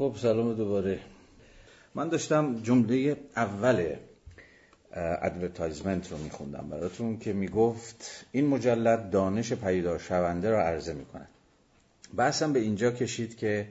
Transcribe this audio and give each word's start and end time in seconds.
خب 0.00 0.14
سلام 0.16 0.54
دوباره. 0.54 0.98
من 1.94 2.08
داشتم 2.08 2.62
جمله 2.62 3.16
اول 3.36 3.94
advertisement 4.92 6.12
رو 6.12 6.18
میخوندم 6.18 6.68
براتون 6.70 7.18
که 7.18 7.32
می‌گفت 7.32 8.26
این 8.32 8.46
مجلد 8.46 9.10
دانش 9.10 9.52
پیدا 9.52 9.98
شونده 9.98 10.50
را 10.50 10.62
عرضه 10.62 10.94
می‌کند. 10.94 11.28
بحثم 12.16 12.52
به 12.52 12.58
اینجا 12.58 12.90
کشید 12.90 13.36
که 13.36 13.68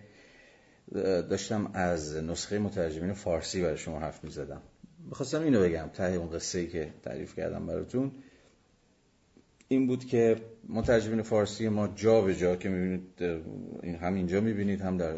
داشتم 1.29 1.71
از 1.73 2.15
نسخه 2.15 2.59
مترجمین 2.59 3.13
فارسی 3.13 3.61
برای 3.61 3.77
شما 3.77 3.99
حرف 3.99 4.23
می‌زدم. 4.23 4.61
می‌خواستم 5.09 5.41
اینو 5.41 5.61
بگم 5.61 5.89
ته 5.93 6.03
اون 6.03 6.29
قصه 6.29 6.59
ای 6.59 6.67
که 6.67 6.93
تعریف 7.03 7.35
کردم 7.35 7.65
براتون. 7.65 8.11
این 9.67 9.87
بود 9.87 10.05
که 10.05 10.35
مترجمین 10.69 11.21
فارسی 11.21 11.69
ما 11.69 11.87
جا 11.87 12.21
به 12.21 12.35
جا 12.35 12.55
که 12.55 12.69
می‌بینید 12.69 13.21
این 13.83 13.95
هم 13.95 14.13
اینجا 14.13 14.41
می‌بینید 14.41 14.81
هم 14.81 14.97
در 14.97 15.13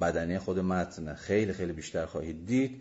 بدنه 0.00 0.38
خود 0.38 0.58
متن 0.58 1.14
خیلی 1.14 1.52
خیلی 1.52 1.72
بیشتر 1.72 2.06
خواهید 2.06 2.46
دید. 2.46 2.80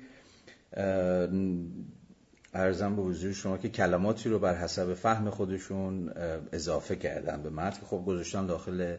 ارزم 2.53 2.95
به 2.95 3.01
حضور 3.01 3.33
شما 3.33 3.57
که 3.57 3.69
کلماتی 3.69 4.29
رو 4.29 4.39
بر 4.39 4.55
حسب 4.55 4.93
فهم 4.93 5.29
خودشون 5.29 6.09
اضافه 6.53 6.95
کردن 6.95 7.43
به 7.43 7.49
متن. 7.49 7.85
خب 7.85 8.03
گذاشتن 8.05 8.45
داخل 8.45 8.95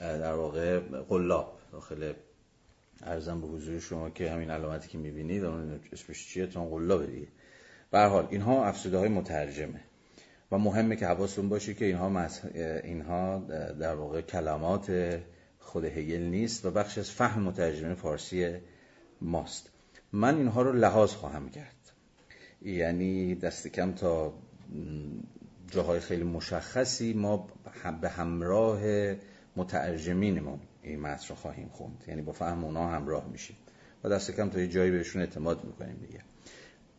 در 0.00 0.32
واقع 0.32 0.78
قلاب. 1.08 1.58
داخل 1.72 2.12
ارزم 3.02 3.40
به 3.40 3.46
حضور 3.46 3.80
شما 3.80 4.10
که 4.10 4.30
همین 4.30 4.50
علامتی 4.50 4.88
که 4.88 4.98
می‌بینید 4.98 5.44
اسمش 5.92 6.28
چیه؟ 6.28 6.46
تا 6.46 6.64
قلاب 6.64 7.06
دیگه. 7.06 7.28
به 7.90 8.00
حال 8.00 8.26
اینها 8.30 8.64
افسوده 8.64 8.98
های 8.98 9.08
مترجمه. 9.08 9.80
و 10.52 10.58
مهمه 10.58 10.96
که 10.96 11.06
حواستون 11.06 11.48
باشه 11.48 11.74
که 11.74 11.84
اینها 11.84 12.28
اینها 12.84 13.38
در 13.80 13.94
واقع 13.94 14.20
کلمات 14.20 15.18
خود 15.62 15.84
هگل 15.84 16.22
نیست 16.22 16.66
و 16.66 16.70
بخش 16.70 16.98
از 16.98 17.10
فهم 17.10 17.42
مترجمه 17.42 17.94
فارسی 17.94 18.56
ماست. 19.20 19.70
من 20.12 20.36
اینها 20.36 20.62
رو 20.62 20.72
لحاظ 20.72 21.12
خواهم 21.12 21.50
کرد. 21.50 21.92
یعنی 22.62 23.34
دست 23.34 23.68
کم 23.68 23.92
تا 23.92 24.32
جاهای 25.70 26.00
خیلی 26.00 26.24
مشخصی 26.24 27.12
ما 27.12 27.48
به 28.00 28.08
همراه 28.08 28.80
مترجمینمون 29.56 30.60
این 30.82 31.00
متن 31.00 31.28
رو 31.28 31.34
خواهیم 31.34 31.68
خوند. 31.72 32.04
یعنی 32.08 32.22
با 32.22 32.32
فهم 32.32 32.64
اونا 32.64 32.88
همراه 32.88 33.28
میشیم. 33.28 33.56
و 34.04 34.08
دست 34.08 34.30
کم 34.30 34.50
تا 34.50 34.60
یه 34.60 34.68
جایی 34.68 34.90
بهشون 34.90 35.22
اعتماد 35.22 35.64
می‌کنیم 35.64 35.96
دیگه. 36.06 36.20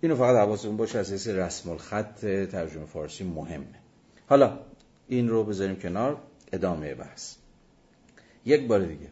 اینو 0.01 0.15
فقط 0.15 0.35
حواستون 0.35 0.77
باشه 0.77 0.99
از 0.99 1.11
حیث 1.11 1.27
رسم 1.27 1.69
الخط 1.69 2.19
ترجمه 2.25 2.85
فارسی 2.85 3.23
مهمه. 3.23 3.79
حالا 4.27 4.59
این 5.07 5.29
رو 5.29 5.43
بذاریم 5.43 5.75
کنار. 5.75 6.21
ادامه 6.53 6.95
بحث. 6.95 7.35
یک 8.45 8.67
بار 8.67 8.79
دیگه. 8.79 9.09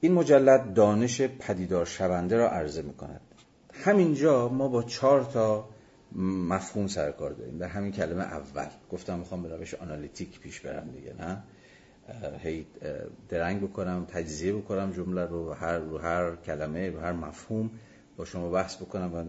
این 0.00 0.12
مجلد 0.12 0.74
دانش 0.74 1.20
پدیدار 1.22 1.84
شونده 1.86 2.36
را 2.36 2.50
عرضه 2.50 2.82
می 2.82 2.94
کند 2.94 3.20
همینجا 3.72 4.48
ما 4.48 4.68
با 4.68 4.82
چهار 4.82 5.24
تا 5.24 5.68
مفهوم 6.48 6.86
سرکار 6.86 7.30
داریم 7.30 7.58
در 7.58 7.68
همین 7.68 7.92
کلمه 7.92 8.22
اول. 8.22 8.68
گفتم 8.90 9.18
می‌خوام 9.18 9.42
به 9.42 9.56
روش 9.56 9.74
آنالیتیک 9.74 10.40
پیش 10.40 10.60
برم 10.60 10.90
دیگه 10.90 11.14
نه؟ 11.20 11.42
هی 12.38 12.66
درنگ 13.28 13.62
بکنم 13.62 14.06
تجزیه 14.08 14.52
بکنم 14.52 14.92
جمله 14.92 15.26
رو 15.26 15.52
هر 15.52 15.78
رو 15.78 15.98
هر 15.98 16.36
کلمه 16.36 16.90
رو 16.90 17.00
هر 17.00 17.12
مفهوم 17.12 17.70
با 18.16 18.24
شما 18.24 18.50
بحث 18.50 18.76
بکنم 18.76 19.14
و 19.14 19.24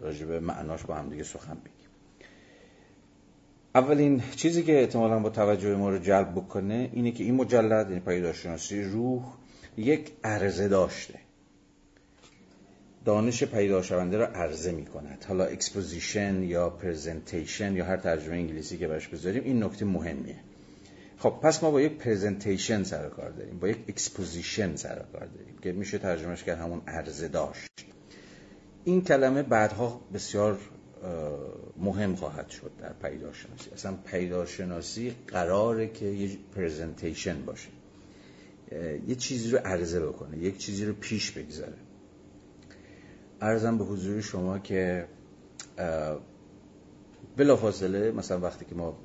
راجع 0.00 0.26
به 0.26 0.40
معناش 0.40 0.82
با 0.82 0.94
هم 0.94 1.08
دیگه 1.08 1.22
سخن 1.22 1.54
بگیم. 1.54 1.83
اولین 3.74 4.22
چیزی 4.36 4.62
که 4.62 4.80
احتمالا 4.80 5.18
باید 5.18 5.30
توجه 5.30 5.76
ما 5.76 5.90
رو 5.90 5.98
جلب 5.98 6.32
بکنه 6.32 6.90
اینه 6.92 7.12
که 7.12 7.24
این 7.24 7.34
مجلد 7.34 7.88
یعنی 7.90 8.00
پیداشناسی 8.00 8.82
روح 8.82 9.22
یک 9.76 10.12
عرضه 10.24 10.68
داشته. 10.68 11.18
دانش 13.04 13.44
پیدا 13.44 13.82
شونده 13.82 14.16
را 14.16 14.26
عرضه 14.26 14.72
می 14.72 14.84
کند 14.84 15.24
حالا 15.28 15.44
exposition 15.44 16.42
یا 16.42 16.70
presentation 16.70 17.76
یا 17.76 17.84
هر 17.84 17.96
ترجمه 17.96 18.34
انگلیسی 18.36 18.78
که 18.78 18.88
براش 18.88 19.08
بذاریم 19.08 19.42
این 19.44 19.64
نکته 19.64 19.84
مهمیه. 19.84 20.36
خب 21.18 21.34
پس 21.42 21.62
ما 21.62 21.70
با 21.70 21.80
یک 21.80 21.92
presentation 21.92 22.82
سر 22.82 23.08
کار 23.08 23.30
داریم 23.30 23.58
با 23.58 23.68
یک 23.68 23.78
exposition 23.88 24.76
سر 24.76 25.04
کار 25.12 25.26
داریم 25.26 25.58
که 25.62 25.72
میشه 25.72 25.98
ترجمهش 25.98 26.42
کرد 26.42 26.58
همون 26.58 26.82
عرضه 26.86 27.28
داشت. 27.28 27.70
این 28.84 29.04
کلمه 29.04 29.42
بعدها 29.42 30.00
بسیار 30.14 30.58
مهم 31.76 32.16
خواهد 32.16 32.48
شد 32.48 32.70
در 32.80 32.92
پیداشناسی. 32.92 33.70
اصلا 33.70 33.94
پیداشناسی 34.04 35.14
قراره 35.26 35.88
که 35.88 36.04
یه 36.04 36.38
پرزنتیشن 36.56 37.44
باشه. 37.44 37.68
یه 39.06 39.14
چیزی 39.14 39.50
رو 39.50 39.58
عرضه 39.58 40.06
بکنه 40.06 40.38
یک 40.38 40.58
چیزی 40.58 40.84
رو 40.84 40.92
پیش 40.92 41.30
بگذاره. 41.30 41.76
ارزم 43.40 43.78
به 43.78 43.84
حضور 43.84 44.20
شما 44.20 44.58
که 44.58 45.06
بلافاصله 47.36 48.10
مثلا 48.10 48.40
وقتی 48.40 48.64
که 48.64 48.74
ما 48.74 48.98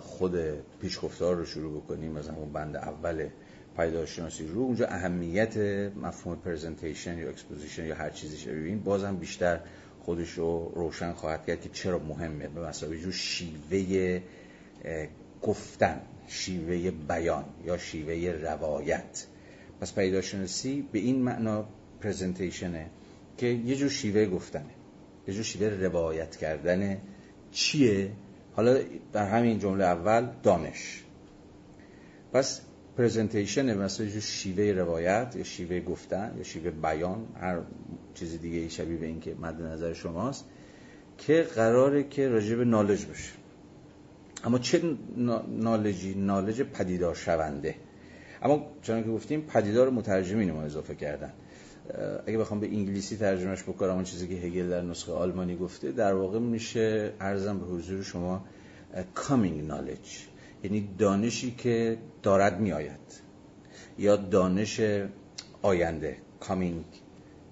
خود 0.00 0.36
پیشگفتار 0.80 1.36
رو 1.36 1.44
شروع 1.44 1.80
بکنیم 1.80 2.12
مثلا 2.12 2.34
اون 2.34 2.52
بند 2.52 2.76
اول 2.76 3.28
پیداشناسی 3.76 4.46
رو 4.46 4.60
اونجا 4.60 4.86
اهمیت 4.86 5.56
مفهوم 5.96 6.36
presentation 6.36 7.18
یا 7.18 7.28
exposition 7.28 7.84
یا 7.84 7.94
هر 7.94 8.10
چیزی 8.10 8.36
شبیه 8.36 8.76
بازم 8.76 9.16
بیشتر 9.16 9.60
خودش 10.06 10.30
رو 10.30 10.72
روشن 10.74 11.12
خواهد 11.12 11.46
کرد 11.46 11.60
که 11.60 11.68
چرا 11.68 11.98
مهمه؟ 11.98 12.48
به 12.48 12.68
مثابه 12.68 12.98
یه 12.98 13.04
جور 13.04 13.12
شیوه 13.12 14.20
گفتن 15.42 16.00
شیوه 16.28 16.90
بیان 16.90 17.44
یا 17.64 17.78
شیوه 17.78 18.32
روایت. 18.42 19.26
پس 19.80 19.94
پیداشناسی 19.94 20.88
به 20.92 20.98
این 20.98 21.22
معنا 21.22 21.64
presentation 22.00 22.79
ه 22.79 22.86
که 23.38 23.46
یه 23.46 23.76
جور 23.76 23.88
شیوه 23.88 24.26
گفتنه 24.26 24.74
یه 25.28 25.34
جور 25.34 25.42
شیوه 25.42 25.68
روایت 25.68 26.36
کردن 26.36 26.98
چیه؟ 27.52 28.10
حالا 28.56 28.78
در 29.12 29.28
همین 29.28 29.58
جمله 29.58 29.84
اول 29.84 30.28
دانش. 30.42 31.02
پس 32.32 32.60
پرزنتیشن 32.96 33.78
مثلا 33.78 34.08
شیوه 34.20 34.72
روایت 34.72 35.34
یا 35.36 35.44
شیوه 35.44 35.80
گفتن 35.80 36.34
یا 36.36 36.42
شیوه 36.42 36.70
بیان 36.70 37.26
هر 37.40 37.58
چیز 38.14 38.40
دیگه 38.40 38.68
شبیه 38.68 38.96
به 38.96 39.06
این 39.06 39.20
که 39.20 39.34
مد 39.40 39.62
نظر 39.62 39.92
شماست 39.92 40.44
که 41.18 41.42
قراره 41.42 42.02
که 42.08 42.28
راجع 42.28 42.56
به 42.56 42.64
نالج 42.64 43.06
باشه. 43.06 43.32
اما 44.44 44.58
چه 44.58 44.82
نالجی؟ 45.48 46.14
نالج 46.14 46.62
پدیدار 46.62 47.14
شونده. 47.14 47.74
اما 48.42 48.66
چون 48.82 49.04
که 49.04 49.10
گفتیم 49.10 49.40
پدیدار 49.40 49.90
مترجمین 49.90 50.52
ما 50.52 50.62
اضافه 50.62 50.94
کردن. 50.94 51.32
اگه 52.26 52.38
بخوام 52.38 52.60
به 52.60 52.66
انگلیسی 52.66 53.16
ترجمهش 53.16 53.62
بکنم 53.62 53.94
اون 53.94 54.04
چیزی 54.04 54.28
که 54.28 54.34
هگل 54.34 54.68
در 54.68 54.82
نسخه 54.82 55.12
آلمانی 55.12 55.56
گفته 55.56 55.92
در 55.92 56.14
واقع 56.14 56.38
میشه 56.38 57.12
ارزم 57.20 57.58
به 57.58 57.66
حضور 57.66 58.02
شما 58.02 58.44
coming 59.16 59.70
knowledge. 59.70 60.35
یعنی 60.66 60.88
دانشی 60.98 61.50
که 61.50 61.98
دارد 62.22 62.60
میآید 62.60 63.20
یا 63.98 64.16
دانش 64.16 64.80
آینده 65.62 66.16
coming 66.40 66.82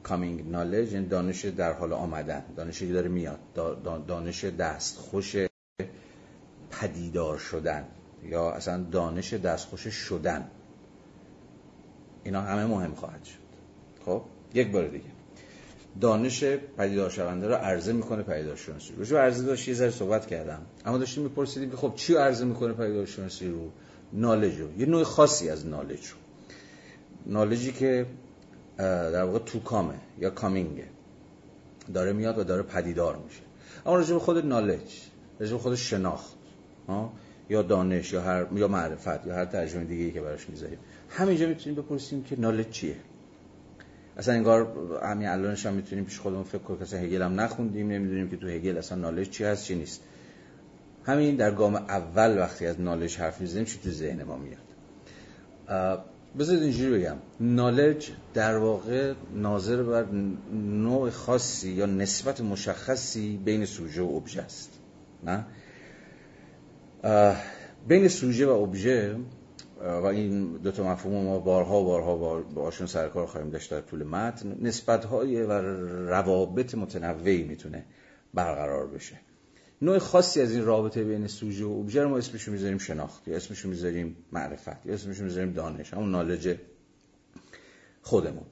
coming 0.09 0.39
knowledge 0.53 0.93
یعنی 0.93 1.07
دانش 1.07 1.45
در 1.45 1.73
حال 1.73 1.93
آمدن 1.93 2.45
دانشی 2.57 2.87
که 2.87 2.93
داره 2.93 3.09
میاد 3.09 3.39
دانش 4.07 4.45
دستخوش 4.45 5.37
پدیدار 6.71 7.39
شدن 7.39 7.85
یا 8.23 8.51
اصلا 8.51 8.83
دانش 8.83 9.35
دستخوش 9.35 9.87
شدن. 9.87 10.51
اینا 12.25 12.41
همه 12.41 12.67
مهم 12.67 12.95
خواهد 12.95 13.25
شد. 13.25 13.39
خب؟ 14.05 14.23
یک 14.55 14.71
بار 14.71 14.89
دیگه. 14.89 15.14
دانش 16.01 16.45
پدیدار 16.77 17.11
شونده 17.11 17.49
رو 17.49 17.55
عرضه 17.55 17.93
می‌کنه 17.93 18.23
پدیدار 18.23 18.57
شناسی 18.57 18.95
رو 19.11 19.17
عرضه 19.17 19.47
داشت 19.47 19.69
یه 19.69 19.75
ذره 19.75 19.91
صحبت 19.91 20.27
کردم. 20.27 20.63
اما 20.85 20.99
داشتیم 20.99 21.23
میپرسیدیم 21.23 21.71
که 21.71 21.77
خب 21.77 21.93
چی 21.97 22.15
عرضه 22.15 22.45
می‌کنه 22.45 22.73
پدیدار 22.73 23.07
شناسی 23.07 23.49
رو؟ 23.49 23.71
نالج 24.13 24.61
رو. 24.61 24.79
یه 24.79 24.87
نوع 24.87 25.05
خاصی 25.05 25.51
از 25.51 25.67
نالج 25.67 26.07
رو. 26.07 26.17
نالجی 27.27 27.73
که 27.73 28.07
در 28.77 29.23
واقع 29.23 29.39
تو 29.39 29.61
کامه 29.61 29.95
یا 30.19 30.31
کامینگه 30.31 30.89
داره 31.95 32.13
میاد 32.13 32.39
و 32.39 32.45
داره 32.45 32.63
پدیدار 32.63 33.17
میشه. 33.17 33.41
اما 33.87 33.97
راجع 33.97 34.13
به 34.13 34.19
خود 34.21 34.47
نالج 34.47 35.01
راجع 35.41 35.53
به 35.53 35.59
خود 35.59 35.75
شناخت 35.75 36.35
یا 37.51 37.63
دانش 37.63 38.13
یا 38.13 38.21
هر 38.21 38.47
یا 38.55 38.69
معرفت 38.69 39.27
یا 39.27 39.35
هر 39.35 39.45
ترجمه 39.45 39.85
دیگه 39.85 40.05
ای 40.05 40.13
که 40.13 40.21
براش 40.21 40.51
می‌ذاریم. 40.51 40.79
همینجا 41.09 41.47
می‌تونیم 41.47 41.83
بپرسیم 41.83 42.25
که 42.25 42.41
نالج 42.41 42.71
چیه؟ 42.71 42.97
اصلا 44.17 44.35
انگار 44.35 44.73
همین 45.03 45.29
الانش 45.29 45.67
هم 45.67 45.75
می‌تونیم 45.75 46.05
پیش 46.05 46.19
خودمون 46.19 46.45
فکر 46.45 46.59
کنیم 46.59 46.87
که 46.87 46.97
هگل 46.97 47.23
هم 47.23 47.41
نخوندیم 47.41 47.89
نمی‌دونیم 47.91 48.31
که 48.31 48.37
تو 48.37 48.47
هگل 48.49 48.79
اصلا 48.79 48.99
نالج 48.99 49.31
چی 49.31 49.45
هست 49.45 49.65
چی 49.65 49.75
نیست. 49.75 50.01
همین 51.05 51.37
در 51.37 51.51
گام 51.51 51.75
اول 51.75 52.39
وقتی 52.39 52.67
از 52.67 52.81
نالج 52.81 53.17
حرف 53.17 53.41
می‌زنیم 53.41 53.65
چی 53.65 53.79
تو 53.85 53.91
ذهن 53.91 54.23
ما 54.23 54.37
میاد. 54.37 54.59
بذارید 56.39 56.63
اینجوری 56.63 56.99
بگم. 56.99 57.17
نالج 57.41 58.11
در 58.35 58.57
واقع 58.57 59.15
ناظر 59.35 59.83
بر 59.83 60.05
نوع 60.53 61.11
خاصی 61.11 61.71
یا 61.71 61.87
نسبت 61.87 62.41
مشخصی 62.41 63.41
بین 63.45 63.65
سوژه 63.65 64.03
و 64.03 64.15
ابژه 64.15 64.43
است 64.43 64.71
نه؟ 65.25 65.45
بین 67.89 68.09
سوژه 68.09 68.47
و 68.47 68.51
ابژه 68.51 69.17
و 69.85 70.05
این 70.07 70.53
دو 70.53 70.71
تا 70.71 70.85
مفهوم 70.93 71.25
ما 71.25 71.39
بارها 71.39 71.83
بارها 71.83 72.43
باشون 72.43 72.87
سرکار 72.87 73.27
خواهیم 73.27 73.51
داشت 73.51 73.71
در 73.71 73.81
طول 73.81 74.03
متن. 74.03 74.57
نسبت 74.61 75.05
های 75.05 75.43
و 75.43 75.53
روابط 76.09 76.75
متنوعی 76.75 77.43
می‌تونه 77.43 77.85
برقرار 78.35 78.87
بشه. 78.87 79.21
نوع 79.83 79.99
خاصی 79.99 80.41
از 80.41 80.53
این 80.53 80.65
رابطه 80.65 81.05
بین 81.05 81.27
سوژه 81.27 81.65
و 81.65 81.69
اوبژه 81.69 82.03
رو 82.03 82.09
ما 82.09 82.19
اسمشو 82.19 82.53
می‌ذاریم 82.53 82.79
شناخت 82.79 83.29
یا 83.29 83.37
اسمشو 83.37 83.69
می‌ذاریم 83.69 84.17
معرفت 84.33 84.87
یا 84.87 84.95
اسمشو 84.95 85.25
می‌ذاریم 85.25 85.53
دانش 85.53 85.95
همون 85.95 86.11
نالج 86.11 86.57
خودمون. 88.03 88.47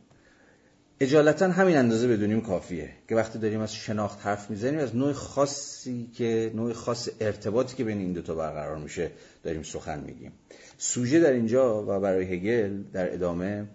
اجالتا 1.03 1.49
همین 1.49 1.77
اندازه 1.77 2.09
بدونیم 2.09 2.41
کافیه 2.41 2.91
که 3.09 3.15
وقتی 3.15 3.39
داریم 3.39 3.61
از 3.61 3.75
شناخت 3.75 4.27
حرف 4.27 4.51
می‌زنیم 4.51 4.81
از 4.81 4.97
نوع 4.97 5.13
خاصی 5.13 6.11
که 6.15 6.53
نوع 6.55 6.73
خاص 6.73 7.09
ارتباطی 7.21 7.77
که 7.77 7.85
بین 7.85 7.99
این 7.99 8.13
دوتا 8.13 8.35
برقرار 8.35 8.77
میشه 8.77 9.11
داریم 9.43 9.63
سخن 9.63 10.01
میگیم. 10.01 10.33
سوژه 10.79 11.21
در 11.21 11.33
اینجا 11.33 11.83
و 11.83 12.01
برای 12.01 12.25
هگل 12.25 12.83
در 12.93 13.15
ادامه 13.15 13.69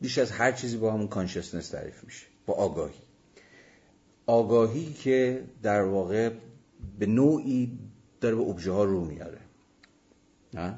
بیش 0.00 0.18
از 0.18 0.30
هر 0.30 0.52
چیزی 0.52 0.76
با 0.76 0.92
همون 0.92 1.08
کانشسنس 1.08 1.68
تعریف 1.68 2.04
میشه 2.04 2.26
با 2.46 2.54
آگاهی. 2.54 3.00
آگاهی 4.26 4.92
که 4.92 5.44
در 5.62 5.82
واقع 5.82 6.30
به 6.98 7.06
نوعی 7.06 7.78
داره 8.20 8.34
به 8.34 8.42
ابژه 8.42 8.72
ها 8.72 8.84
رو 8.84 9.04
میاره. 9.04 9.40
نه؟ 10.54 10.74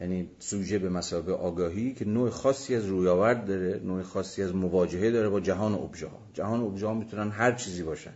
یعنی 0.00 0.30
سوژه 0.38 0.78
به 0.78 0.88
مسابقه 0.88 1.32
آگاهی 1.32 1.94
که 1.94 2.04
نوع 2.04 2.30
خاصی 2.30 2.74
از 2.74 2.84
رویاورد 2.84 3.46
داره 3.46 3.80
نوع 3.84 4.02
خاصی 4.02 4.42
از 4.42 4.54
مواجهه 4.54 5.10
داره 5.10 5.28
با 5.28 5.40
جهان 5.40 5.74
ابژه 5.74 6.06
ها 6.06 6.18
جهان 6.34 6.60
ابژه 6.60 6.86
ها 6.86 6.94
می‌تونن 6.94 7.30
هر 7.30 7.52
چیزی 7.52 7.82
باشن. 7.82 8.12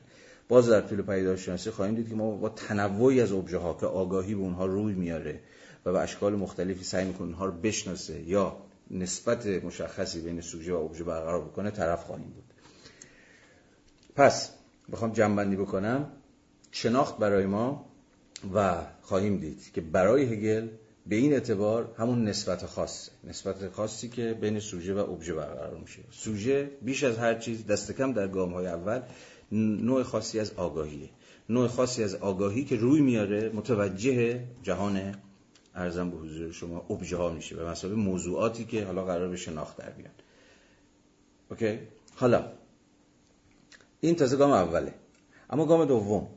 باز 0.49 0.69
در 0.69 0.81
طول 0.81 1.03
پیدایشناسی 1.03 1.71
خواهیم 1.71 1.95
دید 1.95 2.09
که 2.09 2.15
ما 2.15 2.31
با 2.31 2.49
تنوعی 2.49 3.21
از 3.21 3.33
ابژه 3.33 3.59
ها 3.59 3.75
که 3.75 3.87
آگاهی 3.87 4.35
به 4.35 4.41
اونها 4.41 4.67
روی 4.67 4.95
میاره 4.95 5.41
و 5.87 5.93
به 5.93 5.99
اشکال 5.99 6.37
مختلفی 6.37 6.85
سعی 6.85 7.05
می‌کنه 7.07 7.27
اونها 7.27 7.47
رو 7.47 7.53
بشناسه 7.53 8.21
یا 8.23 8.57
نسبت 8.91 9.47
مشخصی 9.47 10.21
بین 10.21 10.41
سوژه 10.41 10.73
و 10.73 10.77
ابژه 10.77 11.05
برقرار 11.05 11.41
بکنه 11.41 11.71
طرف 11.71 12.05
خواهیم 12.05 12.29
بود. 12.29 12.45
پس 14.17 14.51
بخوام 14.93 15.13
جنبندی 15.13 15.57
بکنم. 15.57 16.13
شناخت 16.71 17.19
برای 17.19 17.47
ما 17.47 17.87
و 18.55 18.77
خواهیم 19.03 19.37
دید 19.37 19.73
که 19.73 19.81
برای 19.81 20.23
هگل 20.23 20.69
به 21.11 21.17
این 21.17 21.33
اعتبار 21.33 21.95
همون 21.99 22.25
نسبت 22.25 22.67
خاصه 22.67 23.13
نسبت 23.25 23.73
خاصی 23.73 24.09
که 24.09 24.35
بین 24.41 24.61
سوژه 24.61 24.95
و 24.95 24.99
ابژه 24.99 25.35
برقرار 25.35 25.79
میشه. 25.79 26.03
سوژه 26.11 26.71
بیش 26.83 27.05
از 27.05 27.19
هر 27.19 27.35
چیز 27.35 27.67
دست 27.67 27.93
کم 27.93 28.13
در 28.13 28.29
گام 28.29 28.53
های 28.53 28.67
اول 28.67 29.03
نوع 29.53 30.03
خاصی 30.03 30.41
از 30.41 30.53
آگاهیه. 30.53 31.11
نوع 31.49 31.69
خاصی 31.69 32.05
از 32.05 32.15
آگاهی 32.15 32.65
که 32.65 32.77
روی 32.77 33.01
میاره 33.01 33.49
متوجه 33.49 34.45
جهان 34.63 35.15
ارزم 35.75 36.11
به 36.11 36.17
حضور 36.17 36.53
شما 36.53 36.87
ابژه 36.91 37.17
ها 37.17 37.31
میشه 37.31 37.57
به 37.57 37.65
مسابقه 37.71 37.97
موضوعاتی 37.97 38.65
که 38.65 38.85
حالا 38.85 39.05
قرار 39.05 39.29
به 39.29 39.37
شناخت 39.37 39.77
در 39.77 39.91
بیان. 39.91 40.13
اوکی؟ 41.51 41.79
حالا 42.15 42.53
این 44.01 44.15
تازه 44.15 44.37
گام 44.37 44.51
اوله. 44.51 44.95
اما 45.51 45.67
گام 45.67 45.85
دوم. 45.85 46.29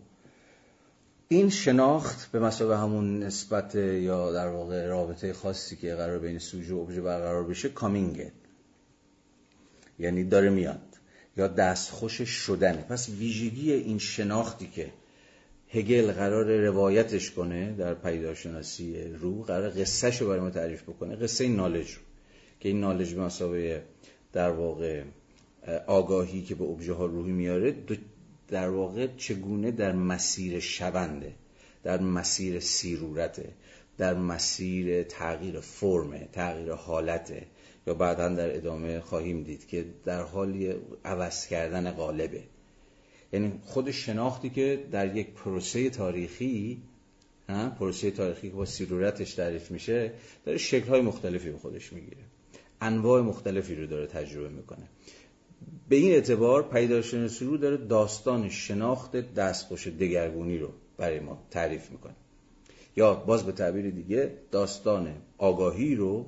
این 1.33 1.49
شناخت 1.49 2.31
به 2.31 2.39
مسابقه 2.39 2.77
همون 2.77 3.23
نسبت 3.23 3.75
یا 3.75 4.31
در 4.31 4.47
واقع 4.47 4.87
رابطه 4.87 5.33
خاصی 5.33 5.75
که 5.75 5.95
قرار 5.95 6.19
بین 6.19 6.39
سوژه 6.39 6.73
و 6.73 6.77
ابژه 6.77 7.01
برقرار 7.01 7.43
بشه 7.43 7.69
کامینگه 7.69 8.31
یعنی 9.99 10.23
داره 10.23 10.49
میاد. 10.49 10.79
یا 11.37 11.47
دستخوش 11.47 12.21
شدنه. 12.21 12.81
پس 12.81 13.09
ویژگی 13.09 13.71
این 13.71 13.97
شناختی 13.97 14.67
که 14.67 14.93
هگل 15.69 16.11
قرار 16.11 16.65
روایتش 16.65 17.31
کنه 17.31 17.73
در 17.73 17.93
پیداشناسی 17.93 19.03
رو 19.03 19.43
قرار 19.43 19.69
قصهش 19.69 20.21
رو 20.21 20.27
برای 20.27 20.39
ما 20.39 20.49
تعریف 20.49 20.83
بکنه. 20.83 21.15
قصه 21.15 21.43
این 21.43 21.55
نالج 21.55 21.91
رو. 21.91 22.01
که 22.59 22.69
این 22.69 22.79
نالج 22.79 23.13
به 23.13 23.21
مسابقه 23.21 23.83
در 24.33 24.51
واقع 24.51 25.03
آگاهی 25.87 26.41
که 26.41 26.55
به 26.55 26.63
ابژه 26.63 26.93
ها 26.93 27.05
روحی 27.05 27.31
میاره 27.31 27.71
در 28.53 28.69
واقع 28.69 29.07
چگونه 29.17 29.71
در 29.71 29.91
مسیر 29.91 30.59
شونده 30.59 31.33
در 31.83 32.01
مسیر 32.01 32.59
سیرورته 32.59 33.49
در 33.97 34.13
مسیر 34.13 35.03
تغییر 35.03 35.59
فرمه 35.59 36.29
تغییر 36.31 36.73
حالته 36.73 37.47
یا 37.87 37.93
بعدا 37.93 38.29
در 38.29 38.55
ادامه 38.55 38.99
خواهیم 38.99 39.43
دید 39.43 39.67
که 39.67 39.85
در 40.05 40.21
حالی 40.21 40.73
عوض 41.05 41.47
کردن 41.47 41.91
قالبه 41.91 42.43
یعنی 43.33 43.53
خود 43.65 43.91
شناختی 43.91 44.49
که 44.49 44.83
در 44.91 45.15
یک 45.15 45.27
پروسه 45.27 45.89
تاریخی 45.89 46.81
پروسه 47.79 48.11
تاریخی 48.11 48.49
که 48.49 48.55
با 48.55 48.65
سیرورتش 48.65 49.33
تعریف 49.33 49.71
میشه 49.71 50.11
داره 50.45 50.57
شکلهای 50.57 51.01
مختلفی 51.01 51.49
به 51.49 51.57
خودش 51.57 51.93
می‌گیره. 51.93 52.23
انواع 52.81 53.21
مختلفی 53.21 53.75
رو 53.75 53.87
داره 53.87 54.07
تجربه 54.07 54.49
می‌کنه. 54.49 54.87
به 55.89 55.95
این 55.95 56.11
اعتبار 56.11 56.63
پیداشناسی 56.63 57.45
رو 57.45 57.57
داره 57.57 57.77
داستان 57.77 58.49
شناخت 58.49 59.15
دستخوش 59.15 59.87
دگرگونی 59.87 60.57
رو 60.57 60.69
برای 60.97 61.19
ما 61.19 61.43
تعریف 61.51 61.91
می‌کنه. 61.91 62.13
یا 62.95 63.13
باز 63.13 63.43
به 63.43 63.51
تعبیر 63.51 63.89
دیگه 63.89 64.31
داستان 64.51 65.15
آگاهی 65.37 65.95
رو 65.95 66.25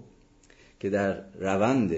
که 0.79 0.89
در 0.89 1.23
روند 1.39 1.95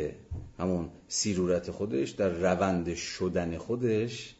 همون 0.59 0.89
سیرورت 1.07 1.71
خودش 1.71 2.09
در 2.09 2.29
روند 2.29 2.93
شدن 2.95 3.57
خودش 3.57 4.35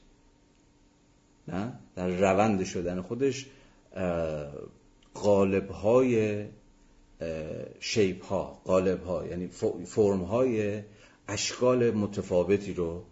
نه؟ 1.48 1.74
در 1.96 2.08
روند 2.08 2.64
شدن 2.64 3.02
خودش 3.02 3.46
قالب 5.14 5.70
های 5.70 6.46
شیپ 7.80 8.26
ها 8.26 8.62
قالب 8.66 9.04
ها 9.04 9.28
یعنی 9.28 9.48
فرم 9.86 10.22
های 10.22 10.82
اشکال 11.28 11.92
متفاوتی 11.92 12.74
رو 12.74 13.04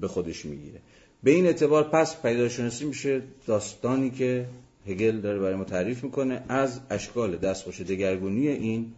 به 0.00 0.08
خودش 0.08 0.44
می‌گیره. 0.44 0.80
به 1.22 1.30
این 1.30 1.46
اعتبار 1.46 1.84
پس 1.84 2.22
پیداشناسی 2.22 2.84
میشه 2.84 3.22
داستانی 3.46 4.10
که 4.10 4.46
هگل 4.86 5.20
داره 5.20 5.38
برای 5.38 5.54
ما 5.54 5.64
تعریف 5.64 6.04
می‌کنه 6.04 6.42
از 6.48 6.80
اشکال 6.90 7.36
دستخوش 7.36 7.80
دگرگونی 7.80 8.48
این 8.48 8.92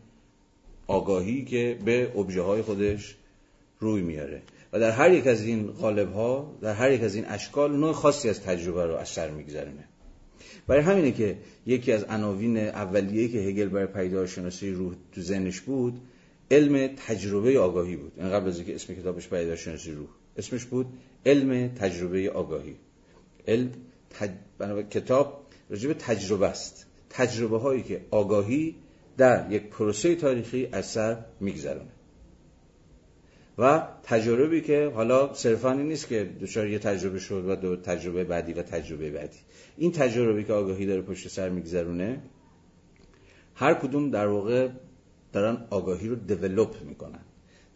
آگاهی 0.87 1.45
که 1.45 1.79
به 1.85 2.13
ابژه 2.17 2.43
های 2.43 2.63
خودش 2.63 3.15
روی 3.81 4.03
میاره. 4.03 4.43
و 4.73 4.81
در 4.81 4.91
هر 4.91 5.13
یک 5.13 5.27
از 5.27 5.43
این 5.43 5.67
قالب 5.67 6.13
ها 6.13 6.53
در 6.61 6.75
هر 6.75 6.93
یک 6.93 7.03
از 7.03 7.15
این 7.15 7.25
اشکال 7.29 7.77
نوع 7.77 7.93
خاصی 7.93 8.29
از 8.29 8.41
تجربه 8.41 8.87
رو 8.87 8.95
از 8.95 9.09
سر 9.09 9.31
میگذرونه. 9.31 9.85
برای 10.67 10.83
همینه 10.83 11.13
که 11.13 11.37
یکی 11.67 11.93
از 11.93 12.05
عناوین 12.05 12.59
اولیه 12.59 13.29
که 13.29 13.39
هگل 13.39 13.69
برای 13.69 13.87
پیداشناسی 13.87 14.71
روح 14.71 14.95
تو 15.13 15.21
ذهنش 15.21 15.61
بود 15.61 16.01
علم 16.51 16.95
تجربه 17.07 17.59
آگاهی 17.59 17.97
بود. 17.97 18.13
این 18.17 18.31
قبل 18.31 18.49
از 18.49 18.57
اینکه 18.57 18.75
اسم 18.75 18.95
کتابش 18.95 19.29
پیداشناسی 19.29 19.93
روح 19.93 20.09
اسمش 20.37 20.65
بود 20.65 20.87
علم 21.27 21.69
تجربه 21.69 22.31
آگاهی. 22.31 22.77
علم 23.49 23.71
تج... 24.11 24.31
کتاب 24.91 25.47
راجع 25.71 25.89
به 25.89 25.95
تجربه 25.95 26.47
است. 26.47 26.87
تجربه 27.11 27.59
هایی 27.59 27.83
که 27.83 28.01
آگاهی 28.11 28.75
در 29.17 29.53
یک 29.53 29.63
پروسه 29.63 30.15
تاریخی 30.15 30.69
از 30.73 30.87
سر 30.87 31.17
میگذرونه. 31.41 31.91
و 33.59 33.89
تجربی 34.03 34.61
که 34.61 34.93
حالا 34.95 35.35
صرفا 35.35 35.73
نیست 35.73 36.09
که 36.09 36.31
دچار 36.41 36.69
یه 36.69 36.79
تجربه 36.79 37.19
شد 37.19 37.45
و 37.49 37.57
دو 37.57 37.77
تجربه 37.77 38.25
بعدی 38.25 38.53
و 38.53 38.63
تجربه 38.63 39.11
بعدی. 39.11 39.39
این 39.77 39.93
تجربی 39.93 40.45
که 40.45 40.53
آگاهی 40.53 40.87
داره 40.87 41.03
پشت 41.03 41.29
سر 41.29 41.49
میگذرونه 41.49 42.21
هر 43.55 43.75
کدوم 43.75 44.11
در 44.11 44.27
واقع 44.27 44.69
دارن 45.35 45.67
آگاهی 45.71 46.09
رو 46.09 46.17
دیولوپ 46.17 46.83
می‌کنن. 46.83 47.25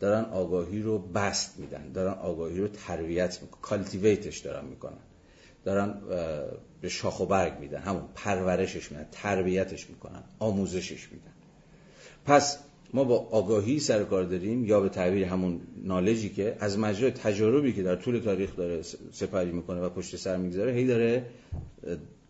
دارن 0.00 0.25
آگاهی 0.25 0.83
رو 0.83 0.99
بست 0.99 1.59
میدن. 1.59 1.93
دارن 1.93 2.12
آگاهی 2.12 2.61
رو 2.61 2.69
تربیت 2.69 3.43
می‌کنن. 3.43 3.61
کالتیویتش 3.62 4.38
دارن 4.38 4.65
می‌کنن. 4.65 5.03
دارن 5.65 5.95
به 6.81 6.88
شاخ 6.88 7.21
و 7.21 7.27
برگ 7.27 7.61
میدن. 7.61 7.81
همون 7.81 8.03
پرورشش 8.15 8.93
میدن 8.93 9.07
تربیتش 9.12 9.91
می‌کنن 9.91 10.23
آموزشش 10.38 11.09
میدن. 11.12 11.33
پس 12.25 12.59
ما 12.95 13.05
با 13.05 13.19
آگاهی 13.19 13.79
سر 13.79 14.05
کار 14.05 14.25
داریم 14.25 14.65
یا 14.65 14.81
به 14.81 14.88
تعبیر 14.88 15.25
همون 15.25 15.61
نالجی 15.85 16.29
که 16.29 16.57
از 16.61 16.79
مجرای 16.79 17.11
تجاربی 17.11 17.73
که 17.73 17.83
در 17.83 17.97
طول 17.97 18.19
تاریخ 18.19 18.57
داره 18.57 18.83
سپری 19.12 19.53
می‌کنه 19.53 19.81
و 19.81 19.88
پشت 19.88 20.17
سر 20.17 20.37
می‌گذاره 20.37 20.73
هی 20.73 20.87
داره 20.87 21.27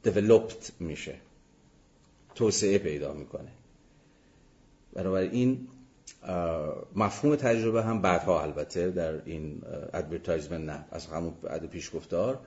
دیولوپت 0.02 0.72
میشه. 0.80 1.14
توسعه 2.34 2.78
پیدا 2.78 3.12
می‌کنه. 3.12 3.57
این 4.96 5.68
مفهوم 6.96 7.36
تجربه 7.36 7.82
هم 7.82 8.02
بعدها 8.02 8.42
البته 8.42 8.90
در 8.90 9.24
این 9.24 9.62
advertisement 9.94 10.70
نه 10.70 10.84
از 10.90 11.06
همون 11.06 11.32
بعد 11.42 11.66
پیشگفتار 11.66 12.38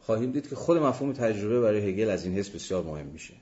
خواهیم 0.00 0.32
دید 0.32 0.48
که 0.48 0.56
خود 0.56 0.78
مفهوم 0.78 1.12
تجربه 1.12 1.60
برای 1.60 1.90
هگل 1.90 2.10
از 2.10 2.24
این 2.24 2.34
حیث 2.34 2.50
بسیار 2.50 2.82
مهم 2.82 3.06
میشه. 3.06 3.34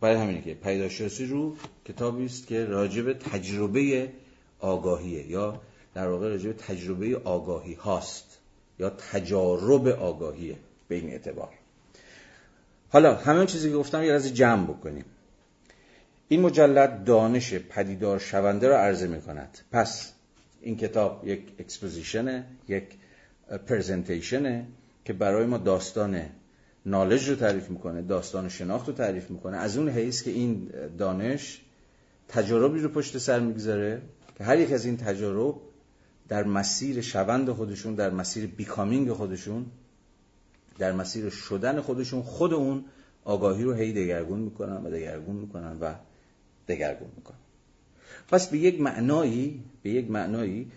برای 0.00 0.16
همینه 0.16 0.42
که 0.42 0.54
پیداشناسی 0.54 1.26
روح 1.26 1.56
کتابی 1.84 2.24
است 2.24 2.46
که 2.46 2.64
راجب 2.64 3.12
تجربه 3.12 4.12
آگاهیه 4.60 5.30
یا 5.30 5.60
در 5.94 6.08
واقع 6.08 6.28
راجب 6.28 6.52
تجربه 6.52 7.20
آگاهی 7.24 7.74
هاست 7.74 8.38
یا 8.78 8.90
تجارب 8.90 9.86
آگاهیه 9.88 10.56
به 10.88 10.94
این 10.94 11.10
اعتبار. 11.10 11.50
حالا 12.88 13.14
همه 13.14 13.46
چیزی 13.46 13.70
که 13.70 13.76
گفتم 13.76 14.02
یه 14.02 14.12
بار 14.12 14.34
جمع 14.34 14.66
بکنیم. 14.66 15.04
این 16.32 16.40
مجلد 16.40 17.04
دانش 17.04 17.54
پدیدار 17.54 18.18
شونده 18.18 18.68
را 18.68 18.78
عرضه 18.78 19.06
می 19.06 19.20
کند. 19.20 19.58
پس 19.72 20.12
این 20.60 20.76
کتاب 20.76 21.28
یک 21.28 21.42
exposition 21.58 22.36
ه 22.36 22.44
یک 22.68 22.84
presentation 23.66 24.58
ه 24.58 24.66
که 25.04 25.12
برای 25.12 25.46
ما 25.46 25.58
داستان 25.58 26.22
knowledge 26.86 27.28
رو 27.28 27.36
تعریف 27.36 27.70
می‌کنه 27.70 28.02
داستان 28.02 28.48
شناخت 28.48 28.88
رو 28.88 28.94
تعریف 28.94 29.30
می‌کنه. 29.30 29.56
از 29.56 29.76
اون 29.76 29.88
حیث 29.88 30.22
که 30.22 30.30
این 30.30 30.70
دانش 30.98 31.60
تجاربی 32.28 32.80
رو 32.80 32.88
پشت 32.88 33.18
سر 33.18 33.40
می‌گذاره 33.40 34.02
که 34.38 34.44
هر 34.44 34.58
یک 34.58 34.72
از 34.72 34.84
این 34.84 34.96
تجارب 34.96 35.54
در 36.28 36.44
مسیر 36.44 37.00
شدن 37.00 37.50
خودشون 37.50 37.94
در 37.94 38.10
مسیر 38.10 38.46
becoming 38.46 39.12
خودشون 39.12 39.66
در 40.78 40.92
مسیر 40.92 41.30
شدن 41.30 41.80
خودشون 41.80 42.22
خود 42.22 42.54
اون 42.54 42.84
آگاهی 43.24 43.64
رو 43.64 43.72
هی 43.72 43.92
دگرگون 43.92 44.40
می‌کنن 44.40 44.76
و 44.76 44.90
دگرگون 44.90 45.36
می‌کنن 45.36 45.76
و 45.80 45.94
دگرگون 46.68 47.08
می‌کنن 47.16 47.36
پس 48.28 48.46
به 48.46 48.58
یک 48.58 48.80
معنایی 48.80 49.64
به 49.82 49.90
یک 49.90 50.10
معنایی 50.10 50.72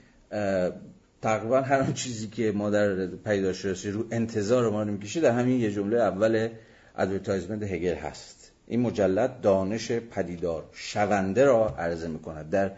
تقریبا 1.21 1.61
هر 1.61 1.79
آن 1.79 1.93
چیزی 1.93 2.27
که 2.27 2.51
ما 2.51 2.69
در 2.69 3.07
پدیدارشناسی 3.07 3.91
روح 3.91 4.05
انتظار 4.11 4.69
ما 4.69 4.83
رو 4.83 4.91
می‌کشه 4.91 5.21
در 5.21 5.31
همین 5.31 5.59
یه 5.59 5.71
جمله 5.71 5.99
اول 5.99 6.49
advertisement 6.97 7.63
هگل 7.63 7.95
هست. 7.95 8.51
این 8.67 8.81
مجلد 8.81 9.41
دانش 9.41 9.91
پدیدار 9.91 10.69
شونده 10.71 11.45
را 11.45 11.69
عرضه 11.69 12.07
می‌کند. 12.07 12.49
در 12.49 12.71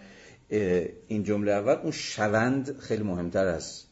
این 1.07 1.23
جمله 1.23 1.51
اول 1.51 1.73
اون 1.73 1.91
شونده 1.91 2.79
خیلی 2.79 3.03
مهمتر 3.03 3.47
از 3.47 3.83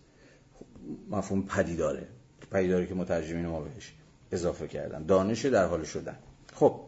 مفهوم 1.10 1.46
پدیداره 1.46 2.08
پدیداری 2.52 2.88
که 2.88 2.94
مترجمین 2.94 3.46
ما 3.46 3.62
بهش 3.62 3.94
اضافه 4.32 4.68
کردن. 4.68 5.06
دانش 5.06 5.46
در 5.46 5.66
حال 5.66 5.84
شدن. 5.84 6.18
خب 6.54 6.82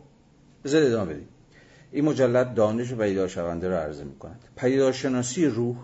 بذار 0.64 0.84
ادامه 0.84 1.14
بدیم. 1.14 1.28
این 1.92 2.06
مجلد 2.06 2.54
دانش 2.54 2.94
پدیدار 2.94 3.28
شونده 3.28 3.68
را 3.68 3.82
عرضه 3.82 4.04
می‌کند. 4.04 4.46
پدیدارشناسی 4.56 5.46
روح 5.46 5.78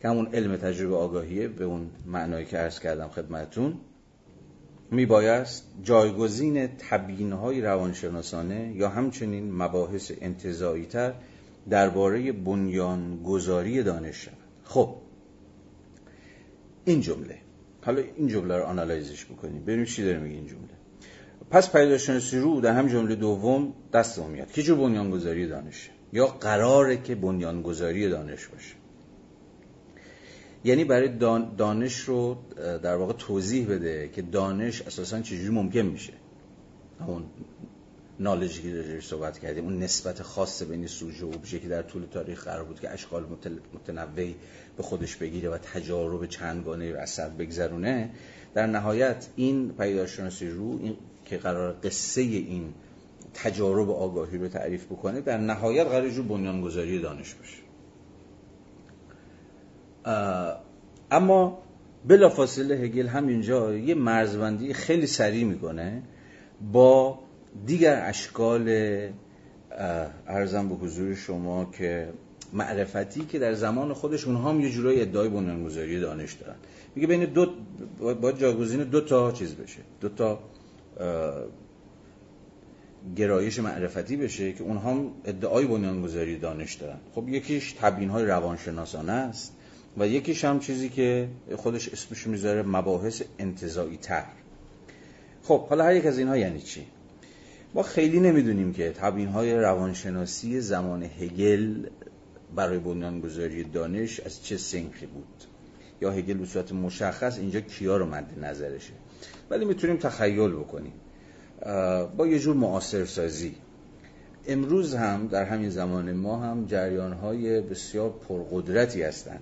که 0.00 0.08
همون 0.08 0.26
علم 0.26 0.56
تجربه 0.56 0.96
آگاهیه 0.96 1.48
به 1.48 1.64
اون 1.64 1.90
معنایی 2.06 2.46
که 2.46 2.56
عرض 2.56 2.80
کردم 2.80 3.08
خدمتون 3.08 3.74
میبایست 4.90 5.66
جایگزین 5.82 6.66
تبیینهای 6.66 7.60
روانشناسانه 7.60 8.72
یا 8.76 8.88
همچنین 8.88 9.54
مباحث 9.54 10.12
انتظایی 10.20 10.86
تر 10.86 11.14
درباره 11.70 12.32
بنیانگذاری 12.32 13.82
دانش 13.82 14.16
شود. 14.16 14.36
خب 14.64 14.96
این 16.84 17.00
جمله. 17.00 17.38
حالا 17.84 18.02
این 18.16 18.28
جمله 18.28 18.56
رو 18.56 18.64
آنالایزش 18.64 19.24
بکنیم. 19.24 19.62
ببینیم 19.62 19.84
چی 19.84 20.04
داره 20.04 20.18
میگه 20.18 20.36
این 20.36 20.46
جمله. 20.46 20.83
پس 21.50 21.72
پیداشناسی 21.72 22.38
رو 22.38 22.60
در 22.60 22.72
هم 22.72 22.88
جمله 22.88 23.14
دوم 23.14 23.72
دست 23.92 24.18
میاد. 24.18 24.52
که 24.52 24.62
جور 24.62 24.78
بنیانگذاری 24.78 25.46
دانش؟ 25.46 25.90
یا 26.12 26.26
قراره 26.26 26.96
که 26.96 27.14
بنیانگذاری 27.14 28.08
دانش 28.08 28.46
باشه. 28.46 28.74
یعنی 30.64 30.84
برای 30.84 31.08
دانش 31.56 32.00
رو 32.00 32.36
در 32.82 32.96
واقع 32.96 33.12
توضیح 33.12 33.68
بده 33.68 34.08
که 34.08 34.22
دانش 34.22 34.82
اساسا 34.82 35.20
چجوری 35.20 35.48
ممکن 35.48 35.80
میشه. 35.80 36.12
همون 37.00 37.24
نالجی 38.20 38.62
که 38.62 38.76
راجعش 38.76 39.06
صحبت 39.06 39.38
کردیم 39.38 39.64
اون 39.64 39.78
نسبت 39.78 40.22
خاص 40.22 40.62
بین 40.62 40.86
سوژه 40.86 41.26
و 41.26 41.32
که 41.42 41.68
در 41.68 41.82
طول 41.82 42.04
تاریخ 42.12 42.44
قرار 42.44 42.64
بود 42.64 42.80
که 42.80 42.90
اشکال 42.90 43.26
متنوعی 43.74 44.34
به 44.76 44.82
خودش 44.82 45.16
بگیره 45.16 45.50
و 45.50 45.58
تجارب 45.58 46.26
چندگانه 46.26 46.92
رو 46.92 46.98
اثر 46.98 47.28
بگذرونه 47.28 48.10
در 48.54 48.66
نهایت 48.66 49.26
این 49.36 49.72
پیداشناسی 49.72 50.48
رو 50.48 50.78
این 50.82 50.96
که 51.24 51.36
قرار 51.38 51.72
قصه 51.72 52.20
این 52.20 52.74
تجارب 53.34 53.90
آگاهی 53.90 54.38
رو 54.38 54.48
تعریف 54.48 54.84
بکنه 54.84 55.20
در 55.20 55.38
نهایت 55.38 55.86
قرار 55.86 56.10
جو 56.10 56.22
بنیانگذاری 56.22 57.00
دانش 57.00 57.34
باشه. 57.34 57.64
اما 61.10 61.58
بلافاصله 62.08 62.74
هگل 62.74 63.06
همینجا 63.06 63.74
یه 63.76 63.94
مرزبندی 63.94 64.72
خیلی 64.72 65.06
سریع 65.06 65.44
می‌کنه 65.44 66.02
با 66.72 67.18
دیگر 67.66 68.02
اشکال 68.08 68.68
ارزم 70.26 70.68
به 70.68 70.74
حضور 70.74 71.14
شما 71.14 71.64
که 71.78 72.08
معرفتی 72.52 73.24
که 73.24 73.38
در 73.38 73.54
زمان 73.54 73.92
خودش 73.92 74.26
اونها 74.26 74.50
هم 74.50 74.60
یه 74.60 74.70
جورایی 74.70 75.00
ادعای 75.00 75.28
بنیانگذاری 75.28 76.00
دانش 76.00 76.32
دارن. 76.32 76.56
میگه 76.94 77.06
بین 77.06 77.24
دو 77.24 77.46
باید 78.14 78.38
جاگزین 78.38 78.82
دو 78.84 79.00
تا 79.00 79.32
چیز 79.32 79.54
بشه. 79.54 79.80
دو 80.00 80.08
تا 80.08 80.38
گرایش 83.16 83.58
معرفتی 83.58 84.16
بشه 84.16 84.52
که 84.52 84.62
اونها 84.62 84.90
هم 84.90 85.10
ادعای 85.24 85.66
بنیانگذاری 85.66 86.38
دانش 86.38 86.74
دارن. 86.74 86.98
خب 87.14 87.28
یکیش 87.28 87.72
تبیین 87.72 88.10
های 88.10 88.24
روانشناسانه 88.24 89.12
است 89.12 89.52
و 89.98 90.08
یکیش 90.08 90.44
هم 90.44 90.60
چیزی 90.60 90.88
که 90.88 91.28
خودش 91.56 91.88
اسمش 91.88 92.26
می‌ذاره 92.26 92.62
مباحث 92.62 93.22
انتظایی 93.38 93.96
تر 93.96 94.24
خب 95.42 95.66
حالا 95.66 95.84
هر 95.84 95.94
یک 95.94 96.06
از 96.06 96.18
اینها 96.18 96.36
یعنی 96.36 96.60
چی؟ 96.60 96.86
ما 97.74 97.82
خیلی 97.82 98.20
نمی‌دونیم 98.20 98.72
که 98.72 98.90
تبیین 98.90 99.28
های 99.28 99.54
روانشناسی 99.54 100.60
زمان 100.60 101.02
هگل 101.02 101.86
برای 102.54 102.78
بنیانگذاری 102.78 103.64
دانش 103.64 104.20
از 104.20 104.44
چه 104.44 104.56
سنخی 104.56 105.06
بود. 105.06 105.44
یا 106.00 106.10
هگل 106.10 106.34
به 106.34 106.46
صورت 106.46 106.72
مشخص 106.72 107.38
اینجا 107.38 107.60
کیا 107.60 107.96
رو 107.96 108.06
مد 108.06 108.44
نظرشه؟ 108.44 108.92
ولی 109.50 109.64
می‌تونیم 109.64 109.96
تخیل 109.96 110.52
بکنیم. 110.52 110.92
با 112.16 112.26
یه 112.26 112.38
جور 112.38 112.56
معاصر 112.56 113.04
سازی 113.04 113.54
امروز 114.46 114.94
هم 114.94 115.26
در 115.26 115.44
همین 115.44 115.70
زمان 115.70 116.12
ما 116.12 116.36
هم 116.36 116.66
جریان 116.66 117.12
های 117.12 117.60
بسیار 117.60 118.10
پرقدرتی 118.28 119.02
هستند 119.02 119.40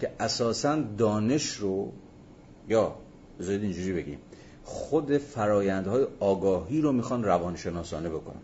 که 0.00 0.10
اساسا 0.20 0.82
دانش 0.98 1.52
رو 1.52 1.92
یا 2.68 2.94
بذارید 3.40 3.62
اینجوری 3.62 3.92
بگیم 3.92 4.18
خود 4.64 5.18
فرایندهای 5.18 6.06
آگاهی 6.20 6.80
رو 6.80 6.92
می‌خوان 6.92 7.24
روانشناسانه 7.24 8.08
بکنن. 8.08 8.40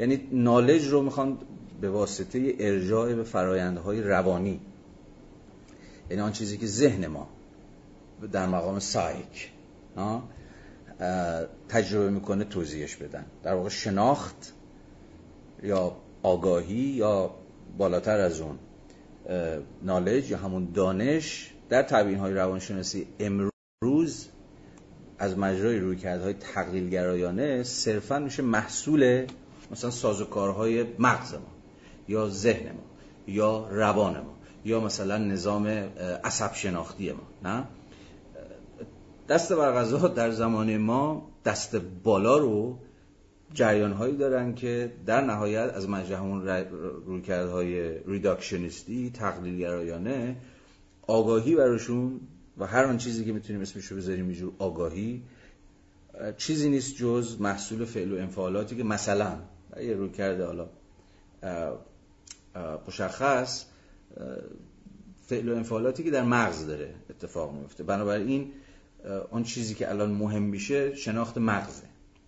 یعنی 0.00 0.28
نالج 0.32 0.88
رو 0.88 1.02
می‌خوان 1.02 1.38
به 1.80 1.90
واسطه 1.90 2.54
ارجاع 2.58 3.14
به 3.14 3.22
فرایندهای 3.22 4.02
روانی. 4.02 4.60
یعنی 6.10 6.22
آن 6.22 6.32
چیزی 6.32 6.58
که 6.58 6.66
ذهن 6.66 7.06
ما 7.06 7.28
در 8.32 8.46
مقام 8.46 8.78
سایک 8.78 9.50
تجربه 11.68 12.10
می‌کنه 12.10 12.44
توضیحش 12.44 12.96
بدن. 12.96 13.24
در 13.42 13.54
واقع 13.54 13.68
شناخت 13.68 14.52
یا 15.62 15.96
آگاهی 16.22 16.74
یا 16.74 17.34
بالاتر 17.78 18.20
از 18.20 18.40
اون 18.40 18.58
نالج 19.82 20.30
یا 20.30 20.38
همون 20.38 20.68
دانش 20.74 21.50
در 21.68 21.82
تبیین 21.82 22.18
های 22.18 22.34
روانشناسی 22.34 23.06
امروز 23.20 24.28
از 25.18 25.38
مجرای 25.38 25.78
رویکردهای 25.78 26.32
تقلیلگرایانه 26.34 27.62
صرفا 27.62 28.18
میشه 28.18 28.42
محصول 28.42 29.26
مثلا 29.70 29.90
سازوکارهای 29.90 30.86
مغز 30.98 31.34
ما 31.34 31.40
یا 32.08 32.28
ذهن 32.28 32.72
ما 32.72 32.82
یا 33.26 33.68
روان 33.70 34.20
ما 34.20 34.34
یا 34.64 34.80
مثلا 34.80 35.18
نظام 35.18 35.66
عصب 36.24 36.54
شناختی 36.54 37.12
ما 37.12 37.22
نه؟ 37.42 37.64
دست 39.30 39.52
بر 39.52 39.84
در 40.14 40.30
زمان 40.30 40.76
ما 40.76 41.32
دست 41.44 41.76
بالا 41.76 42.38
رو 42.38 42.78
جریان 43.54 43.92
هایی 43.92 44.16
دارن 44.16 44.54
که 44.54 44.92
در 45.06 45.20
نهایت 45.20 45.72
از 45.74 45.88
مجرد 45.88 46.18
همون 46.18 46.46
رویکردهای 47.06 47.98
ریداکشنیستی 48.06 49.10
تقلیلگرایانه 49.10 50.36
آگاهی 51.06 51.54
براشون 51.54 52.20
و 52.58 52.66
هر 52.66 52.84
آن 52.84 52.98
چیزی 52.98 53.24
که 53.24 53.32
می‌تونیم 53.32 53.62
اسمش 53.62 53.84
رو 53.84 53.96
بذاریم 53.96 54.28
اینجور 54.28 54.52
آگاهی 54.58 55.22
چیزی 56.36 56.70
نیست 56.70 56.96
جز 56.96 57.40
محصول 57.40 57.84
فعل 57.84 58.12
و 58.12 58.16
انفعالاتی 58.16 58.76
که 58.76 58.84
مثلا 58.84 59.38
یه 59.80 59.94
روی 59.94 60.10
کرده 60.10 60.44
حالا 60.46 60.68
مشخص 62.88 63.64
فعل 65.26 65.48
و 65.48 65.56
انفعالاتی 65.56 66.02
که 66.02 66.10
در 66.10 66.24
مغز 66.24 66.66
داره 66.66 66.94
اتفاق 67.10 67.54
میفته 67.54 67.84
بنابراین 67.84 68.52
اون 69.30 69.42
چیزی 69.42 69.74
که 69.74 69.90
الان 69.90 70.10
مهم 70.10 70.42
میشه 70.42 70.94
شناخت 70.94 71.38
مغزه. 71.38 71.82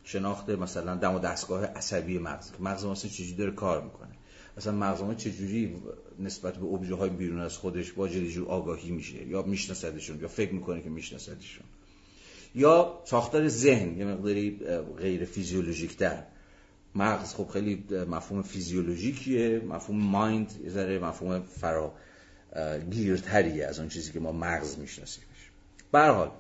شناخت 0.05 0.51
مثلا 0.51 0.95
دم 0.95 1.15
و 1.15 1.19
دستگاه 1.19 1.65
عصبی 1.65 2.19
مغز. 2.19 2.51
مغز 2.61 2.85
ما 2.85 2.95
چجوری 2.95 3.35
داره 3.35 3.51
کار 3.51 3.83
می‌کنه؟ 3.83 4.11
مثلا 4.57 4.73
مغز 4.73 5.03
ما 5.03 5.15
چجوری 5.15 5.77
نسبت 6.19 6.57
به 6.57 6.67
ابژه 6.67 6.95
های 6.95 7.11
بیرون 7.11 7.41
از 7.41 7.57
خودش 7.57 7.93
با 7.93 8.09
جور 8.09 8.49
آگاهی 8.49 8.91
میشه؟ 8.91 9.27
یا 9.27 9.43
میشناسدشون؟ 9.43 10.21
یا 10.21 10.29
فکر 10.29 10.53
می‌کنه 10.53 10.83
که 10.83 10.89
میشناسدشون؟ 10.89 11.65
یا 12.55 13.03
ساختار 13.05 13.49
ذهن 13.49 13.99
یه 13.99 14.05
مقداری 14.05 14.61
غیر 14.99 15.25
فیزیولوژیک 15.25 15.97
در 15.97 16.23
مغز 16.95 17.35
خب 17.35 17.49
خیلی 17.49 17.85
مفهوم 18.11 18.43
فیزیولوژیکیه 18.43 19.63
مفهوم 19.69 19.99
مایند 19.99 20.61
یه 20.65 20.71
ذره 20.71 20.99
مفهوم 20.99 21.43
فرا 21.43 21.95
گیرتریه 22.91 23.67
از 23.67 23.79
اون 23.79 23.89
چیزی 23.89 24.13
که 24.13 24.21
ما 24.21 24.33
مغز 24.33 24.79
میشناسیمش. 24.79 25.27
به 25.93 26.01
حال 26.01 26.31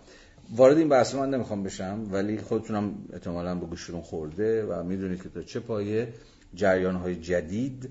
وارد 0.50 0.78
این 0.78 0.88
بحث 0.88 1.14
من 1.14 1.30
نمی‌خوام 1.30 1.62
بشم 1.62 2.08
ولی 2.11 2.38
خودتونم 2.38 2.94
احتمالا 3.12 3.54
به 3.54 3.66
گوشتون 3.66 4.00
خورده 4.00 4.64
و 4.64 4.82
می‌دونید 4.82 5.22
که 5.22 5.28
تا 5.28 5.42
چه 5.42 5.61
پایه 5.61 6.08
جریان 6.54 6.96
های 6.96 7.16
جدید 7.16 7.90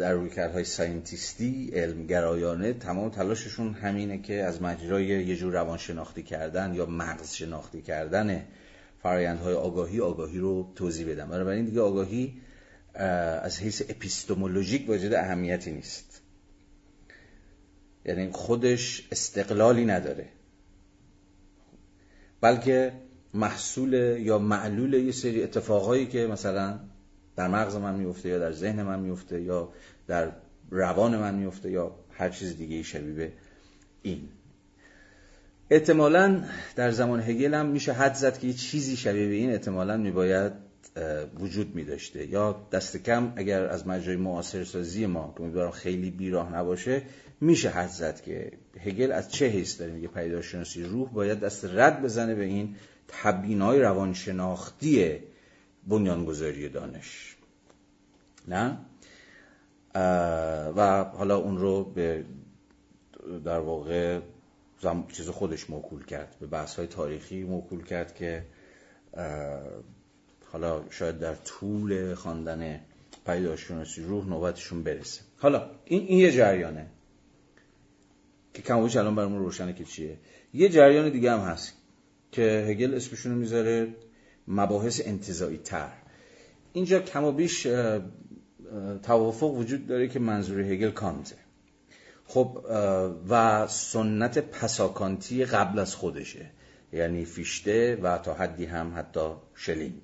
در 0.00 0.12
رویکردهای 0.12 0.64
ساینتیستی 0.64 1.70
علمگرایانه 1.74 2.72
تمام 2.72 3.10
تلاششون 3.10 3.74
همینه 3.74 4.18
که 4.18 4.34
از 4.34 4.62
مجرای 4.62 5.06
یه 5.06 5.36
جور 5.36 5.52
روانشناختی 5.52 6.22
کردن 6.22 6.74
یا 6.74 6.86
مغز 6.86 7.32
شناختی 7.32 7.82
کردن 7.82 8.44
فرایندهای 9.02 9.54
آگاهی 9.54 10.00
آگاهی 10.00 10.38
رو 10.38 10.72
توضیح 10.74 11.08
بدن 11.10 11.28
بنابراین 11.28 11.64
دیگه 11.64 11.80
آگاهی 11.80 12.40
از 12.94 13.60
حیث 13.60 13.82
اپیستمولوژیک 13.88 14.88
واجد 14.88 15.14
اهمیتی 15.14 15.70
نیست. 15.70 16.20
یعنی 18.04 18.30
خودش 18.32 19.08
استقلالی 19.12 19.84
نداره. 19.84 20.28
بلکه 22.42 22.92
محصول 23.34 23.92
یا 24.20 24.38
معلول 24.38 24.94
یه 24.94 25.12
سری 25.12 25.42
اتفاقایی 25.42 26.06
که 26.06 26.26
مثلا 26.26 26.78
در 27.36 27.48
مغز 27.48 27.76
من 27.76 27.94
میفته 27.94 28.28
یا 28.28 28.38
در 28.38 28.52
ذهن 28.52 28.82
من 28.82 29.00
میفته 29.00 29.42
یا 29.42 29.72
در 30.06 30.32
روان 30.70 31.16
من 31.16 31.34
میفته 31.34 31.70
یا 31.70 31.94
هر 32.10 32.28
چیز 32.28 32.56
دیگه 32.56 32.82
شبیه 32.82 33.32
این. 34.02 34.28
احتمالا 35.70 36.44
در 36.76 36.90
زمان 36.90 37.20
هگل 37.20 37.54
هم 37.54 37.66
میشه 37.66 37.92
حد 37.92 38.14
زد 38.14 38.38
که 38.38 38.46
یه 38.46 38.52
چیزی 38.52 38.96
شبیه 38.96 39.28
به 39.28 39.34
این 39.34 39.50
احتمالا 39.50 39.96
میباید 39.96 40.52
وجود 41.40 41.74
می 41.74 41.84
داشته 41.84 42.26
یا 42.26 42.68
دست 42.72 42.96
کم 42.96 43.32
اگر 43.36 43.66
از 43.66 43.86
مجرای 43.86 44.16
معاصر 44.16 44.64
سازی 44.64 45.06
ما 45.06 45.34
که 45.38 45.42
میدارم 45.42 45.70
خیلی 45.70 46.10
بیراه 46.10 46.56
نباشه 46.56 47.02
میشه 47.42 47.70
حد 47.70 47.88
زد 47.88 48.20
که 48.20 48.52
هگل 48.80 49.12
از 49.12 49.32
چه 49.32 49.46
حیث 49.46 49.80
داره 49.80 49.92
میگه 49.92 50.08
پیداشناسی 50.08 50.82
روح 50.82 51.10
باید 51.10 51.40
دست 51.40 51.64
رد 51.64 52.02
بزنه 52.02 52.34
به 52.34 52.44
این 52.44 52.76
تبینای 53.08 53.80
روانشناختی 53.80 55.18
بنیانگذاری 55.86 56.68
دانش. 56.68 57.36
نه؟ 58.48 58.78
و 60.76 61.04
حالا 61.04 61.36
اون 61.36 61.58
رو 61.58 61.84
به 61.84 62.24
در 63.44 63.58
واقع 63.58 64.20
چیز 65.12 65.28
خودش 65.28 65.70
موکول 65.70 66.04
کرد 66.04 66.36
به 66.40 66.46
بحث 66.46 66.76
های 66.76 66.86
تاریخی 66.86 67.44
موکول 67.44 67.84
کرد 67.84 68.14
که 68.14 68.44
حالا 70.52 70.82
شاید 70.90 71.18
در 71.18 71.34
طول 71.34 72.14
خواندن 72.14 72.80
پیداشناسی 73.26 74.02
روح 74.02 74.28
نوبتشون 74.28 74.82
برسه. 74.82 75.20
حالا 75.38 75.70
این, 75.84 76.06
این 76.06 76.18
یه 76.18 76.32
جریانه. 76.32 76.86
که 78.54 78.62
کموش 78.62 78.96
الان 78.96 79.14
برامون 79.14 79.38
روشنه 79.38 79.72
که 79.72 79.84
چیه. 79.84 80.18
یه 80.54 80.68
جریان 80.68 81.10
دیگه 81.10 81.32
هم 81.32 81.40
هست 81.40 81.72
که 82.32 82.66
هگل 82.68 82.94
اسمشون 82.94 83.32
می‌ذاره 83.32 83.94
مباحث 84.48 85.00
انتظایی 85.04 85.58
تر. 85.58 85.92
اینجا 86.72 87.00
کم 87.00 87.24
و 87.24 87.32
بیش 87.32 87.66
توافق 89.02 89.50
وجود 89.50 89.86
داره 89.86 90.08
که 90.08 90.18
منظور 90.18 90.60
هگل 90.60 90.90
کانته 90.90 91.36
خب 92.26 92.64
و 93.28 93.66
سنت 93.66 94.38
پساکانتی 94.38 95.44
قبل 95.44 95.78
از 95.78 95.94
خودشه. 95.94 96.50
یعنی 96.92 97.24
فیشته 97.24 97.98
و 98.02 98.18
تا 98.18 98.34
حدی 98.34 98.64
هم 98.64 98.92
حتی 98.96 99.30
شلینگ 99.54 99.94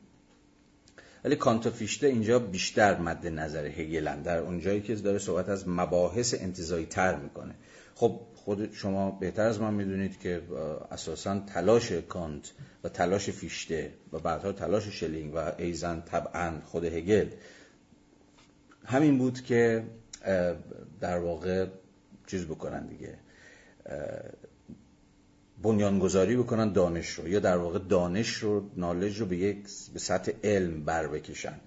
ولی 1.24 1.36
کانت 1.36 1.70
فیشته 1.70 2.06
اینجا 2.06 2.38
بیشتر 2.38 2.98
مد 2.98 3.26
نظر 3.26 3.66
هگلن. 3.66 4.22
در 4.22 4.38
اونجایی 4.38 4.80
که 4.80 4.94
داره 4.94 5.18
صحبت 5.18 5.48
از 5.48 5.68
مباحث 5.68 6.34
انتزاعی 6.40 6.87
تر 6.86 7.16
می‌کنه. 7.16 7.54
خب 7.98 8.20
خود 8.34 8.72
شما 8.72 9.10
بهتر 9.10 9.42
از 9.42 9.60
من 9.60 9.74
می‌دونید 9.74 10.20
که 10.20 10.42
اساسا 10.90 11.38
تلاش 11.38 11.92
کانت 11.92 12.52
و 12.84 12.88
تلاش 12.88 13.30
فیشته 13.30 13.92
و 14.12 14.18
بعدها 14.18 14.52
تلاش 14.52 14.88
شلینگ 14.88 15.34
و 15.34 15.52
ایضا 15.58 16.00
طبعا 16.00 16.60
خود 16.64 16.84
هگل. 16.84 17.28
همین 18.84 19.18
بود 19.18 19.40
که 19.40 19.84
در 21.00 21.18
واقع 21.18 21.66
چیز 22.26 22.46
بکنن 22.46 22.86
دیگه 22.86 23.18
بنیانگذاری 25.62 26.37
بکنن 26.37 26.72
دانش 26.72 27.08
رو 27.08 27.28
یا 27.28 27.40
در 27.40 27.56
واقع 27.56 27.78
دانش 27.78 28.30
رو 28.30 28.70
knowledge 28.76 29.20
رو 29.20 29.26
به 29.26 29.37
یک 29.37 29.66
به 29.92 29.98
سطح 29.98 30.32
علم 30.44 30.84
بر 30.84 31.06
بکشن. 31.06 31.61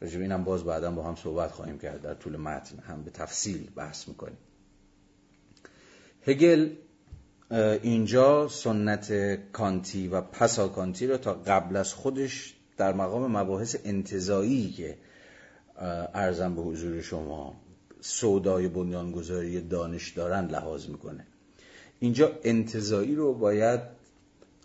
راجب 0.00 0.20
اینم 0.20 0.44
باز 0.44 0.64
بعدا 0.64 0.90
با 0.90 1.02
هم 1.02 1.16
صحبت 1.16 1.50
خواهیم 1.50 1.78
کرد 1.78 2.02
در 2.02 2.14
طول 2.14 2.36
متن 2.36 2.78
هم 2.78 3.02
به 3.02 3.10
تفصیل 3.10 3.70
بحث 3.76 4.08
می‌کنیم. 4.08 4.38
هگل 6.26 6.70
اینجا 7.82 8.48
سنت 8.48 9.12
کانتی 9.52 10.08
و 10.08 10.20
پسا 10.20 10.68
کانتی 10.68 11.06
رو 11.06 11.16
تا 11.16 11.34
قبل 11.34 11.76
از 11.76 11.94
خودش 11.94 12.54
در 12.76 12.92
مقام 12.92 13.36
مباحث 13.36 13.76
انتظایی 13.84 14.70
که 14.70 14.96
ارزم 16.14 16.54
به 16.54 16.62
حضور 16.62 17.00
شما 17.00 17.54
سودای 18.00 18.68
بنیانگذاری 18.68 19.60
دانش 19.60 20.10
دارند 20.10 20.52
لحاظ 20.52 20.88
می‌کنه. 20.88 21.26
اینجا 22.00 22.32
انتظایی 22.44 23.14
رو 23.14 23.34
باید 23.34 23.80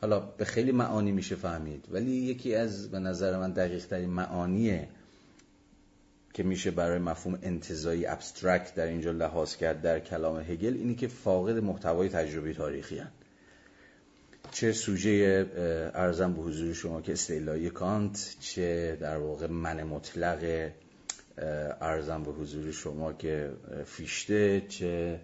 حالا 0.01 0.19
به 0.19 0.45
خیلی 0.45 0.71
معانی 0.71 1.11
میشه 1.11 1.35
فهمید 1.35 1.85
ولی 1.91 2.11
یکی 2.11 2.55
از 2.55 2.91
به 2.91 2.99
نظر 2.99 3.37
من 3.37 3.51
دقیق 3.51 3.85
ترین 3.85 4.09
معانیه 4.09 4.87
که 6.33 6.43
میشه 6.43 6.71
برای 6.71 6.99
مفهوم 6.99 7.39
انتزاعی 7.43 8.05
abstract 8.05 8.75
در 8.75 8.85
اینجا 8.85 9.11
لحاظ 9.11 9.55
کرد 9.55 9.81
در 9.81 9.99
کلام 9.99 10.39
هگل 10.39 10.73
اینی 10.73 10.95
که 10.95 11.07
فاقد 11.07 11.57
محتوای 11.57 12.09
تجربی 12.09 12.53
تاریخی 12.53 12.99
ان. 12.99 13.11
چه 14.51 14.71
سوژه 14.71 15.45
عرضم 15.95 16.33
به 16.33 16.41
حضور 16.41 16.73
شما 16.73 17.01
که 17.01 17.11
استعلایی 17.11 17.69
کانت 17.69 18.35
چه 18.39 18.97
در 19.01 19.17
واقع 19.17 19.47
من 19.47 19.83
مطلق 19.83 20.71
عرضم 21.81 22.23
به 22.23 22.31
حضور 22.31 22.71
شما 22.71 23.13
که 23.13 23.51
فیشته 23.85 24.61
چه 24.69 25.19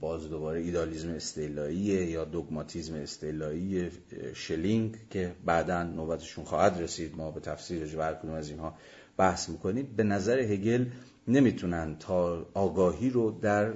باز 0.00 0.28
دوباره 0.30 0.60
ایدالیزم 0.60 1.10
استعلاییه 1.10 2.06
یا 2.10 2.24
دوگماتیزم 2.24 2.94
استعلایی 2.94 3.90
شلینگ 4.34 4.96
که 5.10 5.32
بعدا 5.44 5.82
نوبتشون 5.82 6.44
خواهد 6.44 6.80
رسید 6.80 7.16
ما 7.16 7.30
به 7.30 7.40
تفسیر 7.40 8.00
هر 8.00 8.14
کدوم 8.14 8.32
از 8.32 8.48
اینها 8.48 8.74
بحث 9.16 9.48
می‌کنیم 9.48 9.94
به 9.96 10.02
نظر 10.02 10.38
هگل 10.38 10.86
نمی‌تونن 11.28 11.96
تا 12.00 12.46
آگاهی 12.54 13.10
رو 13.10 13.30
در 13.30 13.74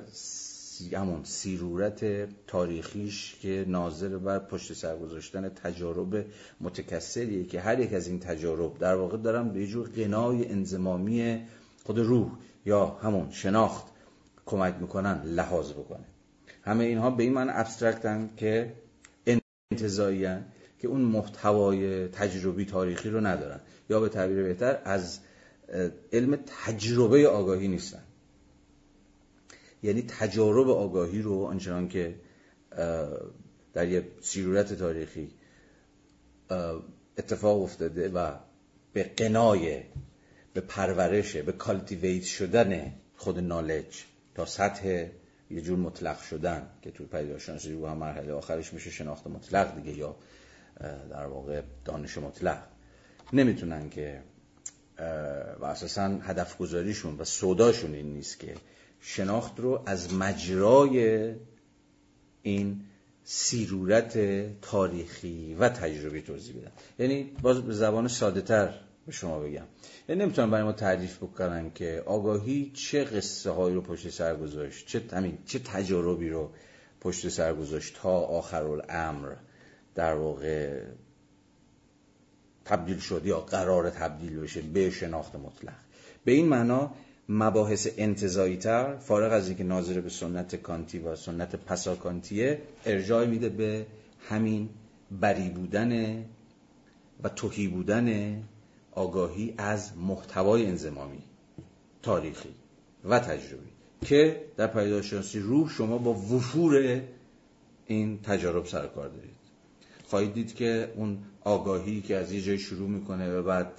همون 0.92 1.24
سیرورت 1.24 2.28
تاریخیش 2.46 3.36
که 3.42 3.64
ناظر 3.68 4.18
بر 4.18 4.38
پشت 4.38 4.72
سر 4.72 4.96
گذاشتن 4.96 5.48
تجارب 5.48 6.24
متکثریه 6.60 7.44
که 7.44 7.60
هر 7.60 7.80
یک 7.80 7.92
از 7.92 8.08
این 8.08 8.20
تجارب 8.20 8.78
در 8.78 8.94
واقع 8.94 9.16
دارن 9.16 9.48
به 9.48 9.66
جور 9.66 9.88
غنای 9.88 10.48
انزمامی 10.48 11.40
خود 11.84 11.98
روح 11.98 12.30
یا 12.66 12.86
همون 12.86 13.30
شناخت 13.30 13.86
کمک 14.46 14.74
می‌کنن 14.80 15.22
لحاظ 15.24 15.72
بکنه. 15.72 16.04
همه 16.62 16.84
اینها 16.84 17.10
به 17.10 17.22
این 17.22 17.32
معنی 17.32 17.50
ابسترکتن 17.52 18.30
که 18.36 18.72
انتظایی 19.72 20.28
که 20.78 20.88
اون 20.88 21.00
محتوای 21.00 22.08
تجربی 22.08 22.64
تاریخی 22.64 23.10
رو 23.10 23.26
ندارن. 23.26 23.60
یا 23.90 24.00
به 24.00 24.08
تعبیر 24.08 24.42
بهتر 24.42 24.78
از 24.84 25.20
علم 26.12 26.38
تجربه 26.64 27.28
آگاهی 27.28 27.68
نیستن. 27.68 28.02
یعنی 29.82 30.02
تجارب 30.02 30.68
آگاهی 30.70 31.22
رو 31.22 31.44
آنچنان 31.44 31.88
که 31.88 32.14
در 33.72 33.88
یه 33.88 34.08
سیرورت 34.20 34.74
تاریخی 34.74 35.30
اتفاق 37.18 37.62
افتاده 37.62 38.08
و 38.08 38.32
به 38.92 39.02
قنای 39.02 39.82
به 40.54 40.60
پرورش 40.60 41.36
به 41.36 41.52
کالتیویت 41.52 42.24
شدن 42.24 42.92
خود 43.16 43.38
نالج 43.38 44.04
تا 44.34 44.46
سطح 44.46 45.06
یه 45.50 45.60
جور 45.60 45.78
مطلق 45.78 46.20
شدن 46.20 46.66
که 46.82 46.90
توی 46.90 47.06
پیداشناسی 47.06 47.72
رو 47.72 47.86
هم 47.86 47.96
مرحله 47.96 48.32
آخرش 48.32 48.72
میشه 48.72 48.90
شناخت 48.90 49.26
مطلق 49.26 49.74
دیگه 49.74 49.98
یا 49.98 50.16
در 51.10 51.26
واقع 51.26 51.62
دانش 51.84 52.18
مطلق. 52.18 52.62
نمی‌تونن 53.32 53.90
که 53.90 54.22
و 55.60 55.64
اساسا 55.64 56.02
هدف 56.02 56.58
گذاریشون 56.58 57.16
و 57.18 57.24
سوداشون 57.24 57.94
این 57.94 58.12
نیست 58.12 58.38
که 58.38 58.54
شناخت 59.00 59.60
رو 59.60 59.82
از 59.86 60.14
مجرای 60.14 61.34
این 62.42 62.80
سیرورت 63.24 64.18
تاریخی 64.60 65.54
و 65.54 65.68
تجربی 65.68 66.22
توضیح 66.22 66.56
بدن. 66.56 66.70
یعنی 66.98 67.30
باز 67.42 67.62
به 67.62 67.74
زبان 67.74 68.08
ساده 68.08 68.40
تر 68.40 68.74
به 69.06 69.12
شما 69.12 69.38
بگم. 69.38 69.64
یعنی 70.08 70.22
نمی‌تونم 70.22 70.50
برای 70.50 70.64
ما 70.64 70.72
تعریف 70.72 71.16
بکنم 71.16 71.70
که 71.70 72.02
آگاهی 72.06 72.70
چه 72.74 73.04
قصه 73.04 73.50
هایی 73.50 73.74
رو 73.74 73.80
پشت 73.80 74.10
سر 74.10 74.36
گذاشت 74.36 74.86
چه 74.86 75.02
همین 75.12 75.38
چه 75.46 75.58
تجاربی 75.58 76.28
رو 76.28 76.50
پشت 77.00 77.28
سر 77.28 77.54
گذاشت 77.54 77.96
تا 78.02 78.10
آخر 78.10 78.62
الامر 78.62 79.34
در 79.94 80.14
واقع 80.14 80.82
تبدیل 82.68 82.98
شد 82.98 83.22
یا 83.24 83.40
قرار 83.40 83.90
تبدیل 83.90 84.40
بشه 84.40 84.62
به 84.62 84.90
شناخت 84.90 85.36
مطلق. 85.36 85.74
به 86.24 86.32
این 86.32 86.48
معنا 86.48 86.90
مباحث 87.28 87.88
انتظایی 87.96 88.56
تر 88.56 88.96
فارغ 88.96 89.32
از 89.32 89.48
اینکه 89.48 89.64
ناظر 89.64 90.00
به 90.00 90.10
سنت 90.10 90.56
کانتی 90.56 90.98
و 90.98 91.16
سنت 91.16 91.56
پساکانتیه 91.56 92.62
ارجاع 92.86 93.26
میده 93.26 93.48
به 93.48 93.86
همین 94.28 94.68
بری 95.20 95.48
بودن 95.48 96.24
و 97.22 97.28
توهی 97.28 97.68
بودن 97.68 98.38
آگاهی 98.92 99.54
از 99.58 99.96
محتوای 99.96 100.66
انزمامی 100.66 101.22
تاریخی 102.02 102.54
و 103.04 103.18
تجربی 103.18 103.70
که 104.00 104.44
در 104.56 104.66
پیداشناسی 104.66 105.40
روح 105.40 105.70
شما 105.70 105.98
با 105.98 106.14
وفور 106.14 107.02
این 107.86 108.18
تجارب 108.22 108.66
سر 108.66 108.86
کار 108.86 109.08
دارید. 109.08 109.38
خواهید 110.06 110.34
دید 110.34 110.54
که 110.54 110.92
اون 110.96 111.18
آگاهی 111.48 112.00
که 112.00 112.16
از 112.16 112.32
یه 112.32 112.42
جای 112.42 112.58
شروع 112.58 112.88
می‌کنه 112.88 113.38
و 113.38 113.42
بعد 113.42 113.72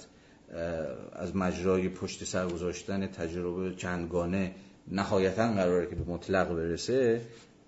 از 1.12 1.36
مجرای 1.36 1.88
پشت 1.88 2.24
سر 2.24 2.48
گذاشتن 2.48 3.06
تجربه 3.06 3.74
چندگانه 3.74 4.54
نهایتا 4.88 5.52
قراره 5.52 5.86
که 5.86 5.94
به 5.94 6.12
مطلق 6.12 6.54
برسه 6.54 7.20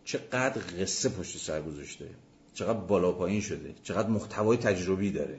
چقدر 0.04 0.60
قصه 0.80 1.08
پشت 1.08 1.38
سر 1.38 1.62
گذاشته 1.62 2.08
چقدر 2.54 2.78
بالا 2.78 3.12
پایین 3.12 3.40
شده 3.40 3.74
چقدر 3.82 4.08
محتوای 4.08 4.56
تجربی 4.56 5.12
داره. 5.12 5.38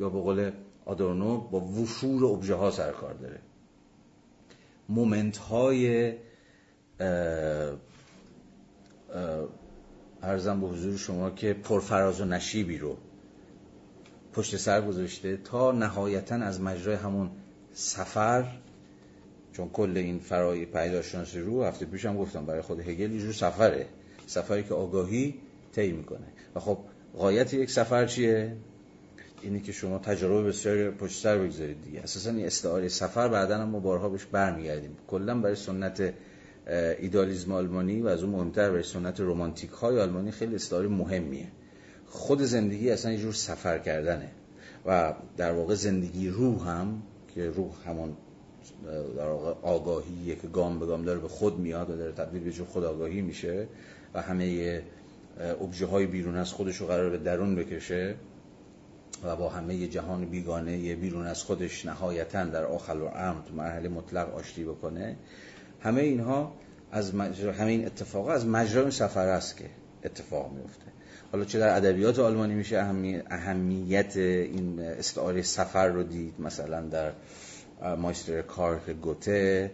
یا 0.00 0.08
به 0.08 0.20
قول 0.20 0.50
آدورنو 0.84 1.40
با 1.40 1.60
وفور 1.60 2.24
ابژه 2.24 2.54
ها 2.54 2.70
سر 2.70 2.92
کار 2.92 3.14
داره. 3.14 3.40
مومنت 4.88 5.36
های 5.36 6.12
ارزم 10.22 10.60
به 10.60 10.66
حضور 10.66 10.96
شما 10.96 11.30
که 11.30 11.52
پرفراز 11.54 12.20
و 12.20 12.24
نشیبی 12.24 12.78
رو 12.78 12.96
پشت 14.34 14.56
سر 14.56 14.80
گذاشته 14.80 15.36
تا 15.36 15.72
نهایتا 15.72 16.34
از 16.34 16.60
مجرای 16.60 16.96
همون 16.96 17.30
سفر 17.72 18.44
چون 19.52 19.68
کل 19.68 19.92
این 19.96 20.18
فرای 20.18 20.66
پیداشناسی 20.66 21.40
رو 21.40 21.64
هفته 21.64 21.86
پیشم 21.86 22.16
گفتم 22.16 22.46
برای 22.46 22.62
خود 22.62 22.80
هگل 22.80 23.12
یه 23.12 23.20
جور 23.20 23.32
سفره. 23.32 23.86
سفری 24.26 24.62
که 24.62 24.74
آگاهی 24.74 25.34
طی 25.72 25.92
می‌کنه. 25.92 26.26
و 26.54 26.60
خب 26.60 26.78
قایت 27.16 27.54
یک 27.54 27.70
سفر 27.70 28.06
چیه؟ 28.06 28.56
اینی 29.42 29.60
که 29.60 29.72
شما 29.72 29.98
تجربه 29.98 30.48
بسیار 30.48 30.90
پشت 30.90 31.22
سر 31.22 31.38
بگذارید 31.38 31.82
دیگه. 31.82 32.00
اساسا 32.00 32.30
این 32.30 32.46
استعاره 32.46 32.88
سفر 32.88 33.28
بعدا 33.28 33.58
هم 33.58 33.68
ما 33.68 33.80
بارها 33.80 34.08
بهش 34.08 34.24
برمیگردیم. 34.24 34.96
کلا 35.06 35.40
برای 35.40 35.56
سنت 35.56 36.14
ایدالیزم 36.98 37.52
آلمانی 37.52 38.00
و 38.00 38.06
از 38.06 38.22
اون 38.22 38.32
مهمتر 38.32 38.70
برای 38.70 38.82
سنت 38.82 39.20
رومانتیک 39.20 39.70
های 39.70 40.00
آلمانی 40.00 40.30
خیلی 40.30 40.54
استعاره 40.54 40.88
مهمیه. 40.88 41.48
خود 42.14 42.42
زندگی 42.42 42.90
اصلا 42.90 43.12
یه 43.12 43.18
جور 43.18 43.32
سفر 43.32 43.78
کردنه. 43.78 44.30
و 44.86 45.14
در 45.36 45.52
واقع 45.52 45.74
زندگی 45.74 46.28
روح 46.28 46.68
هم 46.68 47.02
که 47.34 47.50
روح 47.50 47.72
همون 47.86 48.16
در 49.16 49.28
واقع 49.28 49.54
آگاهی 49.62 50.36
که 50.42 50.48
گام 50.48 50.78
به 50.78 50.86
گام 50.86 51.04
داره 51.04 51.20
به 51.20 51.28
خود 51.28 51.58
میاد 51.58 51.90
و 51.90 51.96
داره 51.96 52.12
تبدیل 52.12 52.44
به 52.44 52.52
جور 52.52 52.66
خود 52.66 52.84
آگاهی 52.84 53.20
میشه 53.20 53.66
و 54.14 54.22
همه 54.22 54.82
ابژه 55.40 55.86
های 55.86 56.06
بیرون 56.06 56.36
از 56.36 56.52
خودش 56.52 56.76
رو 56.76 56.86
قرار 56.86 57.10
به 57.10 57.18
درون 57.18 57.54
بکشه 57.54 58.14
و 59.24 59.36
با 59.36 59.48
همه 59.48 59.86
جهان 59.86 60.24
بیگانه 60.24 60.94
بیرون 60.94 61.26
از 61.26 61.42
خودش 61.42 61.86
نهایتا 61.86 62.44
در 62.44 62.64
آخر 62.64 62.96
و 62.96 63.10
تو 63.48 63.54
مرحله 63.54 63.88
مطلق 63.88 64.34
آشتی 64.34 64.64
بکنه. 64.64 65.16
همه 65.80 66.02
اینها 66.02 66.52
از 66.92 67.14
مجرا 67.14 67.52
همه 67.52 67.70
این 67.70 67.86
اتفاقا 67.86 68.32
از 68.32 68.46
مجرای 68.46 68.90
سفر 68.90 69.28
است 69.28 69.56
که 69.56 69.64
اتفاق 70.04 70.52
میفته. 70.52 70.93
حالا 71.34 71.44
چه 71.46 71.58
در 71.58 71.76
ادبیات 71.76 72.18
آلمانی 72.18 72.54
میشه 72.54 72.78
اهمیت 73.30 74.16
این 74.16 74.80
استعاره 74.80 75.42
سفر 75.42 75.88
رو 75.88 76.02
دید 76.02 76.34
مثلا 76.38 76.80
در 76.80 77.12
مایستر 77.96 78.42
کارک 78.42 78.90
گوته 78.90 79.70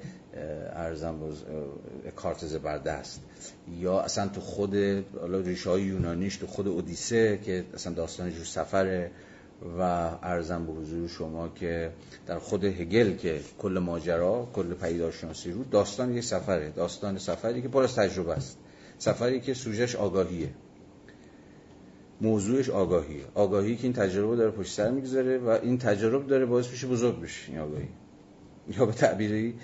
ارزم 0.76 1.18
کارت 2.16 2.46
زبردست 2.46 3.20
یا 3.78 4.00
اصلا 4.00 4.28
تو 4.28 4.40
خود 4.40 4.74
ریشه 5.44 5.70
های 5.70 5.82
یونانیش 5.82 6.36
تو 6.36 6.46
خود 6.46 6.68
اودیسه 6.68 7.38
که 7.44 7.64
اصلا 7.74 7.92
داستان 7.92 8.30
جور 8.30 8.44
سفره 8.44 9.10
و 9.78 9.82
ارزم 10.22 10.66
به 10.66 10.72
حضور 10.72 11.08
شما 11.08 11.48
که 11.48 11.90
در 12.26 12.38
خود 12.38 12.64
هگل 12.64 13.16
که 13.16 13.40
کل 13.58 13.78
ماجرا 13.78 14.48
کل 14.52 14.74
پیداشناسی 14.74 15.52
رو 15.52 15.64
داستان 15.64 16.14
یه 16.14 16.20
سفره. 16.20 16.70
داستان 16.70 17.18
سفری 17.18 17.62
که 17.62 17.68
پر 17.68 17.82
از 17.82 17.94
تجربه 17.94 18.32
است. 18.32 18.58
سفری 18.98 19.40
که 19.40 19.54
سوژش 19.54 19.96
آگاهیه. 19.96 20.48
موضوعش 22.20 22.70
آگاهیه. 22.70 23.24
آگاهی 23.34 23.76
که 23.76 23.82
این 23.82 23.92
تجربه 23.92 24.36
داره 24.36 24.50
پشت 24.50 24.72
سر 24.72 24.90
می‌گذاره 24.90 25.38
و 25.38 25.48
این 25.48 25.78
تجربه 25.78 26.26
داره 26.26 26.46
باعث 26.46 26.70
میشه 26.70 26.86
بزرگ 26.86 27.20
بشه 27.20 27.52
این 27.52 27.60
آگاهی. 27.60 27.88
یا 28.78 28.86
به 28.86 28.92
تعبیری 28.92 29.54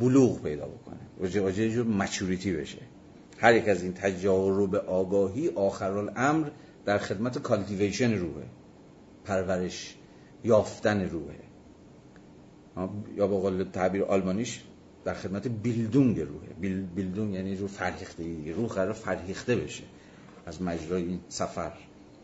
بلوغ 0.00 0.42
پیدا 0.42 0.66
بکنه. 0.66 1.42
و 1.42 1.50
یه 1.58 1.70
جور 1.70 1.86
مچوریتی 1.86 2.52
بشه. 2.52 2.78
هر 3.38 3.54
یک 3.54 3.68
از 3.68 3.82
این 3.82 3.92
تجارب 3.92 4.74
آگاهی 4.74 5.48
آخر 5.48 5.90
الامر 5.90 6.48
در 6.84 6.98
خدمت 6.98 7.38
کالتیویشن 7.38 8.12
روحه. 8.12 8.44
پرورش 9.24 9.96
یافتن 10.44 11.08
روحه. 11.08 11.38
یا 13.16 13.26
با 13.26 13.40
قول 13.40 13.64
تعبیر 13.64 14.02
آلمانیش 14.02 14.62
در 15.04 15.14
خدمت 15.14 15.48
بیلدونگ 15.48 16.20
روحه. 16.20 16.48
بیل 16.60 16.86
بیلدونگ 16.86 17.34
یعنی 17.34 17.56
رو 17.56 17.66
فرهیخته 17.66 18.52
روح 18.56 18.68
قرار 18.68 18.92
فرهیخته 18.92 19.56
بشه. 19.56 19.84
از 20.46 20.62
مجرای 20.62 21.02
این 21.02 21.20
سفر. 21.28 21.72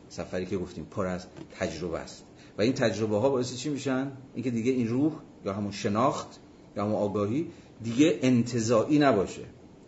سفری 0.08 0.46
که 0.46 0.56
گفتیم 0.56 0.84
پر 0.84 1.06
از 1.06 1.26
تجربه 1.58 1.98
است. 1.98 2.24
و 2.58 2.62
این 2.62 2.72
تجربه 2.72 3.18
ها 3.18 3.28
باعث 3.28 3.56
چی 3.56 3.68
میشن؟ 3.68 4.12
اینکه 4.34 4.50
دیگه 4.50 4.72
این 4.72 4.88
روح 4.88 5.12
یا 5.44 5.52
همون 5.52 5.72
شناخت 5.72 6.40
یا 6.76 6.84
همون 6.84 6.96
آگاهی 6.96 7.46
دیگه 7.82 8.18
انتظاعی 8.22 8.98
نباشه. 8.98 9.42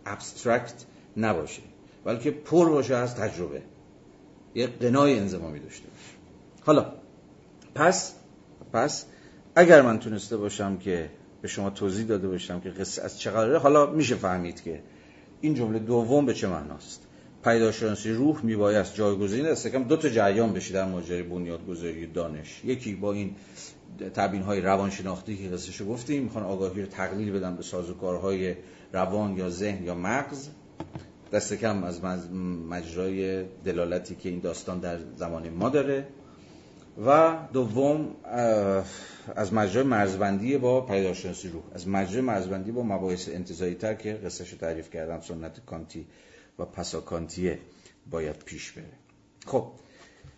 ابسترکت 0.05 0.85
نباشه. 1.17 1.61
بلکه 2.05 2.31
پر 2.31 2.69
باشه 2.69 2.95
از 2.95 3.15
تجربه. 3.15 3.61
یه 4.55 4.67
قنای 4.67 5.19
انزمامی 5.19 5.59
داشته 5.59 5.87
باشه. 5.87 6.17
حالا 6.65 6.93
پس 7.75 8.13
پس 8.73 9.05
اگر 9.55 9.81
من 9.81 9.99
تونسته 9.99 10.37
باشم 10.37 10.77
که 10.77 11.09
به 11.41 11.47
شما 11.47 11.69
توضیح 11.69 12.05
داده 12.05 12.27
باشم 12.27 12.59
که 12.59 12.69
قصه 12.69 13.01
از 13.01 13.19
چه 13.19 13.31
قراره 13.31 13.57
حالا 13.57 13.85
میشه 13.85 14.15
فهمید 14.15 14.61
که 14.61 14.83
این 15.41 15.53
جمله 15.53 15.79
دوم 15.79 16.25
به 16.25 16.33
چه 16.33 16.47
معناست. 16.47 17.07
پیداشناسی 17.43 18.11
روح 18.11 18.45
میبایست 18.45 18.95
جایگزین 18.95 19.45
است. 19.45 19.67
کم 19.67 19.83
دو 19.83 19.97
تا 19.97 20.09
جریان 20.09 20.53
بشه 20.53 20.73
در 20.73 20.85
ماجرای 20.85 21.23
بنیادگذاری 21.23 22.07
دانش. 22.07 22.61
یکی 22.65 22.95
با 22.95 23.13
این 23.13 23.35
تبیین 24.13 24.43
های 24.43 24.61
روانشناختی 24.61 25.37
که 25.37 25.49
قصهشو 25.49 25.85
گفتیم 25.85 26.23
می‌خوان 26.23 26.43
آگاهی 26.43 26.81
رو 26.81 26.87
تقلیل 26.87 27.31
بدن 27.31 27.55
به 27.55 27.63
سازوکارهای 27.63 28.55
روان 28.93 29.37
یا 29.37 29.49
ذهن 29.49 29.83
یا 29.83 29.95
مغز. 29.95 30.47
دست 31.31 31.53
کم 31.53 31.83
از 31.83 32.03
مجرای 32.69 33.43
دلالتی 33.65 34.15
که 34.15 34.29
این 34.29 34.39
داستان 34.39 34.79
در 34.79 34.99
زمان 35.15 35.49
ما 35.49 35.69
داره. 35.69 36.07
و 37.05 37.37
دوم 37.53 38.07
از 39.35 39.53
مجرای 39.53 39.85
مرزبندی 39.85 40.57
با 40.57 40.81
پیداشناسی 40.81 41.49
روح. 41.49 41.63
از 41.73 41.87
مجرای 41.87 42.21
مرزبندی 42.21 42.71
با 42.71 42.83
مباحث 42.83 43.29
انتظایی 43.29 43.75
تر 43.75 43.93
که 43.93 44.13
قصهشو 44.13 44.57
تعریف 44.57 44.89
کردم 44.89 45.21
سنت 45.21 45.65
کانتی 45.65 46.05
و 46.59 46.65
پساکانتیه 46.65 47.59
باید 48.11 48.35
پیش 48.35 48.71
بره. 48.71 48.85
خب 49.45 49.67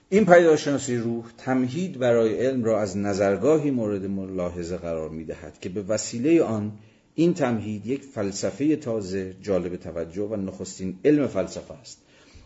این 0.10 0.26
پیداشناسی 0.26 0.98
روح 0.98 1.26
تمهید 1.38 2.00
برای 2.00 2.46
علم 2.46 2.64
را 2.64 2.82
از 2.82 2.98
نظرگاهی 2.98 3.72
مورد 3.72 4.06
ملاحظه 4.06 4.78
قرار 4.78 5.10
می 5.10 5.26
دهد 5.26 5.60
که 5.60 5.70
به 5.70 5.82
وسیله 5.82 6.44
آن 6.44 6.72
این 7.16 7.34
تمهید 7.34 7.88
یک 7.88 8.04
فلسفه 8.04 8.76
تازه 8.76 9.36
جالب 9.42 9.76
توجه 9.76 10.24
و 10.24 10.36
نخستین 10.36 11.00
علم 11.06 11.28
فلسفه 11.28 11.74
است. 11.74 12.02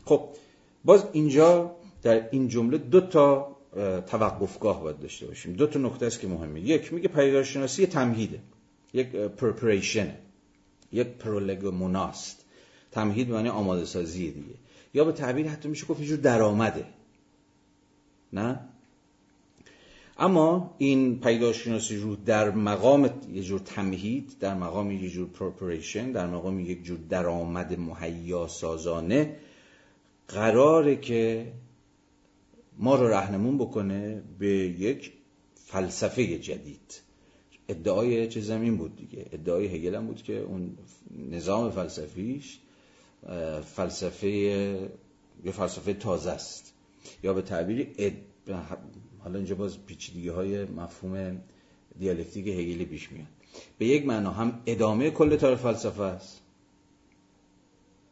خب 0.06 0.30
باز 0.86 1.04
اینجا 1.14 1.76
در 2.04 2.30
این 2.32 2.48
جمله 2.48 2.78
دو 2.78 3.02
تا 3.02 3.58
توقفگاه 4.08 4.82
باید 4.82 5.00
داشته 5.00 5.26
باشیم. 5.26 5.54
دو 5.54 5.68
تا 5.68 5.80
نکته 5.80 6.06
است 6.06 6.20
که 6.20 6.28
مهمه. 6.28 6.62
یک 6.62 6.94
میگه 6.94 7.08
پدیدارشناسی 7.08 7.86
تمهیده. 7.86 8.40
یک 8.94 9.16
preparation 9.16 10.14
یک 10.92 11.08
prolegomena 11.08 12.17
ست 12.17 12.37
تمهید 12.98 13.30
معنی 13.32 13.50
آماده 13.50 13.86
سازی 13.86 14.32
دیگه. 14.32 14.56
یا 14.94 15.04
به 15.04 15.12
تعبیر 15.12 15.48
حتی 15.48 15.70
میشه 15.70 15.86
گفت 15.86 16.02
یه 16.02 16.08
جور 16.08 16.18
درآمده. 16.18 16.86
نه؟ 18.34 18.60
اما 20.18 20.76
این 20.78 21.20
پدیدارشناسی 21.20 21.98
رو 21.98 22.16
در 22.16 22.52
مقام 22.52 23.10
یه 23.34 23.44
جور 23.44 23.60
تمهید 23.60 24.36
در 24.40 24.54
مقام 24.54 24.92
یه 24.92 25.10
جور 25.10 25.28
preparation 25.28 26.12
در 26.12 26.28
مقام 26.28 26.60
یک 26.60 26.84
جور 26.84 27.00
درآمد 27.10 27.80
مهیا 27.80 28.48
سازانه 28.48 29.36
قراره 30.28 30.96
که 30.96 31.52
ما 32.78 32.96
رو 32.96 33.08
رهنمون 33.08 33.58
بکنه 33.58 34.22
به 34.40 34.48
یک 34.80 35.12
فلسفه 35.56 36.38
جدید. 36.38 37.02
ادعای 37.70 38.28
چه 38.28 38.42
زمین 38.42 38.78
بود 38.78 38.96
دیگه؟ 38.96 39.26
ادعای 39.32 39.68
هگل 39.68 39.96
هم 39.96 40.08
بود 40.08 40.24
که 40.24 40.40
اون 40.40 40.78
نظام 41.32 41.72
فلسفیش 41.72 42.60
فلسفه 43.76 44.30
یه 45.44 45.52
فلسفه 45.52 45.94
تازه 45.94 46.32
است. 46.32 46.74
یا 47.24 47.34
به 47.34 47.42
تعبیری 47.42 47.94
اد... 47.98 48.14
حالا 49.20 49.38
اینجا 49.38 49.56
باز 49.56 49.86
پیچیدگی 49.86 50.30
های 50.30 50.66
مفهوم 50.66 51.42
دیالکتیک 52.00 52.48
هگلی 52.48 52.86
پیش 52.86 53.12
میاد. 53.12 53.28
به 53.78 53.86
یک 53.86 54.06
معنا 54.06 54.32
هم 54.32 54.62
ادامه 54.66 55.12
کل 55.12 55.36
تاریخ 55.36 55.60
فلسفه 55.60 56.04
است. 56.04 56.42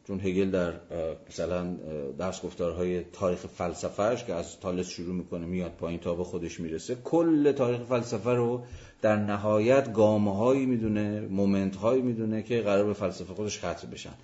چون 0.06 0.20
هگل 0.20 0.50
در 0.50 0.80
مثلا 1.28 1.76
درس 2.18 2.42
گفتارهای 2.42 3.04
تاریخ 3.04 3.46
فلسفهش 3.46 4.24
که 4.24 4.34
از 4.34 4.60
تالس 4.60 4.88
شروع 4.88 5.14
می‌کنه 5.14 5.46
میاد 5.46 5.70
پایین 5.70 6.00
تا 6.00 6.14
به 6.14 6.24
خودش 6.24 6.60
می‌رسه 6.60 6.94
کل 7.04 7.52
تاریخ 7.52 7.80
فلسفه 7.80 8.30
رو 8.30 8.64
در 9.02 9.16
نهایت 9.16 9.92
گامه 9.92 10.36
هایی 10.36 10.66
می‌دونه 10.66 11.20
مومنت 11.20 11.76
هایی 11.76 12.02
می‌دونه 12.02 12.42
که 12.42 12.60
قرار 12.60 12.84
به 12.84 12.92
فلسفه 12.92 13.34
خودش 13.34 13.58
ختم 13.58 13.90
بشن. 13.90 14.14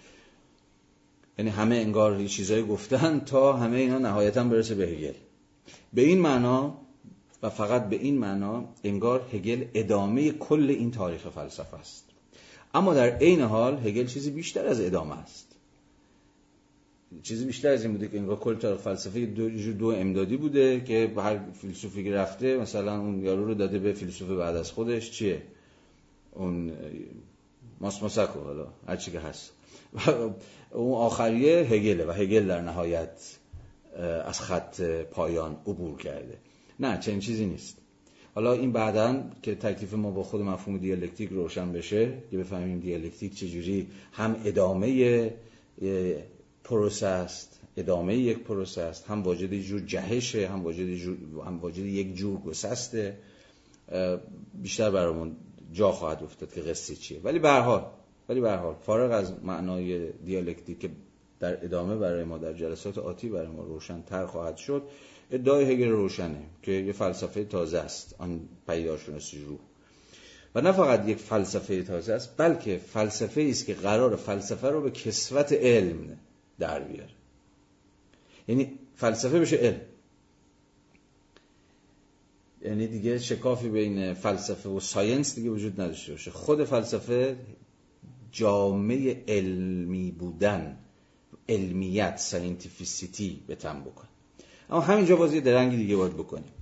یعنی 1.38 1.50
همه 1.50 1.76
انگار 1.76 2.20
یه 2.20 2.28
چیزایی 2.28 2.62
گفتن 2.62 3.20
تا 3.20 3.52
همه 3.52 3.76
اینا 3.76 3.98
نهایتا 3.98 4.44
برسه 4.44 4.74
به 4.74 4.84
هگل. 4.86 5.14
به 5.92 6.02
این 6.02 6.20
معنا 6.20 6.78
و 7.42 7.50
فقط 7.50 7.88
به 7.88 7.96
این 7.96 8.18
معنا 8.18 8.64
انگار 8.84 9.28
هگل 9.32 9.64
ادامه 9.74 10.30
کل 10.30 10.66
این 10.70 10.90
تاریخ 10.90 11.28
فلسفه 11.28 11.76
است. 11.76 12.04
اما 12.74 12.94
در 12.94 13.16
عین 13.16 13.40
حال 13.40 13.86
هگل 13.86 14.06
چیزی 14.06 14.30
بیشتر 14.30 14.66
از 14.66 14.80
ادامه 14.80 15.18
است. 15.18 15.48
چیزی 17.22 17.44
بیشتر 17.44 17.68
از 17.68 17.82
این 17.82 17.92
بوده 17.92 18.08
که 18.08 18.18
انگار 18.18 18.36
کل 18.36 18.54
تاریخ 18.54 18.80
فلسفه 18.80 19.26
دو, 19.26 19.72
دو 19.72 19.86
امدادی 19.86 20.36
بوده 20.36 20.80
که 20.80 21.12
هر 21.16 21.38
فیلسوفی 21.52 22.10
رفته 22.10 22.56
مثلا 22.56 23.00
اون 23.00 23.22
یارو 23.24 23.44
رو 23.44 23.54
داده 23.54 23.78
به 23.78 23.92
فیلسوف 23.92 24.28
بعد 24.28 24.56
از 24.56 24.72
خودش. 24.72 25.10
چیه؟ 25.10 25.42
اون 26.32 26.72
ماسماسکو 27.80 28.40
حالا 28.40 28.66
هر 28.88 28.96
چی 28.96 29.10
که 29.10 29.20
هست. 29.20 29.52
اون 30.74 30.94
آخریه 30.94 31.58
هگله 31.58 32.04
و 32.04 32.10
هگل 32.10 32.46
در 32.46 32.60
نهایت 32.60 33.38
از 34.24 34.40
خط 34.40 34.80
پایان 35.02 35.56
عبور 35.66 35.98
کرده. 35.98 36.38
نه 36.80 36.98
چنین 36.98 37.20
چیزی 37.20 37.46
نیست. 37.46 37.78
حالا 38.34 38.52
این 38.52 38.72
بعدا 38.72 39.22
که 39.42 39.54
تکلیف 39.54 39.94
ما 39.94 40.10
با 40.10 40.22
خود 40.22 40.40
مفهوم 40.40 40.78
دیالکتیک 40.78 41.30
روشن 41.30 41.72
بشه 41.72 42.12
که 42.30 42.38
بفهمیم 42.38 42.80
دیالکتیک 42.80 43.34
چجوری 43.34 43.86
هم 44.12 44.36
ادامه 44.44 45.30
پروسه 46.64 47.06
است 47.06 47.60
ادامه 47.76 48.16
یک 48.16 48.38
پروسه 48.38 48.82
است 48.82 49.06
هم 49.06 49.22
واجد 49.22 49.54
جور 49.54 49.80
جهشه 49.80 50.48
هم 50.48 50.62
واجد, 50.62 50.88
هم 51.46 51.58
واجد 51.58 51.84
یک 51.84 52.14
جور 52.14 52.40
گسسته. 52.40 53.18
بیشتر 54.54 54.90
برامون 54.90 55.36
جا 55.72 55.92
خواهد 55.92 56.22
افتاد 56.22 56.54
که 56.54 56.60
قصه 56.60 56.96
چیه. 56.96 57.20
ولی 57.20 57.38
به 57.38 57.50
حال 57.50 57.84
ولی 58.32 58.40
به 58.40 58.52
حال 58.52 58.74
فارغ 58.74 59.12
از 59.12 59.32
معنای 59.42 60.12
دیالکتیک 60.12 60.78
که 60.78 60.90
در 61.40 61.64
ادامه 61.64 61.96
برای 61.96 62.24
ما 62.24 62.38
در 62.38 62.52
جلسات 62.52 62.98
آتی 62.98 63.28
برای 63.28 63.46
ما 63.46 63.62
روشن 63.62 64.02
تر 64.02 64.26
خواهد 64.26 64.56
شد 64.56 64.82
ادعای 65.30 65.72
هگل 65.72 65.88
روشنه 65.88 66.42
که 66.62 66.72
یه 66.72 66.92
فلسفه 66.92 67.44
تازه 67.44 67.78
است. 67.78 68.14
آن 68.18 68.40
پیداشناسی 68.66 69.44
رو. 69.44 69.58
و 70.54 70.60
نه 70.60 70.72
فقط 70.72 71.08
یک 71.08 71.18
فلسفه 71.18 71.82
تازه 71.82 72.12
است 72.12 72.36
بلکه 72.36 72.78
فلسفه 72.78 73.46
است 73.50 73.66
که 73.66 73.74
قرار 73.74 74.16
فلسفه 74.16 74.68
رو 74.68 74.82
به 74.82 74.90
کسوت 74.90 75.52
علم 75.52 76.18
در 76.58 76.80
بیاره. 76.80 77.10
یعنی 78.48 78.78
فلسفه 78.96 79.40
بشه 79.40 79.56
علم. 79.56 79.80
یعنی 82.64 82.86
دیگه 82.86 83.18
شکافی 83.18 83.68
بین 83.68 84.14
فلسفه 84.14 84.68
و 84.68 84.80
ساینس 84.80 85.34
دیگه 85.34 85.50
وجود 85.50 85.80
نداشته 85.80 86.12
باشه. 86.12 86.30
خود 86.30 86.64
فلسفه 86.64 87.36
جامعه 88.32 89.24
علمی 89.28 90.10
بودن 90.10 90.78
علمیت 91.48 92.16
scientificity 92.16 93.42
به 93.46 93.54
تن 93.54 93.80
بکن. 93.80 94.08
اما 94.70 94.80
همینجا 94.80 95.16
باز 95.16 95.28
یه 95.28 95.40
درنگی 95.40 95.76
دیگه 95.76 95.96
باید 95.96 96.12
بکنیم. 96.14 96.52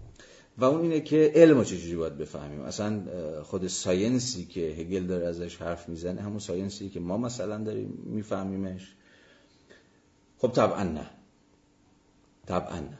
و 0.59 0.65
اون 0.65 0.81
اینه 0.81 1.01
که 1.01 1.33
علم 1.35 1.59
رو 1.59 1.65
چجوری 1.65 1.97
باید 1.97 2.19
بفهمیم؟ 2.19 2.61
اصلا 2.61 3.03
خود 3.43 3.67
science 3.66 4.35
ی 4.35 4.45
که 4.45 4.61
هگل 4.61 5.07
داره 5.07 5.27
ازش 5.27 5.57
حرف 5.57 5.89
می‌زنه 5.89 6.21
همون 6.23 6.39
science 6.38 6.82
ی 6.82 6.88
که 6.89 7.01
ما 7.01 7.19
مثلا 7.19 7.65
داریم 7.65 8.03
میفهمیمش. 8.05 8.95
خب 10.39 10.49
طبعا 10.49 10.83
نه. 10.83 11.11
طبعا 12.47 12.81
نه. 12.81 12.99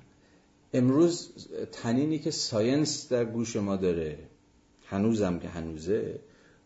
امروز 0.73 1.47
طنینی 1.73 2.19
که 2.19 2.31
science 2.31 3.12
در 3.13 3.25
گوش 3.25 3.57
ما 3.57 3.77
داره 3.77 4.19
هنوزم 4.87 5.39
که 5.39 5.49
هنوزه 5.49 6.21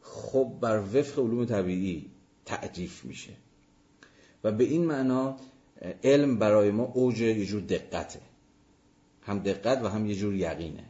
خب 0.04 0.52
بر 0.60 0.82
وفق 0.94 1.18
علوم 1.18 1.44
طبیعی 1.44 2.10
تعریف 2.44 3.04
میشه. 3.04 3.32
و 4.44 4.52
به 4.52 4.64
این 4.64 4.84
معنا 4.84 5.36
علم 6.04 6.38
برای 6.38 6.70
ما 6.70 6.84
اوج 6.84 7.20
یه 7.20 7.46
جور 7.46 7.60
دقته. 7.60 8.20
هم 9.22 9.38
دقت 9.38 9.82
و 9.82 9.88
هم 9.88 10.06
یه 10.06 10.14
جور 10.14 10.34
یقینه. 10.34 10.84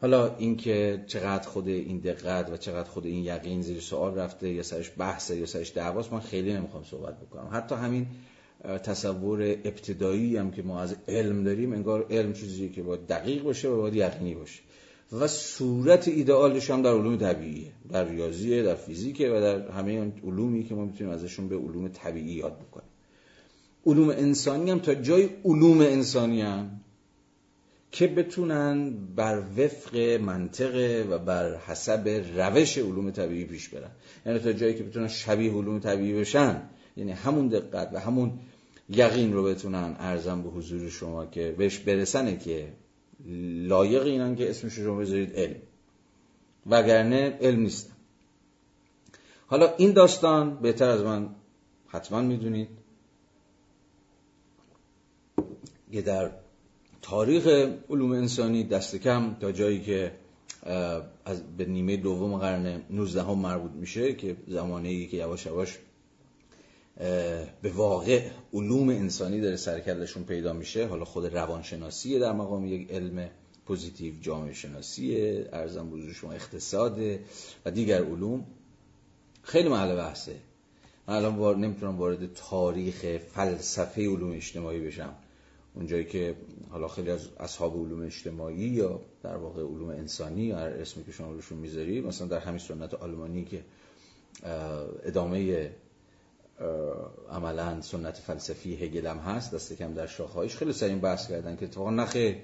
حالا 0.00 0.36
اینکه 0.36 1.04
چقدر 1.06 1.48
خود 1.48 1.68
این 1.68 1.98
دقت 1.98 2.50
و 2.50 2.56
چقدر 2.56 2.88
خود 2.88 3.06
این 3.06 3.24
یقین 3.24 3.62
زیر 3.62 3.80
سوال 3.80 4.14
رفته 4.14 4.52
یا 4.52 4.62
سرش 4.62 4.92
بحثه 4.98 5.36
یا 5.36 5.46
سرش 5.46 5.72
دعواست 5.72 6.12
من 6.12 6.20
خیلی 6.20 6.52
نمی‌خوام 6.52 6.84
صحبت 6.84 7.20
بکنم. 7.20 7.48
حتی 7.52 7.74
همین 7.74 8.06
تصور 8.62 9.42
ابتدایی 9.42 10.36
هم 10.36 10.50
که 10.50 10.62
ما 10.62 10.80
از 10.80 10.96
علم 11.08 11.44
داریم 11.44 11.72
انگار 11.72 12.06
علم 12.10 12.32
چیزی 12.32 12.68
که 12.68 12.82
باید 12.82 13.06
دقیق 13.06 13.42
باشه 13.42 13.68
و 13.68 13.76
باید 13.76 13.94
یقینی 13.94 14.34
باشه. 14.34 14.60
و 15.12 15.28
صورت 15.28 16.08
ایدئالش 16.08 16.70
هم 16.70 16.82
در 16.82 16.90
علوم 16.90 17.16
طبیعیه 17.16 17.72
در 17.90 18.08
ریاضیه 18.08 18.62
در 18.62 18.74
فیزیکه 18.74 19.30
و 19.30 19.40
در 19.40 19.70
همه 19.70 20.12
علومی 20.24 20.64
که 20.64 20.74
ما 20.74 20.84
می‌تونیم 20.84 21.12
ازشون 21.12 21.48
به 21.48 21.56
علوم 21.56 21.88
طبیعی 21.88 22.32
یاد 22.32 22.58
بکنیم. 22.60 22.88
علوم 23.86 24.08
انسانی 24.08 24.70
هم 24.70 24.78
تا 24.78 24.94
جای 24.94 25.28
علوم 25.44 25.80
انسانی 25.80 26.42
هم 26.42 26.80
که 27.90 28.06
بتونن 28.06 28.94
بر 29.16 29.42
وفق 29.58 29.96
منطقه 29.96 31.06
و 31.10 31.18
بر 31.18 31.56
حسب 31.56 32.08
روش 32.36 32.78
علوم 32.78 33.10
طبیعی 33.10 33.44
پیش 33.44 33.68
برن. 33.68 33.90
یعنی 34.26 34.38
تا 34.38 34.52
جایی 34.52 34.74
که 34.74 34.82
بتونن 34.82 35.08
شبیه 35.08 35.52
علوم 35.52 35.78
طبیعی 35.78 36.14
بشن 36.20 36.62
یعنی 36.96 37.12
همون 37.12 37.48
دقت 37.48 37.90
و 37.92 38.00
همون 38.00 38.32
یقین 38.88 39.32
رو 39.32 39.42
بتونن 39.44 39.96
ارزم 39.98 40.42
به 40.42 40.48
حضور 40.48 40.88
شما 40.88 41.26
که 41.26 41.54
بهش 41.58 41.78
برسنه 41.78 42.36
که 42.36 42.68
لایق 43.66 44.02
اینن 44.02 44.36
که 44.36 44.50
اسمش 44.50 44.78
رو 44.78 44.96
بذارید 44.96 45.32
علم. 45.36 45.56
وگرنه 46.66 47.38
علم 47.40 47.60
نیستن 47.60 47.94
حالا 49.46 49.74
این 49.76 49.92
داستان 49.92 50.56
بهتر 50.56 50.88
از 50.88 51.02
من 51.02 51.28
حتما 51.88 52.20
می‌دونید. 52.20 52.68
که 55.92 56.02
در 56.02 56.30
تاریخ 57.02 57.46
علوم 57.90 58.12
انسانی 58.12 58.64
دست 58.64 58.96
کم 58.96 59.36
تا 59.40 59.52
جایی 59.52 59.80
که 59.80 60.12
از 61.24 61.56
به 61.56 61.64
نیمه 61.64 61.96
دوم 61.96 62.38
قرن 62.38 62.82
19 62.90 63.22
هم 63.22 63.38
مربوط 63.38 63.70
میشه 63.70 64.14
که 64.14 64.36
زمانه 64.48 65.06
که 65.06 65.16
یواش 65.16 65.46
یواش 65.46 65.78
به 67.62 67.70
واقع 67.74 68.28
علوم 68.52 68.88
انسانی 68.88 69.40
داره 69.40 69.56
سرکلشون 69.56 70.24
پیدا 70.24 70.52
میشه. 70.52 70.86
حالا 70.86 71.04
خود 71.04 71.26
روانشناسی 71.26 72.18
در 72.18 72.32
مقام 72.32 72.66
یک 72.66 72.90
علم 72.90 73.30
positive 73.66 74.14
جامعه 74.20 74.52
شناسی 74.52 75.16
عرضم 75.52 75.90
به 75.90 75.97
حضور 75.97 76.12
شما 76.12 76.32
اقتصاد 76.32 76.98
و 77.64 77.70
دیگر 77.70 78.04
علوم. 78.04 78.46
خیلی 79.42 79.68
محل 79.68 79.96
بحثه. 79.96 80.36
من 81.08 81.14
الان 81.14 81.60
نمی‌تونم 81.60 81.98
وارد 81.98 82.34
تاریخ 82.34 83.18
فلسفه 83.34 84.02
علوم 84.02 84.32
اجتماعی 84.32 84.80
بشم. 84.80 85.14
اونجایی 85.74 86.04
که 86.04 86.34
حالا 86.70 86.88
خیلی 86.88 87.10
از 87.10 87.28
اصحاب 87.40 87.76
علوم 87.76 88.06
اجتماعی 88.06 88.56
یا 88.56 89.00
در 89.22 89.36
واقع 89.36 89.62
علوم 89.62 89.88
انسانی 89.88 90.42
یا 90.42 90.56
هر 90.56 90.68
اسمی 90.68 91.04
که 91.04 91.12
شما 91.12 91.32
روشون 91.32 91.58
می‌ذاری 91.58 92.00
مثلا 92.00 92.26
در 92.26 92.38
همین 92.38 92.58
سنت 92.58 92.94
آلمانی 92.94 93.44
که 93.44 93.64
ادامه 95.04 95.70
عملا 97.30 97.80
سنت 97.80 98.16
فلسفی 98.16 98.74
هگل 98.74 99.06
هم 99.06 99.18
هست 99.18 99.54
دست 99.54 99.72
کم 99.72 99.94
در 99.94 100.06
شاخهایش 100.06 100.56
خیلی 100.56 100.72
سر 100.72 100.88
بحث 100.88 101.28
کردن 101.28 101.56
که 101.56 101.64
اتفاقا 101.64 101.90
نخیر 101.90 102.42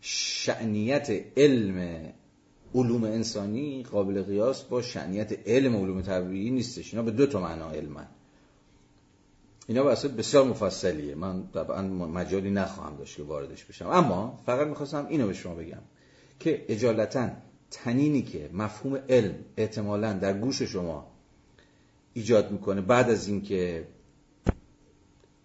شعنیت 0.00 1.24
علم 1.36 2.12
علوم 2.74 3.04
انسانی 3.04 3.82
قابل 3.82 4.22
قیاس 4.22 4.62
با 4.62 4.82
شعنیت 4.82 5.48
علم 5.48 5.76
علوم 5.76 6.02
طبیعی 6.02 6.50
نیستش. 6.50 6.94
اینا 6.94 7.04
به 7.04 7.10
دو 7.10 7.26
تا 7.26 7.40
معنا 7.40 7.70
علمن. 7.70 8.06
اینا 9.66 9.82
بحث 9.82 10.04
بسیار 10.04 10.44
مفصلیه. 10.44 11.14
من 11.14 11.48
طبعا 11.54 11.82
مجالی 11.82 12.50
نخواهم 12.50 12.96
داشت 12.96 13.16
که 13.16 13.22
واردش 13.22 13.64
بشم. 13.64 13.86
اما 13.86 14.40
فقط 14.46 14.66
می‌خواستم 14.66 15.06
اینو 15.06 15.26
به 15.26 15.32
شما 15.32 15.54
بگم 15.54 15.82
که 16.40 16.64
اجالتا 16.68 17.28
تنینی 17.70 18.22
که 18.22 18.50
مفهوم 18.52 18.98
علم 19.08 19.34
احتمالا 19.56 20.12
در 20.12 20.38
گوش 20.38 20.62
شما 20.62 21.15
ایجاد 22.16 22.50
می‌کنه. 22.50 22.80
بعد 22.80 23.10
از 23.10 23.28
اینکه 23.28 23.84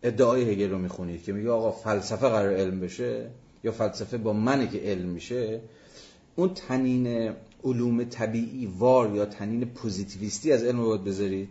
ادعای 0.03 0.51
هگل 0.51 0.69
رو 0.69 0.77
می‌خونید 0.77 1.23
که 1.23 1.33
میگه 1.33 1.49
آقا 1.49 1.71
فلسفه 1.71 2.29
قرار 2.29 2.53
علم 2.53 2.79
بشه 2.79 3.27
یا 3.63 3.71
فلسفه 3.71 4.17
با 4.17 4.33
منه 4.33 4.67
که 4.67 4.79
علم 4.79 5.09
میشه 5.09 5.61
اون 6.35 6.53
تنین 6.53 7.33
علوم 7.63 8.03
طبیعی 8.03 8.65
وار 8.65 9.15
یا 9.15 9.25
تنین 9.25 9.65
پوزیتیویستی 9.65 10.51
از 10.51 10.63
علم 10.63 10.81
رو 10.81 10.97
بذارید 10.97 11.49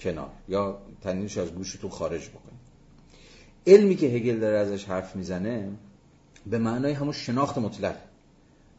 کنار 0.00 0.30
یا 0.48 0.78
تنینش 1.02 1.38
از 1.38 1.54
گوشتون 1.54 1.90
خارج 1.90 2.28
بکنید. 2.28 2.58
علمی 3.66 3.96
که 3.96 4.06
هگل 4.06 4.38
داره 4.38 4.58
ازش 4.58 4.84
حرف 4.84 5.16
می‌زنه 5.16 5.70
به 6.46 6.58
معنای 6.58 6.92
همون 6.92 7.12
شناخت 7.12 7.58
مطلق. 7.58 7.96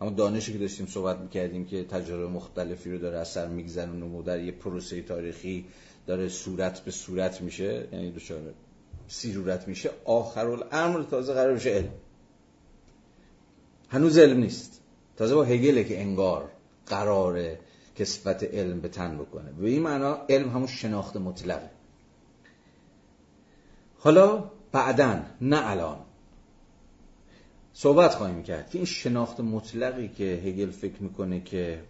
اما 0.01 0.09
دانشی 0.09 0.53
که 0.53 0.59
داشتیم 0.59 0.85
صحبت 0.85 1.19
می‌کردیم 1.19 1.65
که 1.65 1.83
تجربه 1.83 2.27
مختلفی 2.27 2.91
رو 2.91 2.97
داره 2.97 3.17
از 3.17 3.27
سر 3.27 3.47
میگذرونه 3.47 4.05
و 4.05 4.21
در 4.21 4.43
یه 4.43 4.51
پروسه 4.51 5.01
تاریخی 5.01 5.65
داره 6.07 6.29
صورت 6.29 6.79
به 6.79 6.91
صورت 6.91 7.41
میشه 7.41 7.87
یعنی 7.91 8.11
دچار 8.11 8.41
سیرورت 9.07 9.67
میشه. 9.67 9.89
آخر 10.05 10.45
الامر 10.47 11.03
تازه 11.03 11.33
قرار 11.33 11.53
بشه 11.53 11.69
علم. 11.69 11.91
هنوز 13.89 14.17
علم 14.17 14.39
نیست. 14.39 14.81
تازه 15.17 15.35
با 15.35 15.43
هگله 15.43 15.83
که 15.83 16.01
انگار 16.01 16.49
قراره 16.85 17.59
کسبت 17.95 18.43
علم 18.43 18.79
به 18.79 18.87
تن 18.87 19.17
بکنه. 19.17 19.51
به 19.51 19.69
این 19.69 19.81
معنا 19.81 20.17
علم 20.29 20.49
همون 20.49 20.67
شناخت 20.67 21.17
مطلقه. 21.17 21.69
حالا 23.97 24.51
بعدا 24.71 25.21
نه 25.41 25.69
الان. 25.69 25.97
صحبت 27.81 28.15
خواهیم 28.15 28.43
کرد 28.43 28.69
که 28.69 28.77
این 28.77 28.85
شناخت 28.85 29.39
مطلقی 29.39 30.07
که 30.07 30.23
هگل 30.45 30.71
فکر 30.71 31.03
می‌کنه 31.03 31.41
که 31.41 31.83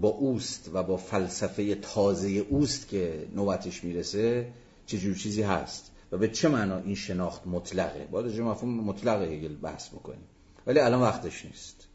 با 0.00 0.08
اوست 0.08 0.70
و 0.72 0.82
با 0.82 0.96
فلسفه 0.96 1.74
تازه 1.74 2.28
اوست 2.28 2.88
که 2.88 3.26
نوبتش 3.34 3.84
می‌رسه 3.84 4.52
چه 4.86 5.14
چیزی 5.14 5.42
هست 5.42 5.92
و 6.12 6.18
به 6.18 6.28
چه 6.28 6.48
معنا 6.48 6.78
این 6.78 6.94
شناخت 6.94 7.46
مطلقه؟ 7.46 8.08
باید 8.10 8.32
جو 8.32 8.44
مفهوم 8.44 8.74
مطلق 8.74 9.22
هگل 9.22 9.54
بحث 9.54 9.88
بکنیم. 9.88 10.24
ولی 10.66 10.80
الان 10.80 11.02
وقتش 11.02 11.44
نیست. 11.44 11.88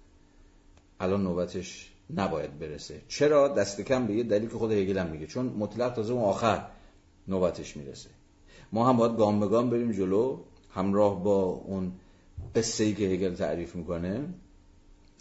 الان 1.00 1.24
نوبتش 1.24 1.92
نباید 2.16 2.60
برسه. 2.60 3.02
چرا؟ 3.08 3.48
دست 3.48 3.82
کم 3.82 4.08
به 4.08 4.14
یه 4.14 4.24
دلیل 4.24 4.50
که 4.50 4.58
خود 4.58 4.72
هگل 4.72 4.98
هم 4.98 5.08
میگه. 5.08 5.28
چون 5.28 5.46
مطلق 5.46 5.94
تازه 5.94 6.14
اون 6.14 6.24
آخر 6.24 6.66
نوبتش 7.28 7.78
می‌رسه. 7.78 8.10
ما 8.72 8.90
هم 8.90 8.98
باید 8.98 9.18
گام 9.18 9.40
به 9.40 9.48
گام 9.48 9.70
بریم 9.70 9.92
جلو 9.92 10.38
همراه 10.72 11.24
با 11.24 11.44
اون 11.44 11.92
قصه 12.56 12.84
ای 12.84 12.94
که 12.94 13.06
هگل 13.06 13.36
تعریف 13.36 13.76
می‌کنه 13.76 14.26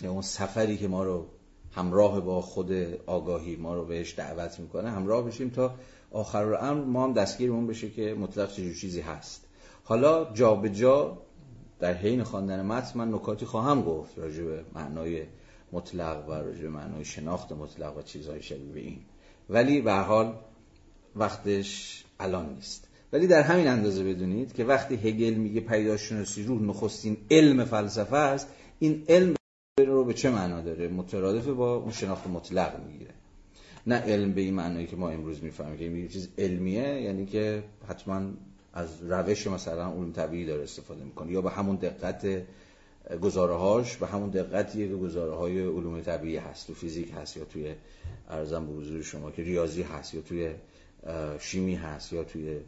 یا 0.03 0.13
اون 0.13 0.23
سفری 0.23 0.77
که 0.77 0.89
ما 0.89 1.05
رو 1.05 1.27
همراه 1.73 2.21
با 2.21 2.41
خود 2.41 2.73
آگاهی 3.07 3.57
ما 3.57 3.75
رو 3.75 3.85
بهش 3.85 4.15
دعوت 4.19 4.61
می‌کنه 4.61 4.91
همراه 4.91 5.27
بشیم 5.27 5.51
تا 5.51 5.75
آخر 6.11 6.43
رو 6.43 6.57
امر 6.61 6.85
ما 6.85 7.05
هم 7.05 7.13
دستگیرمون 7.13 7.67
بشه 7.67 7.91
که 7.91 8.15
مطلق 8.15 8.53
چه 8.53 8.75
چیزی 8.75 9.01
هست. 9.01 9.45
حالا 9.85 10.33
جا 10.33 10.55
به 10.55 10.71
جا 10.71 11.19
در 11.81 11.95
حین 11.95 12.23
خواندن 12.23 12.67
متن 12.67 12.99
من 12.99 13.15
نکاتی 13.15 13.47
خواهم 13.47 13.83
گفت 13.83 14.19
راجع 14.19 14.43
به 14.43 14.65
معنای 14.75 15.27
مطلق 15.73 16.29
و 16.29 16.33
راجع 16.33 16.63
به 16.63 16.69
معنای 16.69 17.05
شناخت 17.05 17.53
مطلق 17.53 17.97
و 17.97 18.03
چیزهای 18.03 18.43
شبیه 18.43 18.73
به 18.73 18.81
این. 18.81 18.99
ولی 19.51 19.81
به 19.81 19.93
حال 19.93 20.35
وقتش 21.17 22.05
الان 22.21 22.55
نیست. 22.55 22.89
ولی 23.13 23.27
در 23.27 23.43
همین 23.43 23.69
اندازه 23.69 24.05
بدونید 24.05 24.53
که 24.53 24.65
وقتی 24.65 24.95
هگل 24.95 25.35
میگه 25.35 25.61
پیداشناسی 25.61 26.43
روح 26.43 26.63
نخستین 26.63 27.17
علم 27.31 27.65
فلسفه 27.65 28.17
است 28.17 28.49
این 28.79 29.05
علم 29.09 29.35
رو 29.79 30.05
به 30.05 30.15
چه 30.15 30.31
معنا 30.31 30.61
داره؟ 30.61 30.89
مترادف 30.89 31.47
با 31.47 31.75
اون 31.77 31.93
شناخت 31.93 32.27
مطلق 32.27 32.81
می‌گیره. 32.87 33.11
نه 33.87 33.97
علم 33.97 34.33
به 34.33 34.41
این 34.41 34.55
معنایی 34.55 34.87
که 34.87 34.97
ما 34.97 35.11
امروز 35.11 35.43
می‌فهمیم 35.43 35.77
که 35.77 35.85
این 35.85 36.09
چیز 36.09 36.29
علمیه 36.39 37.03
یعنی 37.03 37.27
که 37.27 37.63
حتما 37.89 38.31
از 38.73 39.03
روش 39.03 39.47
مثلا 39.47 39.87
علوم 39.87 40.13
طبیعی 40.13 40.47
داره 40.47 40.63
استفاده 40.63 41.05
می‌کنه 41.05 41.33
یا 41.33 41.41
به 41.41 41.51
همون 41.51 41.77
دقت 41.77 42.27
گزاره 43.23 43.85
به 44.01 44.07
همون 44.07 44.31
دقتیه 44.31 44.89
که 44.89 44.95
گزاره 44.95 45.35
های 45.35 45.61
علوم 45.61 46.01
طبیعی 46.01 46.37
هست 46.37 46.67
تو 46.67 46.75
فیزیک 46.75 47.13
هست 47.17 47.37
یا 47.37 47.45
توی 47.45 47.75
ارزم 48.29 48.67
به 48.67 48.73
حضور 48.73 49.03
شما 49.03 49.31
که 49.31 49.43
ریاضی 49.43 49.83
هست 49.83 50.15
یا 50.15 50.21
توی 50.21 50.51
شیمی 51.39 51.75
هست 51.75 52.13
یا 52.13 52.25
توی 52.25 52.61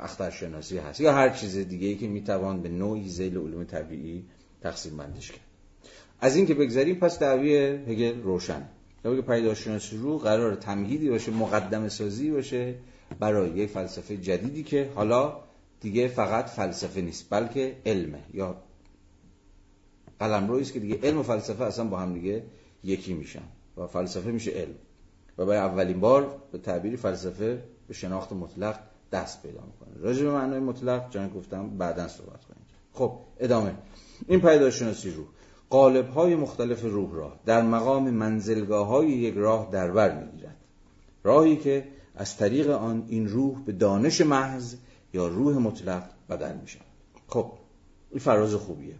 اخترشناسی 0.00 0.78
هست 0.78 1.00
یا 1.00 1.12
هر 1.12 1.30
چیز 1.30 1.56
دیگه 1.56 1.86
ای 1.86 1.96
که 1.96 2.08
می‌توان 2.08 2.62
به 2.62 2.68
نوعی 2.68 3.08
زیل 3.08 3.38
علوم 3.38 3.64
طبیعی 3.64 4.24
تقسیم 4.60 4.96
بندش 4.96 5.30
کرد. 5.30 5.40
از 6.20 6.36
این 6.36 6.46
که 6.46 6.54
بگذاریم 6.54 6.94
پس 6.94 7.18
دعوی 7.18 7.56
هگل 7.56 8.22
روشن. 8.22 8.68
که 9.02 9.22
پیداشناسی 9.22 9.96
رو 9.96 10.18
قرار 10.18 10.54
تمهیدی 10.54 11.10
باشه 11.10 11.32
مقدم 11.32 11.88
سازی 11.88 12.30
باشه 12.30 12.74
برای 13.18 13.50
یک 13.50 13.70
فلسفه 13.70 14.16
جدیدی 14.16 14.62
که 14.62 14.90
حالا 14.94 15.36
دیگه 15.80 16.08
فقط 16.08 16.46
فلسفه 16.46 17.00
نیست 17.00 17.26
بلکه 17.30 17.76
علمه. 17.86 18.22
یا 18.34 18.56
قلم 20.18 20.50
است 20.50 20.72
که 20.72 20.80
دیگه 20.80 20.98
علم 21.02 21.18
و 21.18 21.22
فلسفه 21.22 21.64
اصلا 21.64 21.84
با 21.84 21.98
هم 21.98 22.14
دیگه 22.14 22.42
یکی 22.84 23.14
میشن 23.14 23.42
و 23.76 23.86
فلسفه 23.86 24.30
میشه 24.30 24.50
علم. 24.50 24.74
و 25.38 25.46
برای 25.46 25.58
اولین 25.58 26.00
بار 26.00 26.42
به 26.52 26.58
تعبیری 26.58 26.96
فلسفه 26.96 27.62
به 27.88 27.94
شناخت 27.94 28.32
مطلق 28.32 28.78
دست 29.12 29.42
پیدا 29.42 29.60
می‌کنه. 29.60 30.04
راجع 30.04 30.24
به 30.24 30.30
معنای 30.30 30.60
مطلق 30.60 31.10
جان 31.10 31.28
گفتم 31.28 31.68
بعدا 31.78 32.08
صحبت 32.08 32.44
کنیم. 32.44 32.66
خب 32.92 33.12
ادامه. 33.38 33.74
این 34.28 34.40
پیداشناسی 34.40 35.10
روح. 35.10 35.26
قالب 35.70 36.08
های 36.08 36.34
مختلف 36.34 36.82
روح 36.82 37.14
را 37.14 37.32
در 37.46 37.62
مقام 37.62 38.10
منزلگاه 38.10 38.86
های 38.86 39.10
یک 39.10 39.34
راه 39.34 39.68
در 39.72 39.90
بر 39.90 40.24
می‌گیرد. 40.24 40.56
راهی 41.24 41.56
که 41.56 41.88
از 42.14 42.36
طریق 42.36 42.70
آن 42.70 43.04
این 43.08 43.28
روح 43.28 43.62
به 43.64 43.72
دانش 43.72 44.20
محض 44.20 44.74
یا 45.14 45.28
روح 45.28 45.58
مطلق 45.58 46.02
بدل 46.30 46.56
میشه 46.56 46.78
خب 47.28 47.52
این 48.10 48.20
فراز 48.20 48.54
خوبیه. 48.54 48.94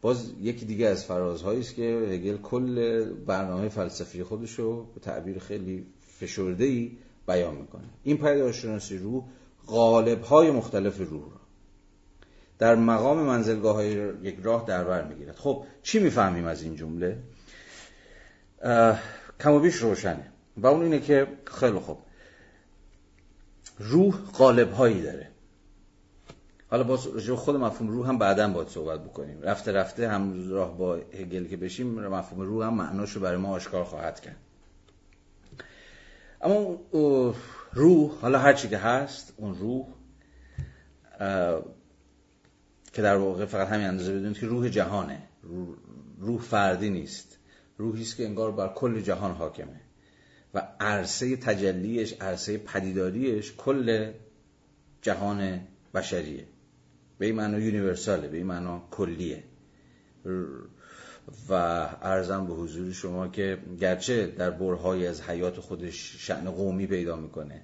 باز 0.00 0.32
یکی 0.40 0.66
دیگه 0.66 0.86
از 0.86 1.04
فرازهایی 1.04 1.60
است 1.60 1.74
که 1.74 1.82
هگل 1.82 2.36
کل 2.36 3.04
برنامه 3.14 3.68
فلسفی 3.68 4.22
خودش 4.22 4.58
رو 4.58 4.84
به 4.94 5.00
تعبیر 5.00 5.38
خیلی 5.38 5.86
فشرده 6.00 6.64
ای 6.64 6.96
بیان 7.26 7.54
می‌کنه. 7.54 7.88
این 8.02 8.16
پیداشناسی 8.16 8.98
روح 8.98 9.24
غالب 9.66 10.22
های 10.22 10.50
مختلف 10.50 10.98
روح 10.98 11.22
را 11.22 11.40
در 12.58 12.74
مقام 12.74 13.18
منزلگاه 13.18 13.74
های 13.74 14.12
یک 14.22 14.36
راه 14.42 14.64
در 14.66 14.84
بر 14.84 15.08
می‌گیرد. 15.08 15.36
خب 15.36 15.64
چی 15.82 15.98
می‌فهمیم 15.98 16.44
از 16.44 16.62
این 16.62 16.76
جمله؟ 16.76 17.18
کم 19.40 19.52
و 19.52 19.60
بیش 19.60 19.74
روشنه. 19.74 20.32
و 20.56 20.66
اون 20.66 20.82
اینه 20.82 21.00
که 21.00 21.26
خیلی 21.44 21.78
خوب. 21.78 21.98
روح 23.78 24.14
قالب 24.32 24.72
هایی 24.72 25.02
داره. 25.02 25.30
حالا 26.70 26.82
با 26.82 26.96
خود 27.36 27.56
مفهوم 27.56 27.90
روح 27.90 28.08
هم 28.08 28.18
بعدا 28.18 28.48
باید 28.48 28.68
صحبت 28.68 29.04
بکنیم. 29.04 29.42
رفته 29.42 29.72
رفته 29.72 30.08
هم 30.08 30.50
راه 30.50 30.78
با 30.78 30.94
هگل 30.94 31.44
که 31.44 31.56
بشیم 31.56 32.06
مفهوم 32.08 32.40
روح 32.40 32.66
هم 32.66 32.74
معناش 32.74 33.12
رو 33.12 33.20
برای 33.20 33.36
ما 33.36 33.48
آشکار 33.48 33.84
خواهد 33.84 34.20
کرد. 34.20 34.36
اما 36.42 36.80
روح 37.72 38.20
حالا 38.20 38.38
هر 38.38 38.52
چی 38.52 38.68
که 38.68 38.78
هست 38.78 39.32
اون 39.36 39.54
روح 39.54 39.86
که 42.92 43.02
در 43.02 43.16
واقع 43.16 43.44
فقط 43.44 43.68
همین 43.68 43.86
اندازه 43.86 44.14
بدونید 44.14 44.38
که 44.38 44.46
روح 44.46 44.68
جهانه. 44.68 45.22
روح 46.20 46.40
فردی 46.40 46.90
نیست. 46.90 47.38
روحی 47.78 48.02
است 48.02 48.16
که 48.16 48.24
انگار 48.24 48.52
بر 48.52 48.68
کل 48.68 49.00
جهان 49.00 49.32
حاکمه. 49.32 49.80
و 50.54 50.62
عرصه 50.80 51.36
تجلیش 51.36 52.12
عرصه 52.12 52.58
پدیداریش 52.58 53.54
کل 53.56 54.12
جهان 55.02 55.60
بشریه. 55.94 56.44
به 57.18 57.26
این 57.26 57.34
معنا 57.34 57.58
یونیورساله 57.58 58.28
به 58.28 58.36
این 58.36 58.46
معنا 58.46 58.88
کلیه. 58.90 59.44
و 61.48 61.52
ارزم 62.02 62.46
به 62.46 62.54
حضور 62.54 62.92
شما 62.92 63.28
که 63.28 63.58
گرچه 63.80 64.26
در 64.26 64.50
برهای 64.50 65.06
از 65.06 65.22
حیات 65.22 65.60
خودش 65.60 66.26
شعن 66.26 66.50
قومی 66.50 66.86
پیدا 66.86 67.16
می‌کنه 67.16 67.62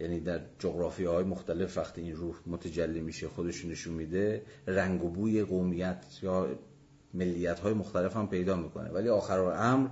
یعنی 0.00 0.20
در 0.20 0.40
جغرافی 0.58 1.04
های 1.04 1.24
مختلف 1.24 1.78
وقتی 1.78 2.00
این 2.00 2.16
روح 2.16 2.36
متجلی 2.46 3.00
میشه 3.00 3.28
خودش 3.28 3.64
نشون 3.64 3.94
میده 3.94 4.42
رنگ 4.66 5.04
و 5.04 5.08
بوی 5.08 5.44
قومیت 5.44 6.04
یا 6.22 6.58
ملیت 7.14 7.60
های 7.60 7.74
مختلف 7.74 8.16
هم 8.16 8.28
پیدا 8.28 8.56
می‌کنه. 8.56 8.90
ولی 8.90 9.08
آخر 9.08 9.38
امر 9.38 9.88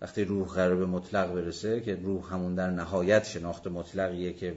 وقتی 0.00 0.24
روح 0.24 0.48
قرار 0.48 0.76
به 0.76 0.86
مطلق 0.86 1.34
برسه 1.34 1.80
که 1.80 1.94
روح 1.94 2.34
همون 2.34 2.54
در 2.54 2.70
نهایت 2.70 3.24
شناخت 3.24 3.66
مطلقیه 3.66 4.32
که 4.32 4.56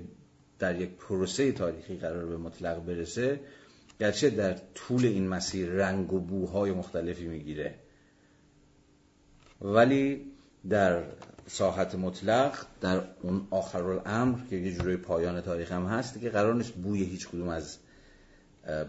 در 0.60 0.82
یک 0.82 0.90
پروسه 0.90 1.52
تاریخی 1.52 1.98
قرار 1.98 2.26
به 2.26 2.38
مطلق 2.38 2.86
برسه 2.86 3.40
گرچه 4.00 4.30
در 4.30 4.56
طول 4.76 5.06
این 5.06 5.28
مسیر 5.28 5.70
رنگ 5.70 6.14
و 6.14 6.20
بوهای 6.20 6.72
مختلفی 6.72 7.28
می‌گیره. 7.28 7.76
ولی 9.62 10.32
در 10.70 11.04
ساحت 11.48 11.96
مطلق 11.96 12.66
در 12.82 13.02
اون 13.22 13.48
آخر 13.52 13.84
الامر 13.84 14.38
که 14.50 14.56
یه 14.56 14.74
جوری 14.74 14.98
پایان 14.98 15.42
تاریخ 15.42 15.72
هم 15.72 15.86
هست 15.86 16.20
که 16.20 16.30
قرار 16.30 16.56
نیست 16.56 16.72
بوی 16.72 17.04
هیچ 17.04 17.28
کدوم 17.28 17.50
از 17.50 17.78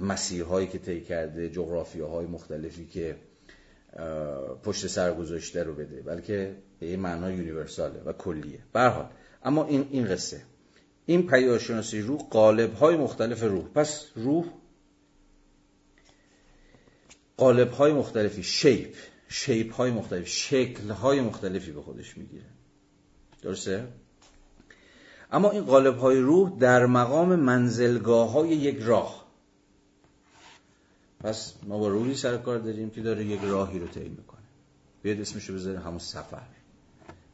مسیرهایی 0.01 0.67
که 0.67 0.79
طی 0.79 1.01
کرده 1.01 1.51
های 2.11 2.27
مختلفی 2.27 2.87
که 2.87 3.17
پشت 4.63 4.87
سر 4.87 5.15
گذاشته 5.15 5.63
رو 5.63 5.75
بده 5.75 6.03
بلکه 6.03 6.57
به 6.81 6.87
یه 6.87 6.97
معنا 6.97 7.31
یونیورساله 7.31 8.01
و 8.01 8.13
کلیه. 8.13 8.59
برحال 8.73 9.07
اما 9.45 9.67
این 9.67 9.89
این 9.91 10.05
قصه. 10.05 10.41
این 11.07 11.27
پیداشناسی 11.27 12.01
روح 12.01 12.21
قالب 12.21 12.75
های 12.75 12.97
مختلف 12.97 13.43
روح. 13.43 13.65
پس 13.65 14.07
روح 14.15 14.47
قالب 17.37 17.71
های 17.73 17.93
مختلفی 17.93 18.43
شیپ 18.43 18.97
شیپ 19.29 19.75
های 19.75 19.91
مختلف 19.91 20.27
شکل 20.27 20.91
های 20.91 21.21
مختلفی 21.21 21.73
به 21.73 21.83
خودش 21.83 22.19
می‌گیره. 22.19 22.47
درسته؟ 23.43 23.89
اما 25.33 25.51
این 25.51 25.65
قالب 25.65 25.99
های 25.99 26.19
روح 26.19 26.59
در 26.59 26.87
مقام 26.87 27.37
منزلگاه 27.37 28.31
های 28.31 28.49
یک 28.49 28.79
راه. 28.81 29.27
پس 31.21 31.55
ما 31.63 31.79
با 31.79 31.89
روحی 31.89 32.15
سر 32.15 32.37
کار 32.37 32.59
داریم 32.59 32.91
که 32.91 33.01
داره 33.01 33.25
یک 33.25 33.41
راهی 33.43 33.79
رو 33.79 33.87
طی 33.87 34.09
می‌کنه. 34.09 34.41
بیاد 35.03 35.21
اسمش 35.21 35.45
رو 35.45 35.55
بذاریم 35.55 35.81
همون 35.81 35.99
سفر. 35.99 36.47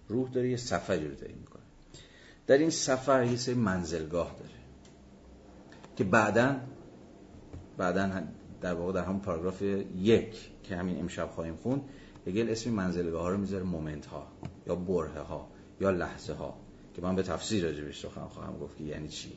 روح 0.09 0.31
داره 0.31 0.51
یه 0.51 0.57
سفری 0.57 1.09
رو 1.09 1.15
طی 1.15 1.33
می‌کنه. 1.33 1.56
در 2.47 2.59
این 2.59 2.71
سفر 2.71 3.25
یه 3.25 3.37
سری 3.37 3.55
منزلگاه 3.55 4.37
داره 4.39 4.51
که 5.97 6.05
بعدا 6.05 6.57
بعدا 7.77 8.23
در 8.61 8.75
واقع 8.75 8.93
در 8.93 9.05
همون 9.05 9.21
پاراگراف 9.21 9.63
یک 9.97 10.51
که 10.63 10.77
همین 10.77 11.01
امشب 11.01 11.31
خواهیم 11.31 11.57
خوند 11.57 11.83
هگل 12.27 12.51
اسم 12.51 12.71
منزلگاه 12.71 13.23
ها 13.23 13.29
رو 13.29 13.39
می‌ذاره 13.39 13.65
مومنت 13.65 14.07
ها 14.07 14.27
یا 14.67 14.75
بره 14.75 15.21
ها 15.21 15.49
یا 15.81 15.91
لحظه 15.91 16.33
ها 16.33 16.55
که 16.95 17.03
من 17.03 17.17
به 17.17 17.23
تفسیر 17.23 17.65
راجبش 17.65 18.03
سخن 18.03 18.25
خواهم 18.25 18.59
گفت 18.59 18.77
که 18.77 18.85
یعنی 18.85 19.09
چی. 19.09 19.33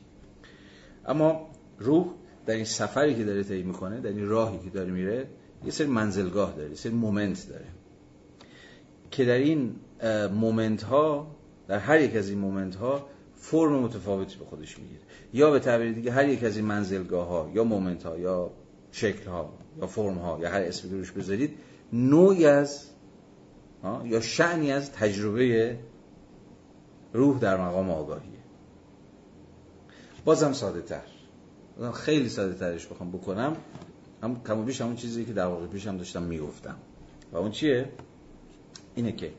اما 1.06 1.50
روح 1.78 2.06
در 2.46 2.54
این 2.54 2.64
سفری 2.64 3.14
که 3.14 3.24
داره 3.24 3.44
طی 3.44 3.62
می‌کنه 3.62 4.00
در 4.00 4.08
این 4.08 4.28
راهی 4.28 4.58
که 4.58 4.70
داره 4.70 4.90
میره 4.90 5.26
یه 5.64 5.70
سری 5.70 5.86
منزلگاه 5.86 6.56
داره 6.56 6.68
یه 6.68 6.74
سری 6.74 6.92
moment 6.92 7.48
داره 7.48 7.66
که 9.10 9.24
در 9.24 9.38
این 9.38 9.76
moment 10.32 10.82
ها 10.82 11.36
در 11.70 11.78
هر 11.78 12.00
یک 12.00 12.16
از 12.16 12.28
این 12.28 12.38
moment 12.38 12.74
ها 12.74 13.06
فرم 13.36 13.72
متفاوتی 13.72 14.38
به 14.38 14.44
خودش 14.44 14.78
می‌گیره. 14.78 15.00
یا 15.32 15.50
به 15.50 15.58
تعبیر 15.58 15.92
دیگه 15.92 16.12
هر 16.12 16.28
یک 16.28 16.44
از 16.44 16.56
این 16.56 16.66
منزلگاه 16.66 17.28
ها 17.28 17.50
یا 17.54 17.64
moment 17.64 18.02
ها 18.02 18.18
یا 18.18 18.50
شکل 18.92 19.30
ها 19.30 19.52
یا 19.80 19.86
فرم 19.86 20.18
ها 20.18 20.38
یا 20.40 20.50
هر 20.50 20.60
اسمی 20.60 20.90
روش 20.90 21.12
بذارید 21.12 21.58
نوعی 21.92 22.46
از 22.46 22.86
یا 24.04 24.20
شأنی 24.20 24.72
از 24.72 24.92
تجربه 24.92 25.78
روح 27.12 27.38
در 27.38 27.56
مقام 27.56 27.90
آگاهیه. 27.90 28.40
بازم 30.24 30.52
ساده 30.52 30.82
تر 30.82 31.02
خیلی 31.94 32.28
ساده 32.28 32.54
ترش 32.54 32.86
بخوام 32.86 33.10
بکنم. 33.10 33.56
هم 34.22 34.42
کم 34.42 34.58
و 34.58 34.62
بیش 34.62 34.80
همون 34.80 34.96
چیزی 34.96 35.24
که 35.24 35.32
در 35.32 35.46
واقع 35.46 35.66
پیش 35.66 35.86
هم 35.86 35.96
داشتم 35.96 36.22
می‌گفتم. 36.22 36.76
و 37.32 37.36
اون 37.36 37.50
چیه؟ 37.50 37.92
اینه 38.94 39.12
که 39.12 39.32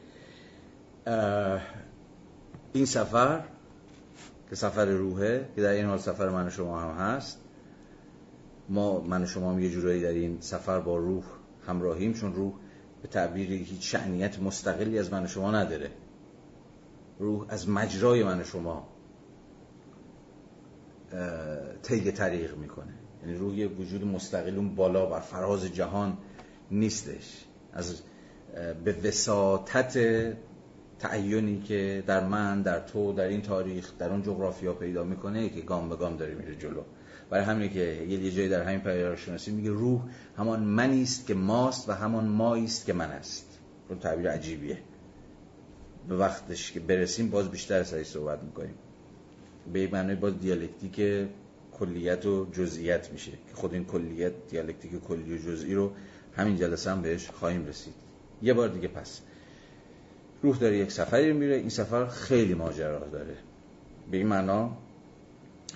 این 2.73 2.85
سفر 2.85 3.43
که 4.49 4.55
سفر 4.55 4.85
روحه 4.85 5.49
که 5.55 5.61
در 5.61 5.69
این 5.69 5.85
حال 5.85 5.97
سفر 5.97 6.29
من 6.29 6.47
و 6.47 6.49
شما 6.49 6.79
هم 6.79 7.15
هست 7.15 7.39
ما 8.69 9.01
من 9.01 9.23
و 9.23 9.25
شما 9.25 9.51
هم 9.51 9.59
یه 9.59 9.69
جورایی 9.69 10.01
در 10.01 10.09
این 10.09 10.37
سفر 10.41 10.79
با 10.79 10.97
روح 10.97 11.23
همراهیم 11.67 12.13
چون 12.13 12.33
روح 12.33 12.53
به 13.01 13.07
تعبیری 13.07 13.57
هیچ 13.57 13.91
شعنیت 13.91 14.39
مستقلی 14.39 14.99
از 14.99 15.13
من 15.13 15.23
و 15.23 15.27
شما 15.27 15.51
نداره. 15.51 15.91
روح 17.19 17.45
از 17.49 17.69
مجرای 17.69 18.23
من 18.23 18.41
و 18.41 18.43
شما 18.43 18.87
طی 21.83 22.11
طریق 22.11 22.57
می‌کنه. 22.57 22.93
یعنی 23.21 23.37
روح 23.37 23.55
یه 23.55 23.67
وجود 23.67 24.05
مستقل 24.05 24.55
اون 24.55 24.75
بالا 24.75 25.05
بر 25.05 25.19
فراز 25.19 25.65
جهان 25.65 26.17
نیستش. 26.71 27.45
از 27.73 28.01
به 28.83 28.95
وساطت 29.03 29.97
تعینی 31.01 31.61
که 31.61 32.03
در 32.07 32.27
من 32.27 32.61
در 32.61 32.79
تو 32.79 33.13
در 33.13 33.27
این 33.27 33.41
تاریخ 33.41 33.91
در 33.99 34.09
اون 34.09 34.23
جغرافیا 34.23 34.73
پیدا 34.73 35.03
می‌کنه 35.03 35.49
که 35.49 35.61
گام 35.61 35.89
به 35.89 35.95
گام 35.95 36.17
داره 36.17 36.35
میره 36.35 36.55
جلو. 36.55 36.81
برای 37.29 37.43
همینه 37.43 37.69
که 37.69 38.05
یه 38.09 38.31
جایی 38.31 38.49
در 38.49 38.63
همین 38.63 38.79
پیدار 38.79 39.15
شناسی 39.15 39.51
میگه 39.51 39.69
روح 39.69 40.01
همان 40.37 40.59
منی 40.59 41.03
است 41.03 41.27
که 41.27 41.33
ماست 41.33 41.89
و 41.89 41.91
همان 41.91 42.25
مایی 42.25 42.65
است 42.65 42.85
که 42.85 42.93
من 42.93 43.11
است. 43.11 43.59
اون 43.89 43.99
تعبیر 43.99 44.29
عجیبیه. 44.29 44.77
به 46.09 46.15
وقتش 46.15 46.71
که 46.71 46.79
برسیم 46.79 47.29
باز 47.29 47.51
بیشتر 47.51 47.83
سعی 47.83 48.03
صحبت 48.03 48.43
می‌کنیم. 48.43 48.75
به 49.73 49.89
معنی 49.91 50.15
باز 50.15 50.39
دیالکتیک 50.39 51.27
کلیت 51.71 52.25
و 52.25 52.45
جزئیات 52.51 53.11
میشه 53.11 53.31
که 53.31 53.53
خود 53.53 53.73
این 53.73 53.85
کلیت 53.85 54.33
دیالکتیک 54.49 55.03
کلی 55.03 55.33
و 55.33 55.37
جزئی 55.37 55.73
رو 55.73 55.91
همین 56.37 56.57
جلسه 56.57 56.91
هم 56.91 57.01
بهش 57.01 57.29
خواهیم 57.29 57.65
رسید. 57.65 57.93
یه 58.41 58.53
بار 58.53 58.67
دیگه 58.67 58.87
پس. 58.87 59.21
روح 60.41 60.57
داره 60.57 60.77
یک 60.77 60.91
سفری 60.91 61.33
میره 61.33 61.55
این 61.55 61.69
سفر 61.69 62.07
خیلی 62.07 62.53
ماجرا 62.53 63.07
داره. 63.07 63.37
به 64.11 64.17
این 64.17 64.27
معنا 64.27 64.77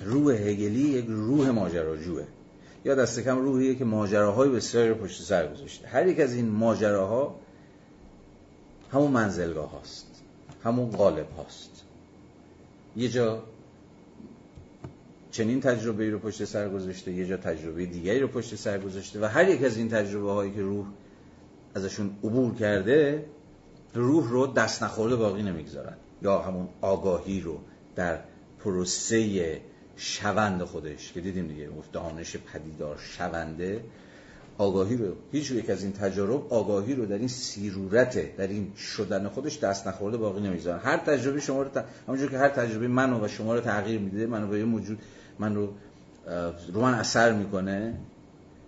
روح 0.05 0.33
هگلی 0.33 0.79
یک 0.79 1.05
روح 1.07 1.49
ماجراجوه. 1.49 2.23
یا 2.85 2.95
دست 2.95 3.19
کم 3.19 3.39
روحیه 3.39 3.75
که 3.75 3.85
ماجراهای 3.85 4.49
بسیاری 4.49 4.89
رو 4.89 4.95
پشت 4.95 5.21
سر 5.21 5.53
گذاشته. 5.53 5.87
هر 5.87 6.07
یک 6.07 6.19
از 6.19 6.33
این 6.33 6.49
ماجراها 6.49 7.39
همون 8.91 9.11
منزلگاه 9.11 9.71
هاست. 9.71 10.23
همون 10.63 10.89
غالب 10.89 11.29
هاست. 11.37 11.83
یه 12.95 13.09
جا 13.09 13.43
چنین 15.31 15.61
تجربه 15.61 16.09
رو 16.09 16.19
پشت 16.19 16.45
سر 16.45 16.69
گذاشته 16.69 17.11
یه 17.11 17.25
جا 17.25 17.37
تجربه 17.37 17.85
دیگری 17.85 18.19
رو 18.19 18.27
پشت 18.27 18.55
سر 18.55 18.79
گذاشته 18.79 19.19
و 19.21 19.25
هر 19.25 19.49
یک 19.49 19.63
از 19.63 19.77
این 19.77 19.89
تجربه 19.89 20.31
هایی 20.31 20.51
که 20.51 20.61
روح 20.61 20.85
ازشون 21.75 22.15
عبور 22.23 22.55
کرده 22.55 23.25
روح 23.95 24.29
رو 24.29 24.47
دست 24.47 24.83
نخورده 24.83 25.15
باقی 25.15 25.43
نمی‌گذارن. 25.43 25.95
یا 26.21 26.39
همون 26.41 26.67
آگاهی 26.81 27.41
رو 27.41 27.59
در 27.95 28.19
پروسه 28.59 29.61
شوند 29.95 30.63
خودش 30.63 31.13
که 31.13 31.21
دیدیم 31.21 31.47
دیگه 31.47 31.69
دانش 31.93 32.37
پدیدار 32.37 32.97
شونده. 32.97 33.83
آگاهی 34.57 34.97
رو 34.97 35.13
هیچ 35.31 35.51
یک 35.51 35.69
از 35.69 35.83
این 35.83 35.93
تجارب 35.93 36.53
آگاهی 36.53 36.95
رو 36.95 37.05
در 37.05 37.17
این 37.17 37.27
سیرورت 37.27 38.37
در 38.37 38.47
این 38.47 38.73
شدن 38.75 39.27
خودش 39.27 39.59
دست 39.59 39.87
نخورده 39.87 40.17
باقی 40.17 40.41
نمی‌ذارن 40.41 40.79
هر 40.79 40.97
تجربه 40.97 41.39
شما 41.39 41.61
رو 41.61 41.69
همونجور 42.07 42.29
که 42.29 42.37
هر 42.37 42.49
تجربه 42.49 42.87
منو 42.87 43.25
و 43.25 43.27
شما 43.27 43.55
رو 43.55 43.61
تغییر 43.61 43.99
میده 43.99 44.27
منو 44.27 44.47
به 44.47 44.65
موجود 44.65 44.99
من 45.39 45.55
رو 45.55 45.69
رو 46.73 46.81
من 46.81 46.93
اثر 46.93 47.33
می‌کنه 47.33 47.93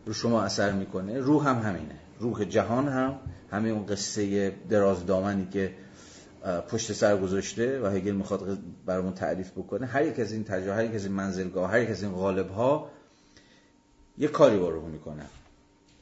رو 0.06 0.14
شما 0.14 0.42
اثر 0.42 0.72
می‌کنه 0.72 1.20
روح 1.20 1.50
هم 1.50 1.62
همینه. 1.62 1.96
روح 2.20 2.46
جهان 2.46 2.88
هم 2.88 3.20
همین 3.52 3.72
اون 3.74 3.86
قصه 3.86 4.50
دراز 4.70 5.06
دامنی 5.06 5.48
که 5.52 5.74
پشت 6.70 6.94
سر 6.94 7.18
گذاشته 7.18 7.82
و 7.82 7.86
هگل 7.86 8.12
می‌خواد 8.12 8.60
برامون 8.86 9.14
تعریف 9.14 9.52
بکنه 9.52 9.86
هر 9.86 10.06
یک 10.06 10.20
از 10.20 10.32
این 10.32 10.44
تجربه 10.44 10.74
هر 10.74 10.86
یک 10.86 10.96
از 10.96 11.06
این 11.06 11.14
منزلگاه 11.14 11.72
هر 11.72 11.82
یک 11.82 11.90
از 11.90 12.04
این 12.04 12.12
غالب 12.12 12.50
ها 12.50 12.90
یه 14.18 14.28
کاری 14.28 14.58
با 14.58 14.70
روح 14.70 14.86
می‌کنن 14.86 15.26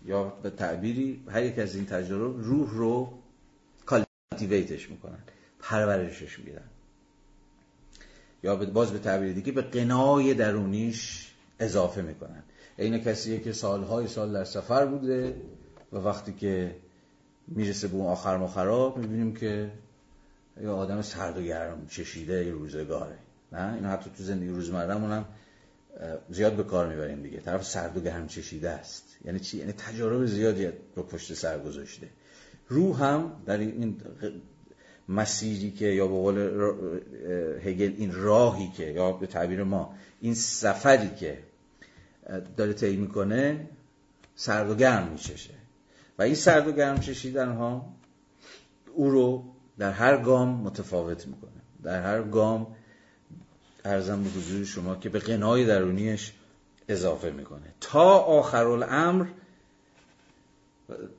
یا 0.06 0.24
به 0.24 0.50
تعبیری 0.50 1.24
هر 1.30 1.44
یک 1.44 1.60
از 1.60 1.76
این 1.76 1.86
تجربه 1.86 2.44
روح 2.44 2.70
رو 2.72 3.14
کالتیویتش 3.86 4.90
می‌کنن 4.90 5.20
پرورشش 5.60 6.40
میدن. 6.40 6.70
یا 8.44 8.56
باز 8.56 8.92
به 8.92 9.00
تعبیر 9.00 9.34
دیگه 9.34 9.52
به 9.52 9.62
قنای 9.62 10.34
درونیش 10.34 11.32
اضافه 11.60 12.02
می‌کنن. 12.02 12.44
این 12.78 13.00
کسیه 13.00 13.40
که 13.40 13.52
سالهای 13.52 14.08
سال 14.08 14.34
در 14.34 14.44
سفر 14.44 14.86
بوده 14.86 15.36
و 15.96 15.98
وقتی 15.98 16.34
که 16.34 16.76
می‌رسه 17.48 17.88
به 17.88 17.96
اون 17.96 18.06
آخر 18.06 18.38
مخراب 18.38 18.98
می‌بینیم 18.98 19.34
که 19.34 19.72
یه 20.62 20.70
آدم 20.70 21.02
سرد 21.02 21.38
و 21.38 21.42
گرم 21.42 21.88
چشیده 21.88 22.46
یه 22.46 22.52
روزگاره. 22.52 23.18
نه؟ 23.52 23.74
اینو 23.74 23.90
حتی 23.90 24.10
تو 24.18 24.24
زندگی 24.24 24.50
روزمرهمون 24.50 25.12
هم 25.12 25.26
زیاد 26.30 26.54
به 26.54 26.64
کار 26.64 26.88
می‌بریم 26.88 27.22
دیگه. 27.22 27.40
طرف 27.40 27.66
سرد 27.66 27.98
و 27.98 28.02
گرم 28.02 28.28
چشیده 28.28 28.70
است. 28.70 29.18
یعنی 29.26 29.40
چی؟ 29.40 29.58
یعنی 29.58 29.72
تجارب 29.72 30.26
زیادی 30.26 30.68
رو 30.96 31.04
پشت 31.04 31.34
سر 31.34 31.60
گذاشته. 31.60 32.08
روح 32.70 33.04
هم 33.04 33.32
در 33.46 33.58
این 33.58 34.02
مسیری 35.10 35.72
که 35.72 35.86
یا 35.86 36.08
به 36.08 36.14
قول 36.14 36.38
هگل 37.64 37.94
این 37.98 38.14
راهی 38.14 38.72
که 38.78 38.84
یا 38.84 39.12
به 39.12 39.28
تعبیر 39.28 39.64
ما 39.64 39.96
این 40.22 40.34
سفری 40.34 41.10
که 41.10 41.38
داره 42.58 42.74
طی 42.74 42.98
می‌کنه 42.98 43.68
سرد 44.36 44.70
و 44.70 44.76
گرم 44.76 45.12
میچشه. 45.12 45.65
و 46.20 46.22
این 46.22 46.36
سرد 46.36 46.68
و 46.68 46.72
گرم 46.72 47.00
چشیدن 47.00 47.52
ها 47.52 47.86
او 48.94 49.10
رو 49.10 49.44
در 49.78 49.92
هر 49.92 50.18
گام 50.18 50.50
متفاوت 50.50 51.28
می‌کنه. 51.28 51.52
در 51.84 52.02
هر 52.02 52.22
گام 52.22 52.68
ارزم 53.86 54.24
به 54.24 54.30
حضور 54.30 54.66
شما 54.66 54.96
که 54.96 55.10
به 55.10 55.20
قنای 55.20 55.66
درونیش 55.66 56.34
اضافه 56.90 57.32
می‌کنه. 57.32 57.74
تا 57.82 58.20
آخر 58.20 58.66
الامر 58.66 59.26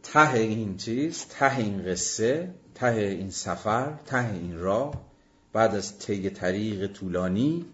ته 0.03 0.35
این 0.35 0.77
چیز 0.77 1.27
ته 1.27 1.59
این 1.59 1.85
قصه 1.87 2.51
ته 2.75 2.87
این 2.87 3.31
سفر 3.31 3.93
ته 4.07 4.33
این 4.33 4.59
راه 4.59 5.07
بعد 5.53 5.75
از 5.75 5.99
طی 5.99 6.31
طریق 6.31 6.93
طولانی 6.93 7.67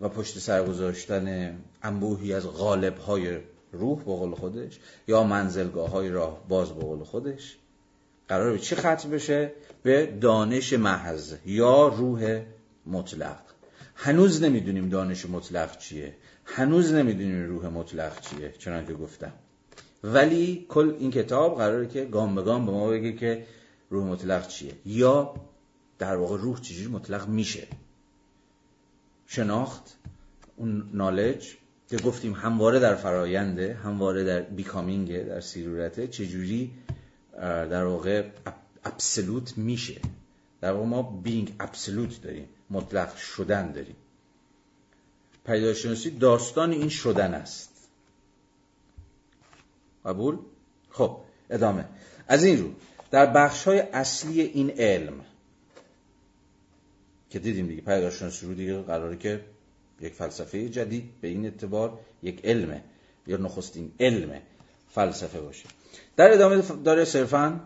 و 0.00 0.08
پشت 0.08 0.38
سر 0.38 0.64
گذاشتن 0.64 1.56
انبوهی 1.82 2.34
از 2.34 2.46
غالب 2.46 2.98
های 2.98 3.38
روح 3.72 3.98
به 3.98 4.04
قول 4.04 4.34
خودش 4.34 4.78
یا 5.08 5.24
منزلگاه 5.24 5.90
های 5.90 6.08
راه 6.08 6.48
باز 6.48 6.68
به 6.70 6.80
قول 6.80 7.04
خودش. 7.04 7.56
قرار 8.28 8.52
به 8.52 8.58
چی 8.58 8.76
ختم 8.76 9.10
بشه؟ 9.10 9.52
به 9.82 10.06
دانش 10.20 10.72
محض 10.72 11.34
یا 11.46 11.88
روح 11.88 12.42
مطلق. 12.86 13.40
هنوز 13.94 14.42
نمی‌دونیم 14.42 14.88
دانش 14.88 15.26
مطلق 15.26 15.78
چیه. 15.78 16.16
هنوز 16.44 16.92
نمی‌دونیم 16.92 17.46
روح 17.46 17.66
مطلق 17.66 18.20
چیه 18.20 18.54
چنان 18.58 18.86
که 18.86 18.94
گفتم. 18.94 19.32
ولی 20.04 20.66
کل 20.68 20.96
این 20.98 21.10
کتاب 21.10 21.58
قراره 21.58 21.86
که 21.86 22.04
گام 22.04 22.34
به 22.34 22.42
گام 22.42 22.66
به 22.66 22.72
ما 22.72 22.88
بگه 22.88 23.12
که 23.12 23.46
روح 23.90 24.06
مطلق 24.06 24.48
چیه. 24.48 24.72
یا 24.86 25.34
در 25.98 26.16
واقع 26.16 26.36
روح 26.36 26.60
چجوری 26.60 26.88
مطلق 26.88 27.28
میشه. 27.28 27.66
شناخت 29.26 29.96
اون 30.56 30.90
نالج 30.92 31.56
که 31.90 31.96
گفتیم 31.96 32.32
همواره 32.32 32.78
در 32.78 32.94
فراینده 32.94 33.74
همواره 33.74 34.24
در 34.24 34.40
بیکامینگه 34.40 35.18
در 35.18 35.40
سیرورته 35.40 36.06
چجوری 36.06 36.70
در 37.40 37.84
واقع 37.84 38.30
ابسلوت 38.84 39.58
میشه. 39.58 40.00
در 40.60 40.72
واقع 40.72 40.86
ما 40.86 41.02
بینگ 41.02 41.54
ابسلوت 41.60 42.22
داریم 42.22 42.48
مطلق 42.70 43.16
شدن 43.16 43.72
داریم. 43.72 43.96
پیداشناسی 45.46 46.10
داستان 46.10 46.70
این 46.72 46.88
شدن 46.88 47.34
است. 47.34 47.88
قبول؟ 50.04 50.38
خب 50.90 51.16
ادامه. 51.50 51.84
از 52.28 52.44
این 52.44 52.62
رو 52.62 52.70
در 53.10 53.26
بخش 53.26 53.64
های 53.64 53.80
اصلی 53.80 54.40
این 54.40 54.70
علم 54.70 55.24
که 57.30 57.38
دیدیم 57.38 57.66
دیگه 57.66 57.82
پیداشناسی 57.82 58.46
رو 58.46 58.54
دیگه 58.54 58.82
قراره 58.82 59.16
که 59.16 59.44
یک 60.00 60.14
فلسفه 60.14 60.68
جدید 60.68 61.04
به 61.20 61.28
این 61.28 61.44
اعتبار 61.44 61.98
یک 62.22 62.40
علمه 62.44 62.82
یا 63.26 63.36
نخستین 63.36 63.92
علم 64.00 64.30
فلسفه 64.88 65.40
باشه. 65.40 65.64
در 66.16 66.32
ادامه 66.32 66.62
داره 66.84 67.04
صرفا 67.04 67.60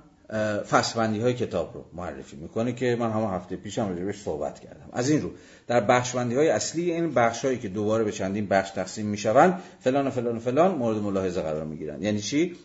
فصبندی 0.70 1.20
های 1.20 1.34
کتاب 1.34 1.74
رو 1.74 1.84
معرفی 1.92 2.36
می‌کنه 2.36 2.72
که 2.72 2.96
من 3.00 3.10
همه 3.10 3.30
هفته 3.30 3.56
پیشم 3.56 3.88
راجبش 3.88 4.22
صحبت 4.22 4.60
کردم. 4.60 4.88
از 4.92 5.10
این 5.10 5.22
رو 5.22 5.30
در 5.66 5.80
بخشبندی 5.80 6.34
های 6.34 6.48
اصلی 6.48 6.90
این 6.90 7.14
بخش 7.14 7.44
هایی 7.44 7.58
که 7.58 7.68
دوباره 7.68 8.04
به 8.04 8.12
چندین 8.12 8.46
بخش 8.46 8.70
تقسیم 8.70 9.06
می‌شوند 9.06 9.62
فلان 9.80 10.06
و 10.06 10.10
فلان 10.10 10.36
و 10.36 10.40
فلان 10.40 10.74
مورد 10.74 10.96
ملاحظه 10.96 11.42
قرار 11.42 11.64
می‌گیرن 11.64 12.02
یعنی 12.02 12.20
چی؟ 12.20 12.56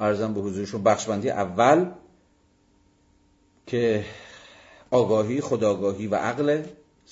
ارزم 0.00 0.34
به 0.34 0.40
حضورشون 0.40 0.82
بخشبندی 0.82 1.30
اول 1.30 1.90
که 3.66 4.04
آگاهی 4.90 5.40
خداگاهی 5.40 6.06
و 6.06 6.14
عقل 6.14 6.62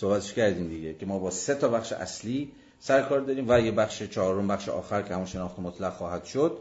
صحبتش 0.01 0.33
کردیم 0.33 0.69
دیگه 0.69 0.95
که 0.95 1.07
ما 1.07 1.19
با 1.19 1.31
سه 1.31 1.55
تا 1.55 1.69
بخش 1.69 1.93
اصلی 1.93 2.53
سر 2.79 3.03
کار 3.03 3.21
داریم 3.21 3.45
و 3.49 3.61
یه 3.61 3.73
بخش 3.73 4.03
چهارم 4.03 4.49
بخش 4.49 4.69
آخر 4.69 5.03
که 5.03 5.15
همون 5.15 5.27
شناخت 5.27 5.59
مطلق 5.59 5.93
خواهد 5.93 6.25
شد 6.25 6.59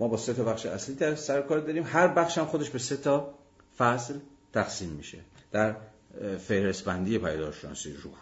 ما 0.00 0.08
با 0.08 0.16
سه 0.16 0.34
تا 0.34 0.44
بخش 0.44 0.66
اصلی 0.66 1.16
سر 1.16 1.42
کار 1.42 1.58
داریم. 1.58 1.84
هر 1.86 2.08
بخش 2.08 2.38
هم 2.38 2.44
خودش 2.44 2.70
به 2.70 2.78
سه 2.78 2.96
تا 2.96 3.34
فصل 3.78 4.14
تقسیم 4.52 4.88
میشه. 4.88 5.18
در 5.52 5.76
فهرست 6.38 6.84
بندی 6.84 7.18
پیداشناسی 7.18 7.92
روح 7.92 8.14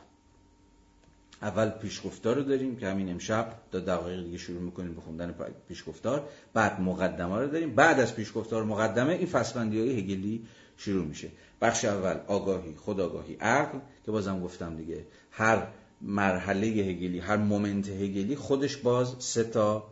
اول 1.42 1.70
پیشگفتار 1.70 2.36
رو 2.36 2.42
داریم 2.42 2.76
که 2.76 2.88
همین 2.88 3.11
امشب 3.11 3.52
تا 3.72 3.80
دقایق 3.80 4.24
دیگه 4.24 4.38
شروع 4.38 4.62
می‌کنیم 4.62 4.94
به 4.94 5.00
خوندن 5.00 5.34
پیشگفتار. 5.68 6.28
بعد 6.54 6.80
مقدمه 6.80 7.38
رو 7.38 7.46
داریم. 7.46 7.74
بعد 7.74 8.00
از 8.00 8.14
پیشگفتار 8.14 8.64
مقدمه 8.64 9.12
این 9.12 9.26
فصلبندی 9.26 9.80
های 9.80 9.98
هگلی 9.98 10.46
شروع 10.76 11.06
میشه. 11.06 11.28
بخش 11.61 11.84
اول 11.84 12.16
آگاهی 12.26 12.74
خداگاهی 12.76 13.34
عقل 13.34 13.78
که 14.06 14.11
بازم 14.11 14.40
گفتم 14.40 14.76
دیگه 14.76 15.06
هر 15.30 15.66
مرحله 16.00 16.66
هگلی 16.66 17.18
هر 17.18 17.36
moment 17.36 17.88
هگلی 17.88 18.36
خودش 18.36 18.76
باز 18.76 19.14
سه 19.18 19.44
تا 19.44 19.84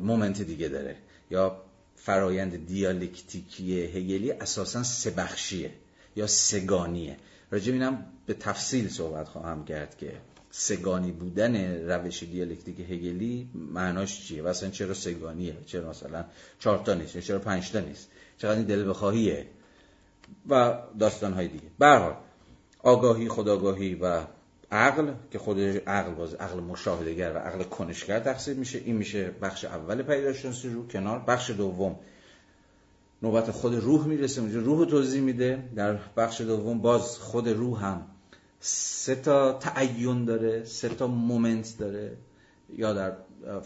moment 0.00 0.42
دیگه 0.42 0.68
داره. 0.68 0.96
یا 1.30 1.62
فرایند 1.96 2.66
دیالکتیکی 2.66 3.82
هگلی 3.82 4.32
اساسا 4.32 4.82
سه 4.82 5.10
بخشیه 5.10 5.70
یا 6.16 6.26
سه‌گانیه. 6.26 7.16
راجع 7.50 7.72
اینم 7.72 8.06
به 8.26 8.34
تفصیل 8.34 8.88
صحبت 8.88 9.28
خواهم 9.28 9.64
کرد 9.64 9.96
که 9.96 10.12
سه‌گانی 10.50 11.12
بودن 11.12 11.56
روش 11.88 12.22
دیالکتیک 12.22 12.80
هگلی 12.80 13.48
معناش 13.54 14.26
چیه؟ 14.26 14.42
و 14.42 14.46
اصلا 14.46 14.70
چرا 14.70 14.94
سه‌گانیه؟ 14.94 15.56
چرا 15.66 15.90
مثلا 15.90 16.24
چهار 16.58 16.78
تا 16.78 16.94
نیست؟ 16.94 17.18
چرا 17.18 17.38
پنج 17.38 17.72
تا 17.72 17.80
نیست؟ 17.80 18.08
چقدر 18.38 18.56
این 18.56 18.66
دل 18.66 18.88
بخواهیه؟ 18.88 19.46
و 20.48 20.78
داستان 20.98 21.32
های 21.32 21.48
دیگه 21.48 21.70
برحال 21.78 22.14
آگاهی 22.82 23.28
خداگاهی 23.28 23.94
و 23.94 24.22
عقل 24.72 25.12
که 25.30 25.38
خود 25.38 25.60
عقل 25.60 26.14
باز 26.14 26.34
عقل 26.34 26.60
مشاهدهگر 26.60 27.32
و 27.34 27.38
عقل 27.38 27.62
کنشگر 27.62 28.20
تقسیم 28.20 28.56
میشه. 28.56 28.78
این 28.78 28.96
میشه 28.96 29.30
بخش 29.30 29.64
اول 29.64 30.02
پیداشناسی 30.02 30.68
رو 30.68 30.86
کنار. 30.86 31.18
بخش 31.18 31.50
دوم 31.50 31.96
نوبت 33.22 33.50
خود 33.50 33.74
روح 33.74 34.06
می‌رسه. 34.06 34.40
اونجا 34.40 34.60
روح 34.60 34.88
توضیح 34.88 35.22
میده. 35.22 35.68
در 35.76 35.98
بخش 36.16 36.40
دوم 36.40 36.78
باز 36.78 37.18
خود 37.18 37.48
روح 37.48 37.84
هم 37.84 38.06
سه 38.60 39.14
تا 39.14 39.52
تعین 39.52 40.24
داره 40.24 40.64
سه 40.64 40.88
تا 40.88 41.06
مومنت 41.06 41.74
داره. 41.78 42.16
یا 42.76 42.92
در 42.92 43.12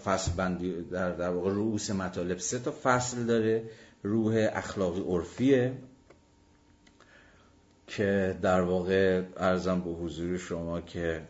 فصل 0.04 0.32
بندی 0.32 0.82
در 0.82 1.10
در 1.10 1.30
واقع 1.30 1.50
رؤوس 1.50 1.90
مطالب 1.90 2.38
سه 2.38 2.58
تا 2.58 2.74
فصل 2.82 3.24
داره. 3.24 3.70
روح 4.02 4.48
اخلاقی 4.52 5.00
عرفیه. 5.00 5.72
که 7.96 8.38
در 8.42 8.60
واقع 8.60 9.22
عرضم 9.36 9.80
به 9.80 9.90
حضور 9.90 10.38
شما 10.38 10.80
که 10.80 11.22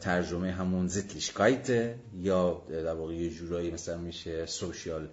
ترجمه 0.00 0.52
همون 0.52 0.86
Sittlichkeit 0.86 1.94
یا 2.16 2.62
در 2.70 2.94
واقع 2.94 3.14
یه 3.14 3.30
جورایی 3.30 3.70
مثلا 3.70 3.98
میشه 3.98 4.46
social 4.46 5.08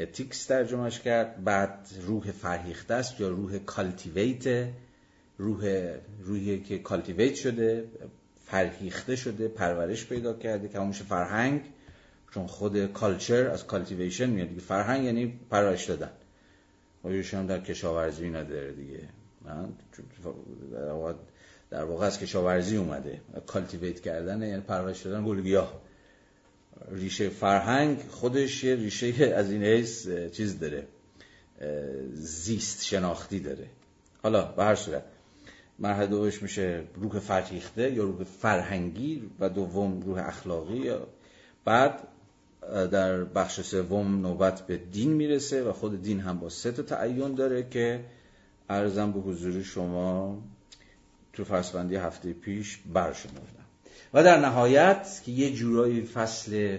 ethics 0.00 0.46
ترجمهش 0.46 1.00
کرد 1.00 1.44
بعد 1.44 1.88
روح 2.06 2.30
فرهیخته 2.30 2.94
است 2.94 3.20
یا 3.20 3.28
روح 3.28 3.58
cultivate 3.58 4.68
روح 5.38 5.92
روحی 6.20 6.60
که 6.60 6.78
cultivate 6.78 7.34
شده 7.34 7.84
فرهیخته 8.46 9.16
شده 9.16 9.48
پرورش 9.48 10.06
پیدا 10.06 10.32
کرده 10.32 10.68
که 10.68 10.78
همونش 10.78 11.02
فرهنگ 11.02 11.60
چون 12.34 12.46
خود 12.46 12.86
culture 12.86 13.46
از 13.46 13.66
cultivation 13.66 14.30
میاد 14.30 14.48
دیگه. 14.48 14.60
فرهنگ 14.60 15.04
یعنی 15.04 15.40
پرورش 15.50 15.84
دادن. 15.84 16.10
و 17.04 17.08
هم 17.08 17.46
در 17.46 17.60
کشاورزی 17.60 18.30
نداره 18.30 18.72
دیگه. 18.72 19.08
در 21.70 21.84
واقع 21.84 22.06
از 22.06 22.18
کشاورزی 22.18 22.76
اومده. 22.76 23.20
cultivate 23.46 24.00
کردن 24.00 24.42
یعنی 24.42 24.62
پرورش 24.62 25.02
دادن 25.02 25.26
گل 25.26 25.40
گیاه 25.40 25.80
ریشه 26.90 27.28
فرهنگ 27.28 27.98
خودش 28.10 28.64
یه 28.64 28.74
ریشه 28.74 29.34
از 29.36 29.50
این 29.50 29.62
حیث 29.62 30.08
چیز 30.08 30.58
داره. 30.58 30.86
زیست 32.12 32.84
شناختی 32.84 33.40
داره. 33.40 33.66
حالا 34.22 34.44
به 34.44 34.64
هر 34.64 34.74
صورت 34.74 35.04
مرحله 35.78 36.06
دومش 36.06 36.42
میشه 36.42 36.84
روح 36.94 37.18
فرهیخته 37.18 37.92
یا 37.92 38.04
روح 38.04 38.24
فرهنگی 38.24 39.30
و 39.40 39.48
دوم 39.48 40.00
روح 40.00 40.28
اخلاقی. 40.28 40.90
بعد 41.64 42.08
در 42.90 43.24
بخش 43.24 43.60
سوم 43.60 44.20
نوبت 44.20 44.66
به 44.66 44.76
دین 44.76 45.12
می‌رسه 45.12 45.62
و 45.64 45.72
خود 45.72 46.02
دین 46.02 46.20
هم 46.20 46.38
با 46.38 46.48
سه 46.48 46.72
تا 46.72 46.82
تعین 46.82 47.34
داره 47.34 47.68
که 47.68 48.04
ارزم 48.70 49.12
به 49.12 49.20
حضور 49.20 49.62
شما 49.62 50.38
تو 51.32 51.44
فصلبندی 51.44 51.96
هفته 51.96 52.32
پیش 52.32 52.78
برشمردم. 52.92 53.64
و 54.14 54.22
در 54.22 54.40
نهایت 54.40 55.20
که 55.24 55.32
یه 55.32 55.52
جورایی 55.52 56.02
فصل 56.02 56.78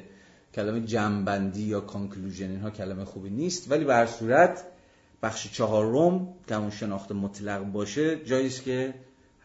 کلمه 0.53 0.81
جنبندی 0.81 1.63
یا 1.63 1.81
کانکلوژن 1.81 2.49
اینها 2.49 2.69
کلمه 2.69 3.05
خوبی 3.05 3.29
نیست 3.29 3.71
ولی 3.71 3.85
به 3.85 4.05
صورت 4.05 4.63
بخش 5.23 5.51
چهارم 5.51 6.27
که 6.47 6.55
همون 6.55 6.69
شناخت 6.69 7.11
مطلق 7.11 7.63
باشه 7.63 8.25
جاییست 8.25 8.63
که 8.63 8.93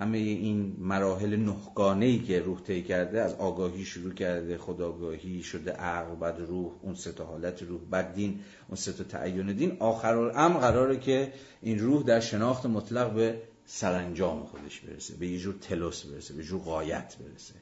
همه 0.00 0.18
این 0.18 0.76
مراحل 0.78 1.36
نهگانه 1.36 2.06
ای 2.06 2.18
که 2.18 2.40
روح 2.40 2.60
طی 2.60 2.82
کرده 2.82 3.20
از 3.20 3.34
آگاهی 3.34 3.84
شروع 3.84 4.12
کرده 4.12 4.58
خداگاهی 4.58 5.42
شده 5.42 5.72
عقل 5.72 6.14
بعد 6.14 6.40
روح 6.40 6.72
اون 6.82 6.94
سه 6.94 7.12
تا 7.12 7.24
حالت 7.24 7.62
روح 7.62 7.80
بعد 7.90 8.14
دین 8.14 8.40
اون 8.68 8.76
سه 8.76 8.92
تا 8.92 9.04
تعین 9.04 9.52
دین. 9.52 9.76
آخر 9.78 10.16
الامر 10.16 10.60
قراره 10.60 10.98
که 10.98 11.32
این 11.62 11.78
روح 11.78 12.02
در 12.02 12.20
شناخت 12.20 12.66
مطلق 12.66 13.12
به 13.12 13.42
سرانجام 13.66 14.44
خودش 14.44 14.80
برسه 14.80 15.14
به 15.14 15.26
یه 15.26 15.38
جور 15.38 15.54
تلوس 15.60 16.04
برسه 16.06 16.34
به 16.34 16.42
جور 16.42 16.60
قایت 16.60 17.16
برسه. 17.16 17.54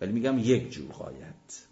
ولی 0.00 0.12
میگم 0.12 0.38
یک 0.38 0.70
جور 0.70 0.92
قایت 0.92 1.66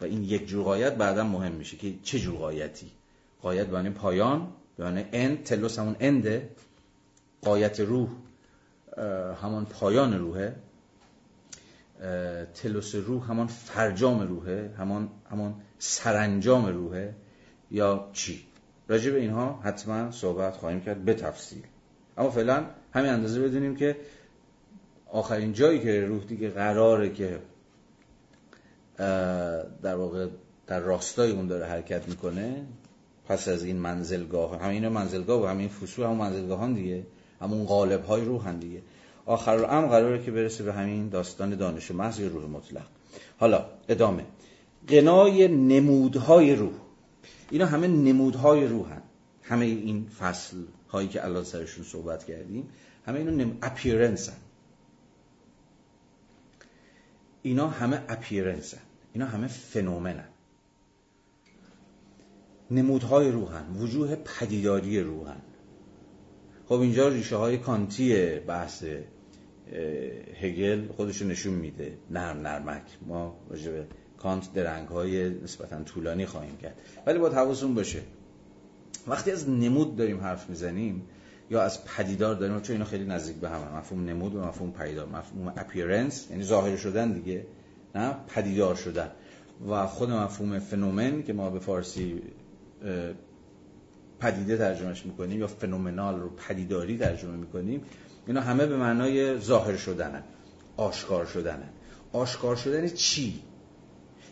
و 0.00 0.04
این 0.04 0.22
یک 0.22 0.46
جور 0.46 0.64
قایت 0.64 0.94
بعدا 0.94 1.24
مهم 1.24 1.52
میشه 1.52 1.76
که 1.76 1.94
چه 2.02 2.18
جور 2.18 2.38
قایتی 2.38 2.90
قایت 3.42 3.66
به 3.66 3.90
پایان 3.90 4.52
به 4.76 5.06
اند 5.12 5.42
تلوس 5.42 5.78
همون 5.78 5.96
انده 6.00 6.48
قایت 7.42 7.80
روح 7.80 8.08
همان 9.42 9.64
پایان 9.64 10.18
روحه. 10.18 10.56
تلوس 12.54 12.94
روح 12.94 13.30
همان 13.30 13.46
فرجام 13.46 14.20
روحه 14.20 14.70
همان 14.78 15.08
همان 15.30 15.54
سرانجام 15.78 16.66
روحه. 16.66 17.14
یا 17.70 18.10
چی؟ 18.12 18.46
راجع 18.88 19.10
به 19.10 19.20
اینها 19.20 19.60
حتما 19.62 20.10
صحبت 20.10 20.56
خواهیم 20.56 20.80
کرد 20.80 21.04
به 21.04 21.14
تفصیل. 21.14 21.62
اما 22.18 22.30
فعلا 22.30 22.64
همین 22.92 23.10
اندازه 23.10 23.40
بدونیم 23.40 23.76
که 23.76 23.96
آخرین 25.06 25.52
جایی 25.52 25.80
که 25.80 26.04
روح 26.06 26.24
دیگه 26.24 26.50
قراره 26.50 27.10
که 27.10 27.38
در 29.82 29.94
واقع 29.94 30.28
در 30.66 30.80
راستای 30.80 31.30
اون 31.30 31.46
داره 31.46 31.66
حرکت 31.66 32.08
می‌کنه 32.08 32.66
پس 33.28 33.48
از 33.48 33.64
این 33.64 33.76
منزلگاه. 33.76 34.62
همین 34.62 34.88
منزلگاه 34.88 35.42
و 35.42 35.46
همین 35.46 35.68
فصول 35.68 36.06
منزلگاهان 36.06 36.74
دیگه. 36.74 37.06
همون 37.44 37.64
قالب 37.64 38.04
های 38.04 38.24
روح 38.24 38.48
هم 38.48 38.60
دیگه. 38.60 38.82
آخر 39.26 39.64
هم 39.64 39.86
قراره 39.86 40.22
که 40.24 40.30
برسه 40.30 40.64
به 40.64 40.72
همین 40.72 41.08
داستان 41.08 41.54
دانش 41.54 41.90
محض 41.90 42.20
روح 42.20 42.44
مطلق. 42.44 42.86
حالا 43.38 43.64
ادامه. 43.88 44.24
قنای 44.88 45.48
نمودهای 45.48 46.54
روح. 46.54 46.74
اینا 47.50 47.66
همه 47.66 47.86
نمودهای 47.86 48.66
روح 48.66 48.92
هم. 48.92 49.02
همه 49.42 49.64
این 49.64 50.06
فصل 50.18 50.56
هایی 50.88 51.08
که 51.08 51.24
الان 51.24 51.44
سرشون 51.44 51.84
صحبت 51.84 52.24
کردیم 52.24 52.68
همه 53.06 53.18
اینا 53.18 53.30
نم... 53.30 53.58
appearance 53.62 54.28
هم. 54.28 54.36
اینا 57.42 57.68
همه 57.68 58.02
appearance 58.08 58.74
اینا 59.12 59.26
همه 59.26 59.46
phenomenon 59.46 60.28
نمودهای 62.70 63.30
روحن 63.30 63.76
وجوه 63.76 64.14
پدیداری 64.14 65.00
روحن 65.00 65.40
خب 66.68 66.80
اینجا 66.80 67.08
ریشه 67.08 67.36
های 67.36 67.58
کانتی 67.58 68.38
بحث 68.38 68.84
هگل 70.40 70.88
خودشو 70.96 71.24
نشون 71.24 71.54
میده 71.54 71.98
نرم 72.10 72.38
نرمک. 72.38 72.82
ما 73.06 73.36
راجع 73.50 73.70
به 73.72 73.86
کانت 74.18 74.52
درنگ 74.52 74.88
های 74.88 75.30
نسبتا 75.30 75.82
طولانی 75.82 76.26
خواهیم 76.26 76.56
کرد. 76.56 76.78
ولی 77.06 77.18
باید 77.18 77.32
حواسون 77.32 77.74
باشه. 77.74 78.02
وقتی 79.06 79.30
از 79.30 79.50
نمود 79.50 79.96
داریم 79.96 80.20
حرف 80.20 80.50
می‌زنیم 80.50 81.02
یا 81.50 81.62
از 81.62 81.84
پدیدار 81.84 82.34
داریم 82.34 82.60
چون 82.60 82.72
اینا 82.72 82.84
خیلی 82.84 83.04
نزدیک 83.04 83.36
به 83.36 83.48
هم 83.48 83.78
مفهوم 83.78 84.04
نمود 84.04 84.34
و 84.34 84.40
مفهوم 84.40 84.72
پدیدار 84.72 85.08
مفهوم 85.08 85.52
اپیرنس 85.56 86.26
یعنی 86.30 86.42
ظاهر 86.42 86.76
شدن 86.76 87.12
دیگه 87.12 87.46
نه 87.94 88.16
پدیدار 88.34 88.74
شدن. 88.74 89.10
و 89.68 89.86
خود 89.86 90.10
مفهوم 90.10 90.58
فنومن 90.58 91.22
که 91.22 91.32
ما 91.32 91.50
به 91.50 91.58
فارسی 91.58 92.22
پدیده 94.24 94.56
ترجمهش 94.56 95.06
می‌کنیم 95.06 95.40
یا 95.40 95.46
فنومنال 95.46 96.20
رو 96.20 96.28
پدیداری 96.28 96.98
ترجمه 96.98 97.36
می‌کنیم 97.36 97.82
اینا 98.26 98.40
همه 98.40 98.66
به 98.66 98.76
معنای 98.76 99.38
ظاهر 99.38 99.76
شدنن 99.76 100.22
آشکار 100.76 101.26
شدنن. 101.26 101.68
آشکار 102.12 102.56
شدن 102.56 102.88
چی؟ 102.88 103.42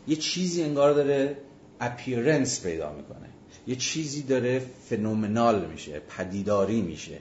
یه 0.09 0.17
چیزی 0.17 0.63
انگار 0.63 0.93
داره 0.93 1.37
اپیرنس 1.81 2.63
پیدا 2.63 2.93
می‌کنه. 2.93 3.29
یه 3.67 3.77
چیزی 3.77 4.23
داره 4.23 4.59
فنومنال 4.59 5.67
میشه 5.67 6.01
پدیداری 6.01 6.83
میشه. 6.83 7.19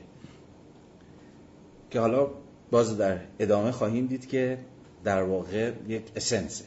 که 1.89 1.99
حالا 1.99 2.27
باز 2.71 2.97
در 2.97 3.19
ادامه 3.39 3.71
خواهیم 3.71 4.07
دید 4.07 4.27
که 4.27 4.57
در 5.03 5.23
واقع 5.23 5.71
یک 5.87 6.03
اسنسه 6.15 6.65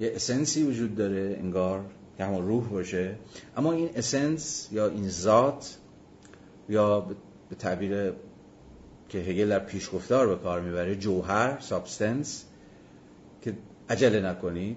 یه 0.00 0.12
اسنسی 0.14 0.62
وجود 0.62 0.94
داره 0.94 1.36
انگار 1.40 1.84
که 2.20 2.26
همون 2.26 2.46
روح 2.46 2.68
باشه. 2.68 3.14
اما 3.56 3.72
این 3.72 3.90
اسنس 3.94 4.68
یا 4.72 4.88
این 4.88 5.08
ذات 5.08 5.78
یا 6.68 7.00
به 7.48 7.56
تعبیر 7.58 8.12
که 9.08 9.18
هگل 9.18 9.48
در 9.48 9.58
پیشگفتار 9.58 10.26
به 10.26 10.36
کار 10.36 10.60
می‌بره 10.60 10.96
جوهر 10.96 11.60
substance 11.60 12.44
که 13.42 13.54
عجله 13.90 14.20
نکنید 14.20 14.76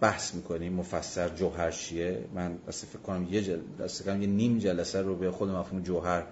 بحث 0.00 0.34
می‌کنیم 0.34 0.72
مفصل 0.72 1.28
جوهر 1.28 1.70
چیه؟ 1.70 2.24
من 2.34 2.58
دست 2.68 2.86
فکر 2.86 2.98
کنم 2.98 3.28
یه 3.30 3.42
جل... 3.42 3.60
کنم 4.04 4.22
یه 4.22 4.28
نیم 4.28 4.58
جلسه 4.58 5.02
رو 5.02 5.16
به 5.16 5.30
خود 5.30 5.48
مفهوم 5.48 5.82
جوهر 5.82 6.26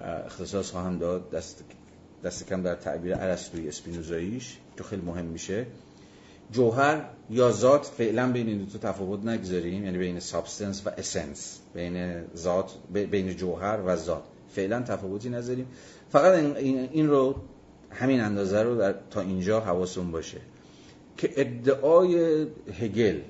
اختصاص 0.00 0.70
خواهم 0.70 0.98
داد. 0.98 1.30
دست 1.30 1.64
دست 2.24 2.46
کم 2.46 2.62
در 2.62 2.74
تعبیر 2.74 3.14
ارسطویی 3.14 3.68
اسپینوزاییش 3.68 4.56
که 4.76 4.84
خیلی 4.84 5.02
مهم 5.02 5.24
میشه. 5.24 5.66
جوهر 6.52 7.04
یا 7.30 7.52
ذات 7.52 7.84
فعلا 7.84 8.32
بین 8.32 8.48
این 8.48 8.58
دو 8.58 8.78
تفاوت 8.78 9.24
نگذاریم 9.24 9.84
یعنی 9.84 9.98
بین 9.98 10.20
substance 10.20 10.86
و 10.86 10.90
essence 10.98 11.60
بین 11.74 12.24
ذات 12.36 12.72
بین 12.92 13.36
جوهر 13.36 13.80
و 13.86 13.96
ذات. 13.96 14.22
فعلا 14.48 14.82
تفاوتی 14.82 15.28
نذاریم. 15.28 15.66
فقط 16.10 16.34
این 16.56 17.08
رو 17.08 17.34
همین 17.90 18.20
اندازه 18.20 18.62
رو 18.62 18.76
در 18.76 18.94
تا 19.10 19.20
اینجا 19.20 19.60
حواسون 19.60 20.10
باشه 20.10 20.38
که 21.16 21.30
ادعای 21.36 22.46
هگل 22.80 23.20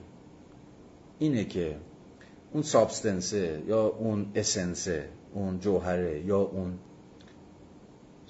اینه 1.19 1.45
که 1.45 1.77
اون 2.53 2.63
سابستنسه 2.63 3.63
یا 3.67 3.87
اون 3.87 4.27
اسنسه 4.35 5.09
اون 5.35 5.61
جوهره 5.61 6.23
یا 6.27 6.39
اون 6.39 6.79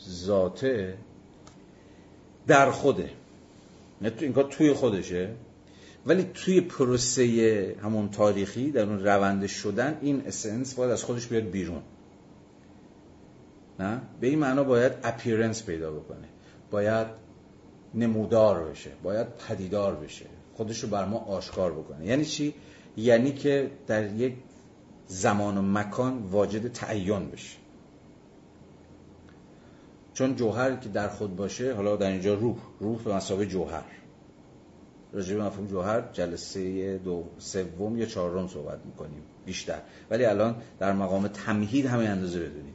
ذاته 0.09 0.99
در 2.47 2.71
خوده. 2.71 3.11
نه 4.03 4.11
تو 4.11 4.25
این 4.25 4.33
کار 4.33 4.45
توی 4.45 4.73
خودشه. 4.73 5.31
ولی 6.07 6.31
توی 6.35 6.61
پروسه 6.61 7.77
همون 7.83 8.11
تاریخی 8.11 8.71
در 8.71 8.83
اون 8.83 9.05
روند 9.05 9.47
شدن 9.47 9.99
این 10.01 10.23
اسنس 10.27 10.75
باید 10.75 10.91
از 10.91 11.05
خودش 11.05 11.27
بیاد 11.27 11.43
بیرون. 11.43 11.83
نه؟ 13.81 14.01
به 14.21 14.27
این 14.27 14.39
معنا 14.39 14.65
باید 14.65 14.93
اپیرنس 15.03 15.63
پیدا 15.63 15.91
بکنه. 15.91 16.29
باید 16.71 17.07
نمودار 17.95 18.65
بشه. 18.65 18.91
باید 19.03 19.27
پدیدار 19.49 19.95
بشه. 19.95 20.27
خودش 20.55 20.81
رو 20.81 20.89
بر 20.89 21.05
ما 21.05 21.19
آشکار 21.19 21.73
بکنه. 21.73 22.07
یعنی 22.07 22.25
چی؟ 22.25 22.55
یعنی 22.97 23.33
که 23.33 23.71
در 23.87 24.13
یک 24.15 24.35
زمان 25.07 25.59
و 25.59 25.63
مکان 25.63 26.19
واجد 26.19 26.73
تعین 26.73 27.31
بشه. 27.31 27.59
چون 30.17 30.37
جوهر 30.37 30.77
که 30.77 30.89
در 30.89 31.09
خود 31.09 31.37
باشه 31.37 31.75
حالا 31.75 31.97
در 31.97 32.11
اینجا 32.11 32.35
روح 32.35 32.57
روح 32.81 33.03
به 33.03 33.15
مسابقه 33.15 33.47
جوهر. 33.47 33.85
راجع 35.13 35.37
به 35.37 35.43
مفهوم 35.43 35.67
جوهر 35.67 36.03
جلسه 36.13 36.99
دو 36.99 37.25
سوم 37.39 37.99
یا 37.99 38.07
چهارم 38.07 38.49
صحبت 38.49 38.79
می‌کنیم 38.87 39.23
بیشتر. 39.47 39.79
ولی 40.11 40.25
الان 40.25 40.57
در 40.79 40.93
مقام 40.93 41.29
تمهید 41.29 41.87
همه 41.87 42.05
اندازه 42.05 42.41
بدونیم. 42.41 42.75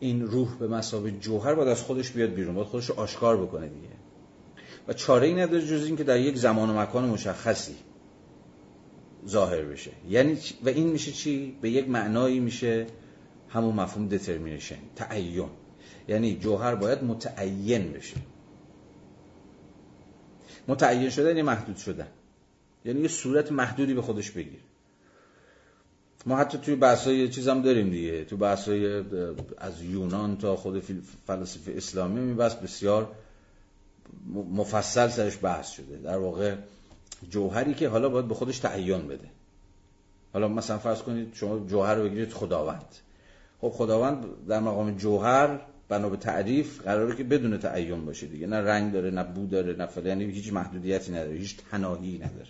این 0.00 0.26
روح 0.26 0.58
به 0.58 0.68
مسابقه 0.68 1.10
جوهر 1.10 1.54
باید 1.54 1.68
از 1.68 1.82
خودش 1.82 2.10
بیاد 2.10 2.30
بیرون 2.30 2.54
باید 2.54 2.66
خودش 2.66 2.90
آشکار 2.90 3.36
بکنه 3.36 3.68
دیگه. 3.68 3.88
و 4.88 4.92
چاره 4.92 5.26
ای 5.26 5.34
نداره 5.34 5.66
جز 5.66 5.86
این 5.86 5.96
که 5.96 6.04
در 6.04 6.20
یک 6.20 6.36
زمان 6.36 6.70
و 6.70 6.80
مکان 6.80 7.08
مشخصی 7.08 7.76
ظاهر 9.28 9.62
بشه. 9.62 9.90
یعنی 10.08 10.38
و 10.64 10.68
این 10.68 10.86
میشه 10.86 11.12
چی؟ 11.12 11.58
به 11.60 11.70
یک 11.70 11.88
معنایی 11.88 12.40
میشه 12.40 12.86
همون 13.48 13.74
مفهوم 13.74 14.08
دترمینیشن 14.08 14.78
تعین. 14.96 15.48
یعنی 16.08 16.36
جوهر 16.36 16.74
باید 16.74 17.04
متعین 17.04 17.92
بشه. 17.92 18.16
متعین 20.68 21.10
شدن 21.10 21.28
یعنی 21.28 21.42
محدود 21.42 21.76
شدن. 21.76 22.08
یعنی 22.84 23.00
یه 23.00 23.08
صورت 23.08 23.52
محدودی 23.52 23.94
به 23.94 24.02
خودش 24.02 24.30
بگیر. 24.30 24.60
ما 26.26 26.36
حتی 26.36 26.58
توی 26.58 26.76
بحثای 26.76 27.28
چیز 27.28 27.48
هم 27.48 27.62
داریم 27.62 27.90
دیگه. 27.90 28.24
تو 28.24 28.36
بحثای 28.36 29.04
از 29.58 29.82
یونان 29.82 30.36
تا 30.38 30.56
خود 30.56 30.82
فلسفه 31.26 31.72
اسلامی 31.76 32.20
می 32.20 32.34
بحث 32.34 32.54
بسیار 32.54 33.12
مفصل 34.34 35.08
سرش 35.08 35.38
بحث 35.42 35.70
شده. 35.70 35.96
در 35.96 36.18
واقع 36.18 36.54
جوهری 37.30 37.74
که 37.74 37.88
حالا 37.88 38.08
باید 38.08 38.28
به 38.28 38.34
خودش 38.34 38.58
تعین 38.58 39.08
بده. 39.08 39.30
حالا 40.32 40.48
مثلا 40.48 40.78
فرض 40.78 41.02
کنید 41.02 41.34
شما 41.34 41.66
جوهر 41.66 41.94
رو 41.94 42.04
بگیرید 42.04 42.32
خداوند. 42.32 42.94
خب 43.60 43.68
خداوند 43.68 44.46
در 44.48 44.60
مقام 44.60 44.96
جوهر 44.96 45.60
بنا 45.88 46.08
به 46.08 46.16
تعریف 46.16 46.82
قراره 46.82 47.16
که 47.16 47.24
بدون 47.24 47.58
تعین 47.58 48.06
باشه 48.06 48.26
دیگه. 48.26 48.46
نه 48.46 48.56
رنگ 48.56 48.92
داره 48.92 49.10
نه 49.10 49.24
بو 49.24 49.46
داره 49.46 49.72
نه 49.76 49.86
فلان. 49.86 50.06
یعنی 50.06 50.24
هیچ 50.24 50.52
محدودیتی 50.52 51.12
نداره 51.12 51.36
هیچ 51.36 51.56
تناهی 51.70 52.18
نداره. 52.18 52.48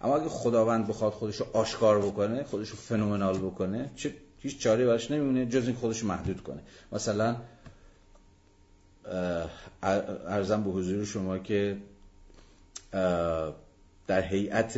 اما 0.00 0.16
اگه 0.16 0.28
خداوند 0.28 0.86
بخواد 0.86 1.12
خودش 1.12 1.36
رو 1.36 1.46
آشکار 1.52 1.98
بکنه 1.98 2.42
خودش 2.44 2.68
رو 2.68 2.76
فنومنال 2.76 3.38
بکنه 3.38 3.90
چه 3.96 4.14
هیچ 4.38 4.58
چاره 4.58 4.86
براش 4.86 5.10
نمیمونه 5.10 5.46
جز 5.46 5.66
این 5.66 5.76
خودش 5.76 6.04
محدود 6.04 6.42
کنه. 6.42 6.60
مثلا 6.92 7.36
ارزم 10.26 10.62
به 10.64 10.70
حضور 10.70 11.04
شما 11.04 11.38
که 11.38 11.76
در 14.06 14.22
هیئت 14.22 14.76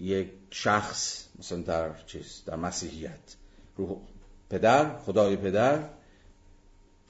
یک 0.00 0.28
شخص 0.50 1.24
مثلا 1.38 1.58
در 1.58 1.90
چیز 2.06 2.42
در 2.46 2.56
مسیحیت 2.56 3.36
روح 3.76 3.96
پدر 4.50 4.98
خدای 4.98 5.36
پدر 5.36 5.78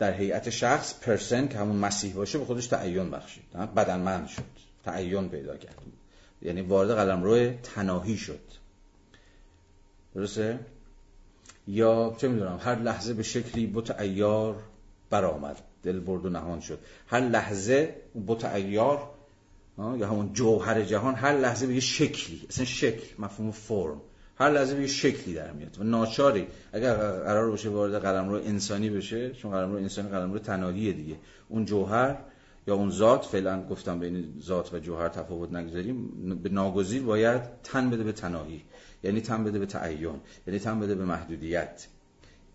در 0.03 0.13
هیئت 0.13 0.51
شخص 0.51 0.95
پرسن 1.01 1.49
که 1.49 1.59
همون 1.59 1.77
مسیح 1.77 2.15
باشه 2.15 2.39
به 2.39 2.45
خودش 2.45 2.67
تعین 2.67 3.11
بخشید. 3.11 3.43
بدنمند 3.77 4.29
شد. 4.29 4.43
تعین 4.85 5.29
پیدا 5.29 5.57
کرد. 5.57 5.77
یعنی 6.43 6.63
وارد 6.63 6.91
قلم 6.91 7.23
روی 7.23 7.51
تناهی 7.51 8.17
شد. 8.17 8.41
درسته؟ 10.15 10.59
یا 11.69 12.17
چه 12.19 12.29
می‌دونم 12.29 12.61
هر 12.63 12.79
لحظه 12.79 13.15
به 13.15 13.23
شکلی 13.23 13.67
بت 13.67 14.01
ایار 14.01 14.63
برآمد. 15.11 15.57
دل 15.83 16.01
برد 16.01 16.27
و 16.27 16.29
نهان 16.29 16.61
شد. 16.61 16.79
هر 17.07 17.21
لحظه 17.21 17.97
بت 18.27 18.45
ایار 18.45 19.11
یا 19.79 20.09
همون 20.09 20.33
جوهر 20.33 20.83
جهان 20.83 21.15
هر 21.15 21.33
لحظه 21.33 21.67
به 21.67 21.75
یه 21.75 21.81
شکلی 21.81 22.47
اصلا 22.49 22.65
شکل 22.65 23.07
مفهوم 23.19 23.51
فرم. 23.51 24.01
هر 24.37 24.51
لحظه 24.51 24.75
به 24.75 24.87
شکلی 24.87 25.35
در 25.35 25.53
میاد 25.53 25.81
و 25.81 25.85
ناچاری 25.85 26.47
اگر 26.73 26.95
قرار 26.95 27.51
باشه 27.51 27.69
وارد 27.69 28.03
قلمرو 28.03 28.35
انسانی 28.35 28.91
بشه 28.91 29.31
چون 29.31 29.51
قلمرو 29.51 29.77
انسانی 29.77 30.09
قلمرو 30.09 30.39
تناهی 30.39 30.93
دیگه. 30.93 31.17
اون 31.49 31.65
جوهر 31.65 32.17
یا 32.67 32.75
اون 32.75 32.91
ذات 32.91 33.25
فعلا 33.25 33.63
گفتم 33.63 33.99
بین 33.99 34.35
ذات 34.43 34.75
و 34.75 34.79
جوهر 34.79 35.09
تفاوت 35.09 35.53
نگذاریم 35.53 36.09
به 36.43 36.49
ناگزیر 36.49 37.03
باید 37.03 37.43
تن 37.63 37.91
بده 37.91 38.05
به 38.05 38.13
تناهی 38.13 38.63
یعنی 39.03 39.21
تن 39.21 39.45
بده 39.45 39.59
به 39.59 39.67
تعین 39.67 40.21
یعنی 40.47 40.59
تن 40.59 40.81
بده 40.81 40.95
به 40.95 41.05
محدودیت. 41.05 41.87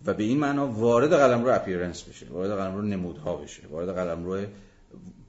و 0.06 0.14
به 0.14 0.24
این 0.24 0.40
معنا 0.40 0.68
وارد 0.68 1.14
قلم 1.14 1.44
رو 1.44 1.56
اپیرنس 1.56 2.04
بشه 2.04 2.26
وارد 2.30 2.52
قلم 2.52 2.76
رو 2.76 2.82
نمودها 2.82 3.36
بشه 3.36 3.68
وارد 3.68 3.96
قلم 3.96 4.26
رو 4.26 4.46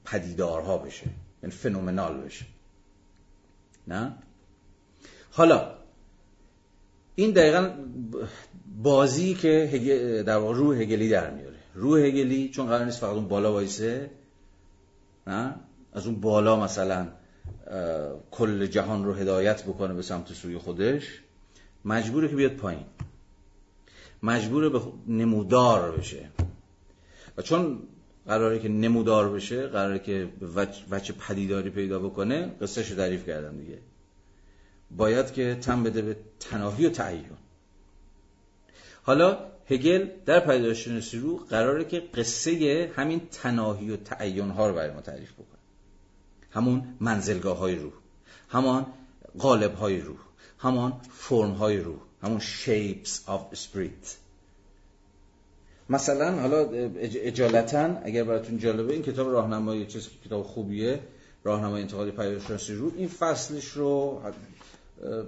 پدیدارها 0.05 0.77
بشه 0.77 1.05
یعنی 1.43 1.55
فنومنال 1.55 2.17
بشه. 2.17 2.45
نه؟ 3.87 4.13
حالا 5.31 5.78
این 7.19 7.31
دقیقا 7.31 7.69
بازی 8.83 9.33
که 9.33 10.23
در 10.27 10.39
روح 10.39 10.77
هگلی 10.77 11.09
در 11.09 11.31
میاره. 11.31 11.55
روح 11.75 11.99
هگلی 11.99 12.49
چون 12.49 12.67
قرار 12.67 12.85
نیست 12.85 12.99
فقط 12.99 13.13
اون 13.13 13.27
بالا 13.27 13.53
وایسه 13.53 14.09
نه؟ 15.27 15.55
از 15.93 16.07
اون 16.07 16.21
بالا 16.21 16.59
مثلا 16.59 17.07
کل 18.31 18.65
جهان 18.65 19.05
رو 19.05 19.13
هدایت 19.13 19.63
بکنه 19.63 19.93
به 19.93 20.01
سمت 20.01 20.33
سوی 20.33 20.57
خودش 20.57 21.21
مجبوره 21.85 22.27
که 22.27 22.35
بیاد 22.35 22.51
پایین. 22.51 22.85
مجبوره 24.23 24.69
به 24.69 24.81
نمودار 25.07 25.91
بشه. 25.91 26.29
و 27.37 27.41
چون 27.41 27.79
قراره 28.27 28.59
که 28.59 28.67
نمودار 28.67 29.29
بشه 29.29 29.67
قراره 29.67 29.99
که 29.99 30.27
وچه 30.91 31.13
پدیداری 31.13 31.69
پیدا 31.69 31.99
بکنه 31.99 32.55
قصه 32.61 32.83
شو 32.83 32.95
تعریف 32.95 33.25
کردم 33.25 33.57
دیگه. 33.57 33.77
باید 34.97 35.33
که 35.33 35.57
تن 35.61 35.83
بده 35.83 36.01
به 36.01 36.17
تناهی 36.39 36.85
و 36.85 36.89
تعین 36.89 37.25
حالا 39.03 39.37
هگل 39.69 40.09
در 40.25 40.39
پیدایشناسی 40.39 41.19
رو 41.19 41.37
قراره 41.37 41.85
که 41.85 41.99
قصه 41.99 42.91
همین 42.95 43.21
تناهی 43.31 43.91
و 43.91 43.97
تعین 43.97 44.49
ها 44.49 44.67
رو 44.67 44.75
برای 44.75 44.91
ما 44.91 45.01
تعریف 45.01 45.33
بکنه. 45.33 45.59
همون 46.51 46.83
منزلگاه 46.99 47.57
های 47.57 47.75
روح 47.75 47.93
همان 48.49 48.85
قالب 49.37 49.75
های 49.75 50.01
روح 50.01 50.19
همان 50.59 50.93
فرم 51.11 51.51
های 51.51 51.77
روح 51.77 51.99
همون 52.23 52.39
shapes 52.39 53.09
of 53.27 53.57
spirit. 53.57 54.07
مثلا 55.89 56.41
حالا 56.41 56.69
اجالتا 56.99 57.99
اگر 58.03 58.23
براتون 58.23 58.57
جالبه 58.57 58.93
این 58.93 59.03
کتاب 59.03 59.31
راهنمایی 59.31 59.85
چیز 59.85 60.09
کتاب 60.25 60.43
خوبیه 60.43 60.99
راهنمای 61.43 61.81
انتقادی 61.81 62.11
پیدایشناسی 62.11 62.73
رو 62.73 62.91
این 62.95 63.07
فصلش 63.07 63.65
رو 63.67 64.21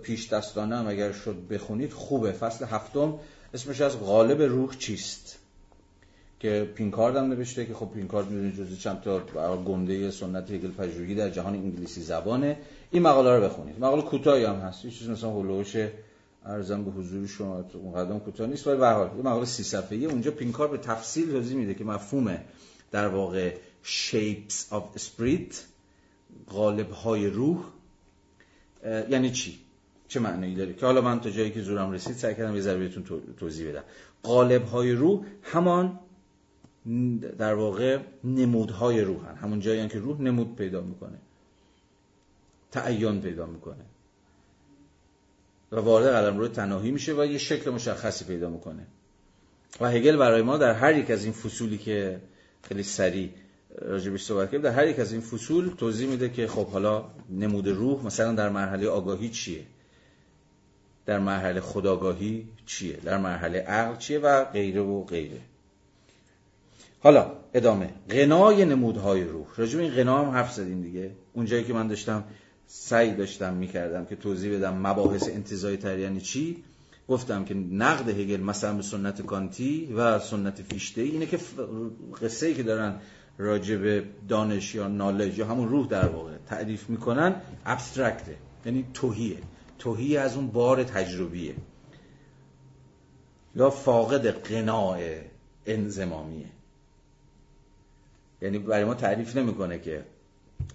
پیش 0.03 0.33
دستانه 0.33 0.75
هم 0.75 0.87
اگر 0.87 1.11
شد 1.11 1.35
بخونید 1.49 1.93
خوبه. 1.93 2.31
فصل 2.31 2.65
هفتم 2.65 3.13
اسمش 3.53 3.81
از 3.81 3.99
غالب 3.99 4.41
روح 4.41 4.77
چیست؟ 4.77 5.37
که 6.39 6.71
پینکارد 6.75 7.15
هم 7.15 7.25
نوشته 7.25 7.65
که 7.65 7.73
خب 7.73 7.89
پینکارد 7.93 8.29
می‌دونید 8.29 8.55
جزی 8.55 8.77
چند 8.77 9.01
تا 9.01 9.57
گنده 9.57 10.11
سنت 10.11 10.51
هگل 10.51 10.71
پژوهی 10.71 11.15
در 11.15 11.29
جهان 11.29 11.53
انگلیسی 11.53 12.01
زبانه. 12.01 12.57
این 12.91 13.03
مقاله 13.03 13.35
رو 13.35 13.43
بخونید. 13.43 13.79
مقاله 13.79 14.01
کوتاهی 14.01 14.45
هم 14.45 14.55
هست. 14.55 14.85
یه 14.85 14.91
چیز 14.91 15.09
مثلا 15.09 15.29
هولوش 15.29 15.75
ارزم 16.45 16.83
به 16.83 16.91
حضور 16.91 17.27
شما 17.27 17.65
مقدم 17.85 18.19
کوتاه 18.19 18.47
نیست. 18.47 18.67
ولی 18.67 18.77
به 18.77 18.89
حال 18.89 19.07
یه 19.17 19.23
مقاله 19.23 19.45
سی 19.45 19.63
صفحه‌ای. 19.63 20.05
اونجا 20.05 20.31
پینکارد 20.31 20.71
به 20.71 20.77
تفصیل 20.77 21.31
توضیح 21.31 21.57
میده 21.57 21.73
که 21.73 21.83
مفهوم 21.83 22.37
در 22.91 23.07
واقع 23.07 23.55
shapes 23.83 24.73
of 24.73 24.99
spirit 24.99 25.55
قالب 26.47 26.91
های 26.91 27.27
روح 27.27 27.65
یعنی 28.85 29.31
چی؟ 29.31 29.59
چه 30.07 30.19
معنی 30.19 30.55
داره؟ 30.55 30.73
که 30.73 30.85
حالا 30.85 31.01
من 31.01 31.21
تا 31.21 31.29
جایی 31.29 31.51
که 31.51 31.61
زورم 31.61 31.91
رسید 31.91 32.15
سعی 32.15 32.35
کردم 32.35 32.55
یه 32.55 32.61
ذره 32.61 32.79
بهتون 32.79 33.21
توضیح 33.37 33.69
بدم. 33.69 33.83
قالب 34.23 34.65
های 34.65 34.91
روح 34.91 35.25
همان 35.43 35.99
در 37.37 37.53
واقع 37.53 37.99
نمودهای 38.23 39.01
روحن. 39.01 39.35
همون 39.35 39.59
جایی 39.59 39.87
که 39.87 39.99
روح 39.99 40.21
نمود 40.21 40.55
پیدا 40.55 40.81
می‌کنه. 40.81 41.17
تعین 42.71 43.21
پیدا 43.21 43.45
می‌کنه. 43.45 43.85
و 45.71 45.79
وارد 45.79 46.07
قلم 46.07 46.37
روی 46.37 46.49
تناهی 46.49 46.91
میشه 46.91 47.13
و 47.13 47.25
یه 47.25 47.37
شکل 47.37 47.71
مشخصی 47.71 48.25
پیدا 48.25 48.49
می‌کنه. 48.49 48.87
و 49.81 49.89
هگل 49.89 50.17
برای 50.17 50.41
ما 50.41 50.57
در 50.57 50.73
هر 50.73 50.97
یک 50.97 51.11
از 51.11 51.23
این 51.23 51.33
فصولی 51.33 51.77
که 51.77 52.21
خیلی 52.63 52.83
سریع 52.83 53.29
راجبش 53.77 54.23
صحبت 54.23 54.51
کرد 54.51 54.61
در 54.61 54.71
هر 54.71 54.87
یک 54.87 54.99
از 54.99 55.11
این 55.11 55.21
فصول 55.21 55.69
توضیح 55.77 56.09
میده 56.09 56.29
که 56.29 56.47
خب 56.47 56.67
حالا 56.67 57.05
نمود 57.29 57.67
روح 57.67 58.05
مثلا 58.05 58.33
در 58.33 58.49
مرحله 58.49 58.87
آگاهی 58.87 59.29
چیه؟ 59.29 59.63
در 61.05 61.19
مرحله 61.19 61.61
خداگاهی 61.61 62.47
چیه؟ 62.65 62.97
در 62.97 63.17
مرحله 63.17 63.59
عقل 63.59 63.97
چیه 63.97 64.19
و 64.19 64.45
غیره 64.45 64.81
و 64.81 65.03
غیره. 65.03 65.41
حالا 66.99 67.31
ادامه. 67.53 67.89
غنای 68.09 68.65
نمودهای 68.65 69.23
روح. 69.23 69.47
راجب 69.57 69.79
این 69.79 69.91
غنا 69.91 70.25
هم 70.25 70.29
حرف 70.29 70.53
زدیم 70.53 70.81
دیگه. 70.81 71.11
اونجایی 71.33 71.63
که 71.63 71.73
من 71.73 71.87
داشتم 71.87 72.23
سعی 72.67 73.15
داشتم 73.15 73.53
می‌کردم 73.53 74.05
که 74.05 74.15
توضیح 74.15 74.57
بدم 74.57 74.87
مباحث 74.87 75.29
انتظایی 75.29 75.77
تر 75.77 75.99
یعنی 75.99 76.21
چی. 76.21 76.63
گفتم 77.07 77.45
که 77.45 77.53
نقد 77.53 78.09
هگل 78.09 78.39
مثلا 78.39 78.73
به 78.73 78.81
سنت 78.81 79.21
کانتی 79.21 79.93
و 79.93 80.19
سنت 80.19 80.61
فیشته 80.61 81.01
اینه 81.01 81.25
که 81.25 81.39
قصه 82.21 82.47
ای 82.47 82.53
که 82.53 82.63
دارن 82.63 82.95
راجب 83.37 84.03
دانش 84.27 84.75
یا 84.75 84.87
نالج 84.87 85.37
یا 85.37 85.45
همون 85.45 85.69
روح 85.69 85.87
در 85.87 86.07
واقع 86.07 86.37
تعریف 86.47 86.89
می‌کنن 86.89 87.35
ابسترکته 87.65 88.37
یعنی 88.65 88.85
توهیه. 88.93 89.37
توهی 89.79 90.17
از 90.17 90.35
اون 90.35 90.47
بار 90.47 90.83
تجربیه. 90.83 91.55
یا 93.55 93.69
فاقد 93.69 94.27
قناع 94.27 94.99
انزمامیه 95.65 96.45
یعنی 98.41 98.59
برای 98.59 98.85
ما 98.85 98.93
تعریف 98.93 99.35
نمی‌کنه 99.35 99.79
که 99.79 100.03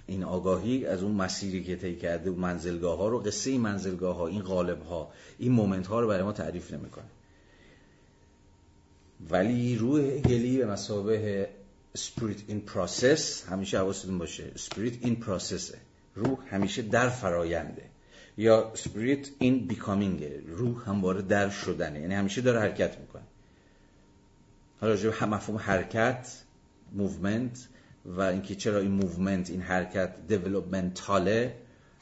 این 0.06 0.24
آگاهی 0.24 0.86
از 0.86 1.02
اون 1.02 1.12
مسیری 1.12 1.64
که 1.64 1.76
طی 1.76 1.96
کرده 1.96 2.30
و 2.30 2.34
منزلگاه 2.34 2.98
ها 2.98 3.08
رو 3.08 3.18
قصه 3.18 3.50
این 3.50 3.60
منزلگاه 3.60 4.16
ها 4.16 4.26
این 4.26 4.42
غالب 4.42 4.82
ها 4.82 5.10
این 5.38 5.52
moment 5.52 5.86
ها 5.86 6.00
رو 6.00 6.08
برای 6.08 6.22
ما 6.22 6.32
تعریف 6.32 6.72
نمی‌کنه. 6.72 7.04
ولی 9.30 9.76
روح 9.76 10.18
هگلی 10.18 10.58
به 10.58 10.66
مثابه 10.66 11.48
spirit 11.96 12.50
in 12.50 12.74
process 12.74 13.50
همیشه 13.50 13.78
حواستون 13.78 14.18
باشه 14.18 14.50
spirit 14.56 15.06
in 15.06 15.24
process 15.24 15.74
روح 16.14 16.38
همیشه 16.50 16.82
در 16.82 17.08
فراینده 17.08 17.82
یا 18.36 18.72
spirit 18.74 19.26
in 19.42 19.72
becoming 19.72 20.22
روح 20.48 20.88
همواره 20.88 21.22
در 21.22 21.50
شدنه 21.50 22.00
یعنی 22.00 22.14
همیشه 22.14 22.40
داره 22.40 22.60
حرکت 22.60 22.98
می‌کنه. 22.98 23.22
حالا 24.80 24.96
جز 24.96 25.10
مفهوم 25.26 25.58
حرکت 25.58 26.42
movement 26.92 27.68
و 28.04 28.20
اینکه 28.20 28.54
چرا 28.54 28.78
این 28.78 28.90
movement 28.90 29.50
این 29.50 29.60
حرکت 29.60 30.26
developmental 30.28 31.45
ه 31.45 31.54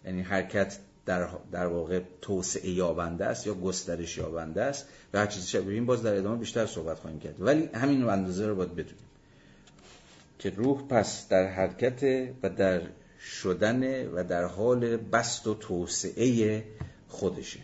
یعنی 0.05 0.23
حرکت 0.23 0.79
در, 1.07 1.29
در 1.53 1.67
واقع 1.67 2.01
توسعه 2.21 2.71
یابنده 2.71 3.25
است 3.25 3.47
یا 3.47 3.55
گسترش 3.55 4.19
یابنده 4.19 4.63
است 4.63 4.87
و 5.13 5.19
هر 5.19 5.27
چیزی 5.27 5.47
شبیه 5.47 5.75
این 5.75 5.87
باز 5.87 6.03
در 6.03 6.17
ادامه 6.17 6.37
بیشتر 6.37 6.67
صحبت 6.67 6.99
خواهیم 6.99 7.21
کرد. 7.21 7.35
ولی 7.39 7.71
همین 7.75 8.09
اندازه 8.09 8.47
رو 8.47 8.55
باید 8.55 8.75
بدونیم. 8.75 9.04
که 10.39 10.51
روح 10.51 10.82
پس 10.82 11.28
در 11.28 11.47
حرکت 11.47 12.28
و 12.43 12.49
در 12.49 12.82
شدن 13.20 14.07
و 14.07 14.24
در 14.24 14.45
حال 14.45 14.97
بست 14.97 15.47
و 15.47 15.55
توسعه 15.55 16.64
خودشه. 17.09 17.61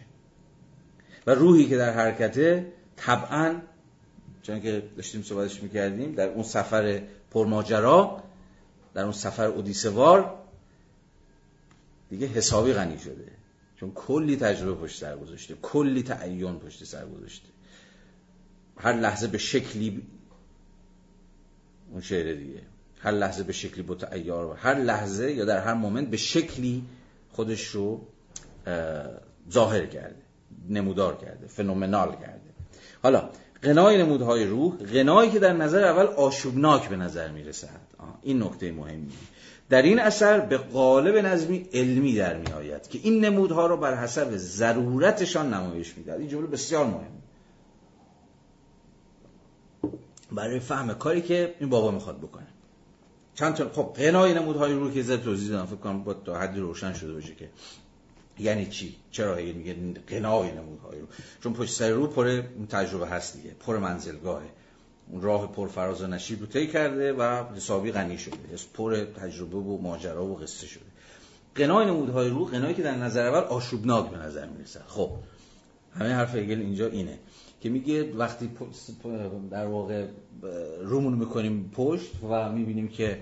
و 1.27 1.31
روحی 1.31 1.69
که 1.69 1.77
در 1.77 1.93
حرکته 1.93 2.73
طبعا 2.97 3.61
چون 4.43 4.61
که 4.61 4.83
داشتیم 4.97 5.23
صحبتش 5.23 5.63
می‌کردیم 5.63 6.13
در 6.13 6.29
اون 6.29 6.43
سفر 6.43 7.03
پرماجرا 7.31 8.23
در 8.95 9.03
اون 9.03 9.13
سفر 9.13 9.47
اودیسوار 9.47 10.39
دیگه 12.11 12.27
حسابی 12.27 12.73
غنی 12.73 12.99
شده. 12.99 13.33
چون 13.77 13.93
کلی 13.93 14.37
تجربه 14.37 14.83
پشت 14.83 15.01
سر 15.01 15.17
گذاشته 15.17 15.55
کلی 15.63 16.03
تعین 16.03 16.59
پشت 16.59 16.85
سر 16.85 17.07
گذاشته. 17.07 17.49
هر 18.77 18.93
لحظه 18.93 19.27
به 19.27 19.39
شکلی 19.39 20.03
اون 21.93 22.01
شعر 22.01 22.33
دیگه. 22.35 22.61
هر 23.01 23.11
لحظه 23.11 23.43
به 23.43 23.53
شکلی 23.53 23.83
و 23.83 24.53
هر 24.55 24.75
لحظه 24.75 25.33
یا 25.33 25.45
در 25.45 25.59
هر 25.59 25.75
مومنت 25.75 26.09
به 26.09 26.17
شکلی 26.17 26.83
خودش 27.33 27.67
رو 27.67 28.01
ظاهر 29.51 29.87
کرده 29.87 30.23
نمودار 30.69 31.17
کرده 31.17 31.47
فنومنال 31.47 32.13
کرده. 32.13 32.51
حالا 33.03 33.31
غنای 33.63 33.99
نمودهای 33.99 34.45
روح 34.45 34.77
غنایی 34.77 35.31
که 35.31 35.39
در 35.39 35.53
نظر 35.53 35.85
اول 35.85 36.07
آشوبناک 36.07 36.89
به 36.89 36.97
نظر 36.97 37.29
می‌رسد. 37.29 37.81
این 38.23 38.43
نکته 38.43 38.73
مهمی. 38.73 39.13
در 39.69 39.83
این 39.83 39.99
اثر 39.99 40.41
به 40.41 40.57
قالب 40.57 41.27
نظمی 41.27 41.69
علمی 41.73 42.15
در 42.15 42.37
می 42.37 42.53
آید 42.53 42.89
که 42.89 42.99
این 43.03 43.25
نمودها 43.25 43.67
را 43.67 43.77
بر 43.77 43.95
حسب 43.95 44.37
ضرورتشان 44.37 45.55
نمایش 45.55 45.95
می‌دهد. 45.97 46.21
این 46.21 46.29
جمله 46.29 46.47
بسیار 46.47 46.87
مهم 46.87 47.20
برای 50.33 50.61
فهم 50.61 50.95
کاری 50.95 51.23
که 51.23 51.55
این 51.61 51.69
بابا 51.69 51.91
می‌خواد 51.91 52.19
بکنه. 52.19 52.47
چند 53.35 53.55
تا 53.55 53.71
خب 53.73 53.93
غنای 53.97 54.35
نمودهای 54.35 54.73
روح 54.73 54.95
که 54.95 55.03
زد 55.03 55.23
توضیح 55.23 55.51
دادم 55.51 55.67
فکر 55.67 55.77
کنم 55.77 56.05
با 56.05 56.15
تا 56.15 56.39
حدی 56.39 56.61
روشن 56.61 56.93
شده 56.93 57.13
باشه 57.13 57.35
که 57.35 57.49
یعنی 58.39 58.67
چی؟ 58.67 58.97
چرا 59.11 59.37
هگل 59.37 59.53
میگه 59.53 59.77
قنای 60.07 60.53
نمودهای 60.53 61.01
رو؟ 61.01 61.07
چون 61.43 61.53
پشت 61.53 61.73
سر 61.73 61.91
رو 61.91 62.07
پر 62.07 62.43
تجربه 62.71 63.07
هست 63.07 63.37
دیگه 63.37 63.51
پر 63.51 63.79
منزلگاهه. 63.79 64.49
اون 65.11 65.23
راه 65.23 65.53
پر 65.53 65.69
فراز 65.69 66.03
و 66.03 66.07
نشیب 66.07 66.41
رو 66.41 66.47
طی 66.47 66.67
کرده 66.67 67.13
و 67.13 67.45
حسابی 67.57 67.93
غنی 67.93 68.19
شده. 68.19 68.37
پر 68.75 69.05
تجربه 69.05 69.57
و 69.57 69.79
ماجرا 69.79 70.27
و 70.27 70.37
قصه 70.37 70.67
شده. 70.67 70.85
قنای 71.55 71.87
نمودهای 71.87 72.29
رو 72.29 72.45
قنایی 72.45 72.75
که 72.75 72.83
در 72.83 72.97
نظر 72.97 73.27
اول 73.27 73.41
آشوبناک 73.41 74.11
به 74.11 74.19
نظر 74.19 74.47
می‌رسه 74.47 74.81
خب 74.89 75.11
همه 75.95 76.09
حرف 76.15 76.35
هگل 76.35 76.61
اینجا 76.61 76.87
اینه 76.87 77.19
که 77.61 77.69
میگه 77.69 78.13
وقتی 78.13 78.51
در 79.51 79.67
واقع 79.67 80.07
رومون 80.83 81.15
می‌کنیم 81.15 81.71
پشت 81.75 82.11
و 82.31 82.53
می‌بینیم 82.53 82.89
که 82.89 83.19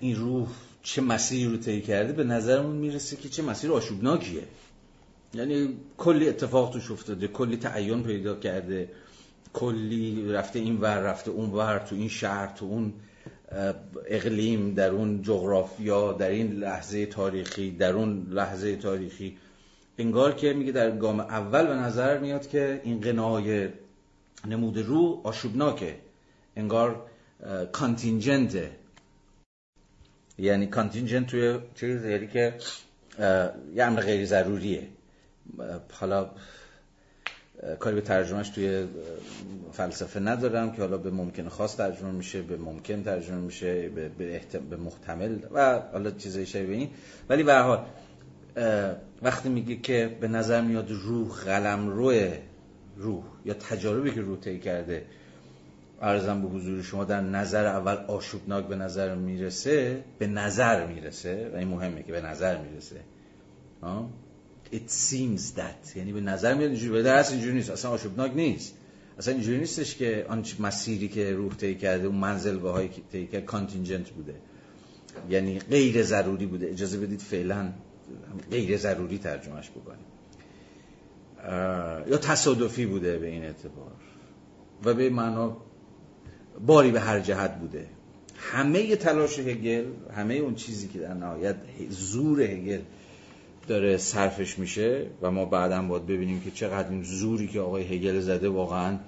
این 0.00 0.16
روح 0.16 0.48
چه 0.82 1.02
مسیری 1.02 1.50
رو 1.50 1.56
طی 1.56 1.80
کرده 1.80 2.12
به 2.12 2.24
نظرمون 2.24 2.76
می‌رسه 2.76 3.16
که 3.16 3.28
چه 3.28 3.42
مسیر 3.42 3.72
آشوبناکیه. 3.72 4.42
یعنی 5.34 5.76
کلی 5.98 6.28
اتفاق 6.28 6.72
توش 6.72 6.90
افتاده 6.90 7.28
کلی 7.28 7.56
تعین 7.56 8.02
پیدا 8.02 8.34
کرده 8.34 8.88
کلی 9.52 10.32
رفته 10.32 10.58
این 10.58 10.80
ور 10.80 10.98
رفته 10.98 11.30
اون 11.30 11.50
ور 11.50 11.78
تو 11.78 11.96
این 11.96 12.08
شهر 12.08 12.46
تو 12.46 12.64
اون 12.64 12.92
اقلیم 14.06 14.74
در 14.74 14.90
اون 14.90 15.22
جغرافیا 15.22 16.12
در 16.12 16.30
این 16.30 16.52
لحظه 16.52 17.06
تاریخی 17.06 17.70
در 17.70 17.92
اون 17.92 18.26
لحظه 18.30 18.76
تاریخی. 18.76 19.36
انگار 20.02 20.34
که 20.34 20.52
میگه 20.52 20.72
در 20.72 20.90
گام 20.90 21.20
اول 21.20 21.66
به 21.66 21.74
نظر 21.74 22.18
میاد 22.18 22.48
که 22.48 22.80
این 22.84 23.00
قنای 23.00 23.68
نمود 24.46 24.78
رو 24.78 25.20
آشوبناکه. 25.24 25.96
انگار 26.56 27.06
کانتینجنته. 27.72 28.70
یعنی 30.38 30.66
کانتینجنت 30.66 31.26
توی 31.26 31.58
چیز 31.74 32.04
یعنی 32.04 32.26
که 32.26 32.54
یه 33.74 33.84
امر 33.84 34.00
غیر 34.00 34.26
ضروریه. 34.26 34.88
حالا 35.92 36.30
کاری 37.78 37.94
به 37.94 38.00
ترجمهش 38.00 38.48
توی 38.48 38.86
فلسفه 39.72 40.20
ندارم 40.20 40.72
که 40.72 40.82
حالا 40.82 40.96
به 40.96 41.10
ممکن 41.10 41.48
خاص 41.48 41.76
ترجمه 41.76 42.10
میشه 42.10 42.42
به 42.42 42.56
ممکن 42.56 43.02
ترجمه 43.02 43.40
میشه 43.40 43.88
به, 43.88 44.08
به, 44.08 44.40
به 44.70 44.76
محتمل 44.76 45.38
و 45.52 45.80
حالا 45.92 46.10
چیزای 46.10 46.46
شبیه 46.46 46.76
این. 46.76 46.90
ولی 47.28 47.42
به 47.42 47.54
حال 47.54 47.84
وقتی 49.22 49.48
میگه 49.48 49.76
که 49.76 50.16
به 50.20 50.28
نظر 50.28 50.60
میاد 50.60 50.90
روح 50.90 51.28
قلم 51.28 51.88
روح 51.88 52.38
روح 52.96 53.24
یا 53.44 53.54
تجاربی 53.54 54.10
که 54.10 54.20
روح 54.20 54.38
طی 54.38 54.58
کرده 54.58 55.04
ارزم 56.00 56.42
به 56.42 56.48
حضور 56.48 56.82
شما 56.82 57.04
در 57.04 57.20
نظر 57.20 57.66
اول 57.66 57.94
آشوبناک 57.94 58.66
به 58.66 58.76
نظر 58.76 59.14
می‌رسه 59.14 60.04
به 60.18 60.26
نظر 60.26 60.86
می‌رسه 60.86 61.50
و 61.54 61.56
این 61.56 61.68
مهمه 61.68 62.02
که 62.02 62.12
به 62.12 62.20
نظر 62.20 62.58
می‌رسه. 62.58 62.96
it 64.72 64.90
seems 64.90 65.58
that. 65.58 65.96
یعنی 65.96 66.12
به 66.12 66.20
نظر 66.20 66.54
میاد 66.54 66.70
اینجوری 66.70 67.02
در 67.02 67.30
اینجوری 67.30 67.54
نیست. 67.54 67.70
اصلا 67.70 67.90
آشوبناک 67.90 68.32
نیست. 68.34 68.74
اصلا 69.18 69.34
اینجوری 69.34 69.58
نیستش 69.58 69.96
که 69.96 70.26
آن 70.28 70.44
مسیری 70.60 71.08
که 71.08 71.32
روح 71.32 71.54
طی 71.54 71.74
کرده 71.74 72.06
اون 72.06 72.16
منزل 72.16 72.58
هایی 72.58 72.88
که 72.88 73.02
طی 73.12 73.26
کرده 73.26 73.46
کانتینجنت 73.46 74.10
بوده. 74.10 74.34
یعنی 75.30 75.58
غیر 75.58 76.02
ضروری 76.02 76.46
بوده. 76.46 76.66
اجازه 76.66 76.98
بدید 76.98 77.20
فعلا 77.20 77.72
غیر 78.50 78.76
ضروری 78.76 79.18
ترجمهش 79.18 79.70
بکنیم. 79.70 80.06
یا 82.10 82.16
تصادفی 82.16 82.86
بوده 82.86 83.18
به 83.18 83.26
این 83.26 83.44
اعتبار 83.44 83.92
و 84.84 84.94
به 84.94 85.10
معنا 85.10 85.56
باری 86.66 86.90
به 86.90 87.00
هر 87.00 87.20
جهت 87.20 87.58
بوده. 87.58 87.86
همه 88.36 88.96
تلاش 88.96 89.38
هگل 89.38 89.84
همه 90.16 90.34
اون 90.34 90.54
چیزی 90.54 90.88
که 90.88 90.98
در 90.98 91.14
نهایت 91.14 91.56
زور 91.88 92.40
هگل 92.40 92.80
داره 93.68 93.96
صرفش 93.96 94.58
میشه 94.58 95.06
و 95.22 95.30
ما 95.30 95.44
بعدا 95.44 95.82
باید 95.82 96.06
ببینیم 96.06 96.40
که 96.40 96.50
چقدر 96.50 96.88
این 96.88 97.02
زوری 97.02 97.48
که 97.48 97.60
آقای 97.60 97.82
هگل 97.82 98.20
زده 98.20 98.48
واقعا 98.48 98.98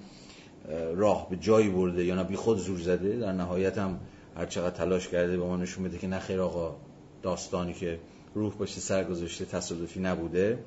راه 0.95 1.31
به 1.31 1.37
جایی 1.37 1.69
برده 1.69 2.05
یا 2.05 2.15
نه 2.15 2.25
بی 2.25 2.37
خود 2.37 2.59
زور 2.59 2.79
زده 2.79 3.17
در 3.17 3.33
نهایت 3.33 3.79
هم 3.79 4.01
هر 4.37 4.47
چقدر 4.47 4.77
تلاش 4.77 5.09
کرده 5.09 5.37
به 5.37 5.45
ما 5.45 5.57
نشون 5.57 5.85
بده 5.85 5.99
که 5.99 6.07
نخیر 6.07 6.41
آقا 6.41 6.77
داستانی 7.23 7.73
که 7.73 7.99
روح 8.35 8.55
باشه 8.55 8.81
سر 8.81 9.05
گذاشته 9.05 9.45
تصادفی 9.45 10.01
نبوده. 10.01 10.59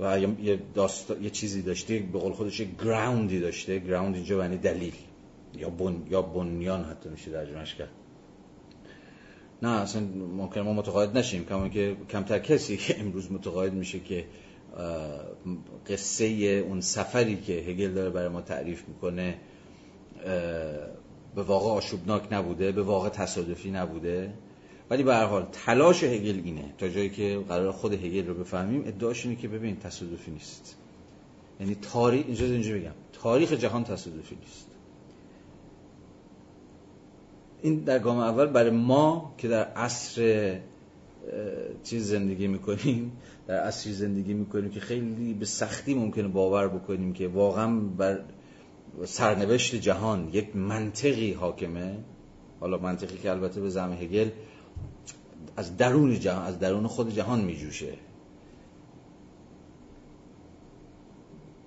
و 0.00 0.20
یه, 0.20 0.58
یه 1.20 1.30
چیزی 1.30 1.62
داشته 1.62 1.98
به 1.98 2.18
قول 2.18 2.32
خودش 2.32 2.62
گراوندی 2.84 3.40
داشته. 3.40 3.78
گراوند 3.78 4.14
اینجا 4.14 4.42
یعنی 4.42 4.56
دلیل. 4.56 4.94
یا, 5.54 5.70
بن... 5.70 6.02
یا 6.10 6.22
بنیان 6.22 6.84
حتی 6.84 7.08
میشه 7.08 7.30
درجمش 7.30 7.74
کرد. 7.74 7.90
نه 9.62 9.68
اصلا 9.68 10.02
ممکن 10.36 10.60
ما 10.60 10.72
متقاعد 10.72 11.18
نشیم. 11.18 11.44
کما 11.44 11.68
که 11.68 11.96
کمتر 12.10 12.38
کسی 12.38 12.76
که 12.76 13.00
امروز 13.00 13.32
متقاعد 13.32 13.72
میشه 13.72 14.00
که 14.00 14.24
قصه 15.86 16.24
اون 16.68 16.80
سفری 16.80 17.36
که 17.36 17.52
هگل 17.52 17.92
داره 17.92 18.10
برای 18.10 18.28
ما 18.28 18.40
تعریف 18.40 18.88
می‌کنه 18.88 19.38
به 21.34 21.42
واقع 21.42 21.70
آشوبناک 21.70 22.32
نبوده 22.32 22.72
به 22.72 22.82
واقع 22.82 23.08
تصادفی 23.08 23.70
نبوده. 23.70 24.32
ولی 24.90 25.02
به 25.02 25.14
هر 25.14 25.24
حال 25.24 25.46
تلاش 25.52 26.04
هگل 26.04 26.40
اینه. 26.44 26.64
تا 26.78 26.88
جایی 26.88 27.10
که 27.10 27.40
قرار 27.48 27.72
خود 27.72 27.92
هگل 27.92 28.26
رو 28.26 28.34
بفهمیم 28.34 28.82
ادعاش 28.86 29.26
اینه 29.26 29.36
که 29.36 29.48
ببین 29.48 29.76
تصادفی 29.76 30.30
نیست. 30.30 30.76
یعنی 31.60 31.76
تاریخ 31.92 32.24
اینجا 32.26 32.44
اینجا 32.44 32.74
بگم 32.74 32.92
تاریخ 33.12 33.52
جهان 33.52 33.84
تصادفی 33.84 34.36
نیست. 34.40 34.66
این 37.62 37.78
در 37.78 37.98
گام 37.98 38.18
اول 38.18 38.46
برای 38.46 38.70
ما 38.70 39.34
که 39.38 39.48
در 39.48 39.64
عصر 39.64 40.58
چیز 41.84 42.08
زندگی 42.08 42.46
می‌کنیم 42.46 43.12
در 43.46 43.60
عصری 43.60 43.92
زندگی 43.92 44.34
می‌کنیم 44.34 44.70
که 44.70 44.80
خیلی 44.80 45.34
به 45.34 45.44
سختی 45.44 45.94
ممکنه 45.94 46.28
باور 46.28 46.68
بکنیم 46.68 47.12
که 47.12 47.28
واقعا 47.28 47.80
بر 47.80 48.20
سرنوشت 49.04 49.74
جهان 49.74 50.28
یک 50.32 50.56
منطقی 50.56 51.32
حاکمه. 51.32 51.96
حالا 52.60 52.78
منطقی 52.78 53.18
که 53.18 53.30
البته 53.30 53.60
به 53.60 53.70
زم 53.70 53.92
هگل 53.92 54.28
از 55.56 55.76
درون 55.76 56.20
جهان 56.20 56.46
از 56.46 56.58
درون 56.58 56.86
خود 56.86 57.14
جهان 57.14 57.40
میجوشه. 57.40 57.92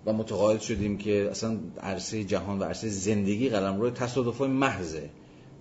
و 0.05 0.13
متقاعد 0.13 0.61
شدیم 0.61 0.97
که 0.97 1.27
اصلا 1.31 1.59
عرصه 1.79 2.23
جهان 2.23 2.59
و 2.59 2.63
عرصه 2.63 2.89
زندگی 2.89 3.49
قلم 3.49 3.81
روی 3.81 3.91
تصادف 3.91 4.41
محضه. 4.41 5.09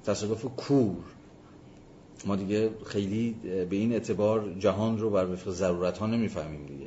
تصادف 0.04 0.44
کور. 0.56 0.96
ما 2.26 2.36
دیگه 2.36 2.70
خیلی 2.86 3.30
به 3.42 3.76
این 3.76 3.92
اعتبار 3.92 4.54
جهان 4.58 4.98
رو 4.98 5.10
بر 5.10 5.26
وفق 5.26 5.50
ضرورت 5.50 5.98
ها 5.98 6.06
نمی‌فهمیم 6.06 6.66
دیگه. 6.66 6.86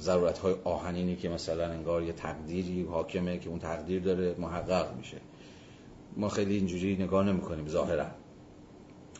ضرورت 0.00 0.38
های 0.38 0.54
آهنینی 0.64 1.16
که 1.16 1.28
مثلا 1.28 1.66
انگار 1.66 2.02
یه 2.02 2.12
تقدیری 2.12 2.82
حاکمه 2.82 3.38
که 3.38 3.48
اون 3.48 3.58
تقدیر 3.58 4.02
داره 4.02 4.34
محقق 4.38 4.96
میشه. 4.96 5.16
ما 6.16 6.28
خیلی 6.28 6.54
اینجوری 6.54 6.96
نگاه 6.96 7.26
نمی 7.26 7.40
کنیم 7.40 7.68
ظاهرا. 7.68 8.06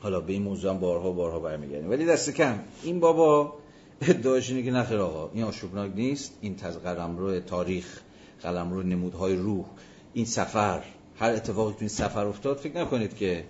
حالا 0.03 0.21
به 0.21 0.33
این 0.33 0.43
موضوع 0.43 0.71
هم 0.71 0.81
بارها 0.81 1.13
بارها 1.13 1.39
برمیگردیم. 1.39 1.91
ولی 1.91 2.07
دست 2.07 2.31
کم. 2.31 2.59
این 2.83 3.01
بابا 3.01 3.55
ادعاش 4.01 4.51
اینه 4.51 4.63
که 4.63 4.71
نخیر 4.71 4.99
آقا 4.99 5.31
این 5.35 5.45
آشوبناک 5.45 5.91
نیست. 5.95 6.39
این 6.41 6.57
تز 6.57 6.77
قلمرو 6.77 7.41
تاریخ 7.41 8.01
قلمرو 8.43 8.83
نمودهای 8.83 9.37
روح 9.37 9.65
این 10.13 10.25
سفر. 10.25 10.83
هر 11.17 11.31
اتفاقی 11.31 11.73
تو 11.73 11.79
این 11.81 11.89
سفر 11.89 12.27
افتاد 12.27 12.57
فکر 12.57 12.81
نکنید 12.81 13.17
که 13.17 13.45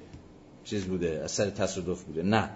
چیز 0.64 0.84
بوده 0.84 1.20
اثر 1.24 1.50
تصادف 1.50 2.02
بوده. 2.02 2.22
نه. 2.22 2.50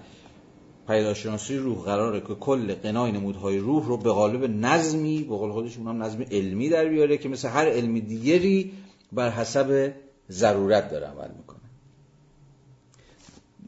پدیدارشناسی 0.88 1.56
روح 1.57 1.78
قراره 1.78 2.20
که 2.20 2.34
کل 2.34 2.74
غنای 2.74 3.12
نمودهای 3.12 3.59
روح 3.59 3.86
رو 3.86 3.97
به 3.97 4.11
قالب 4.11 4.45
نظمی 4.45 5.22
به 5.22 5.36
قول 5.36 5.53
خودش 5.53 5.76
هم 5.76 6.03
نظم 6.03 6.22
علمی 6.30 6.68
در 6.68 6.84
بیاره 6.84 7.18
که 7.18 7.28
مثل 7.28 7.49
هر 7.49 7.68
علمی 7.68 8.01
دیگری 8.01 8.72
بر 9.12 9.30
حسب 9.30 9.93
ضرورت 10.30 10.91
داره 10.91 11.07
عمل 11.07 11.30
می‌کنه. 11.38 11.59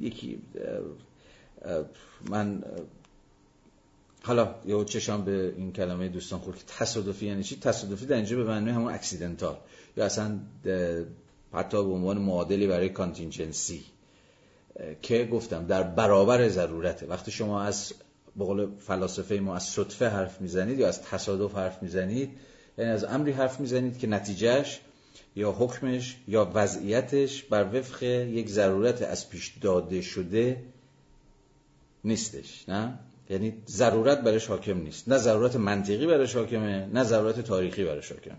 یکی 0.03 0.43
من 2.29 2.65
حالا 4.23 4.55
یه 4.67 4.85
چشم 4.85 5.25
به 5.25 5.55
این 5.57 5.73
کلمه 5.73 6.09
دوستان 6.09 6.39
خود 6.39 6.57
که 6.57 6.63
تصادفی 6.79 7.27
یعنی 7.27 7.43
چی؟ 7.43 7.57
تصادفی 7.57 8.07
در 8.07 8.17
اینجا 8.17 8.37
به 8.37 8.45
معنی 8.45 8.71
همون 8.71 8.95
accidental. 8.95 9.57
یا 9.97 10.05
اصلا 10.05 10.39
حتی 11.53 11.77
به 11.85 11.91
عنوان 11.91 12.19
معادلی 12.19 12.67
برای 12.67 12.89
contingency. 12.89 13.85
که 15.03 15.25
گفتم 15.25 15.67
در 15.67 15.83
برابر 15.83 16.49
ضرورته. 16.49 17.07
وقتی 17.07 17.31
شما 17.31 17.63
از 17.63 17.93
به 18.37 18.45
قول 18.45 18.69
فلاسفه 18.79 19.35
ما 19.35 19.57
از 19.57 19.63
صدفه 19.63 20.09
حرف 20.09 20.41
می‌زنید 20.41 20.79
یا 20.79 20.89
از 20.89 21.03
تصادف 21.03 21.55
حرف 21.55 21.83
می‌زنید 21.83 22.31
یعنی 22.79 22.91
از 22.91 23.05
امری 23.05 23.33
حرف 23.33 23.61
می‌زنید 23.61 23.99
که 23.99 24.07
نتیجهش 24.07 24.81
یا 25.37 25.53
حکمش 25.53 26.17
یا 26.29 26.51
وضعیتش 26.55 27.43
بر 27.43 27.79
وفق 27.79 28.03
یک 28.03 28.49
ضرورت 28.49 29.03
از 29.03 29.29
پیش 29.29 29.53
داده 29.61 30.01
شده 30.01 30.63
نیستش 32.05 32.69
نه؟ 32.69 32.99
یعنی 33.31 33.53
ضرورت 33.69 34.21
برش 34.21 34.47
حاکم 34.47 34.79
نیست. 34.79 35.09
نه 35.09 35.19
ضرورت 35.19 35.57
منطقی 35.57 36.07
برش 36.07 36.37
حاکمه 36.37 36.87
نه 36.87 37.05
ضرورت 37.05 37.41
تاریخی 37.41 37.85
برش 37.85 38.13
حاکمه. 38.13 38.37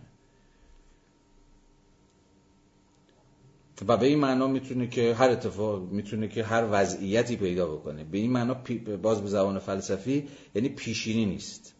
و 3.87 3.97
به 3.97 4.05
این 4.05 4.19
معنا 4.19 4.47
می‌تونه 4.47 4.87
که 4.87 5.13
هر 5.13 5.29
اتفاق 5.29 5.91
می‌تونه 5.91 6.27
که 6.27 6.43
هر 6.43 6.67
وضعیتی 6.71 7.35
پیدا 7.35 7.75
بکنه. 7.75 8.03
به 8.03 8.17
این 8.17 8.31
معنا 8.31 8.53
باز 9.01 9.21
به 9.21 9.29
زبان 9.29 9.59
فلسفی 9.59 10.27
یعنی 10.55 10.69
پیشینی 10.69 11.25
نیست. 11.25 11.73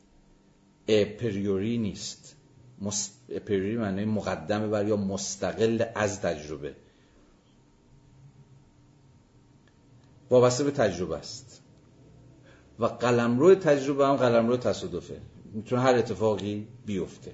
اپریوری 0.87 1.77
نیست. 1.77 2.35
مست... 2.81 3.22
اپریوری 3.35 3.77
معنی 3.77 4.05
مقدمه 4.05 4.67
بر 4.67 4.87
یا 4.87 4.97
مستقل 4.97 5.85
از 5.95 6.21
تجربه. 6.21 6.75
وابسته 10.29 10.63
به 10.63 10.71
تجربه 10.71 11.17
است. 11.17 11.61
و 12.79 12.85
قلمرو 12.85 13.55
تجربه 13.55 14.07
هم 14.07 14.15
قلمرو 14.15 14.57
تصادفه. 14.57 15.21
می‌تونه 15.53 15.81
هر 15.81 15.95
اتفاقی 15.95 16.67
بیفته. 16.85 17.33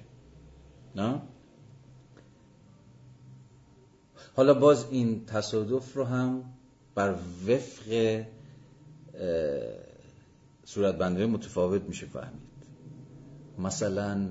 نه؟ 0.96 1.22
حالا 4.36 4.54
باز 4.54 4.86
این 4.90 5.26
تصادف 5.26 5.96
رو 5.96 6.04
هم 6.04 6.44
بر 6.94 7.14
وفق 7.46 8.24
صورتبندهای 10.64 11.26
متفاوت 11.26 11.82
میشه 11.82 12.06
فهمید. 12.06 12.50
مثلا 13.58 14.28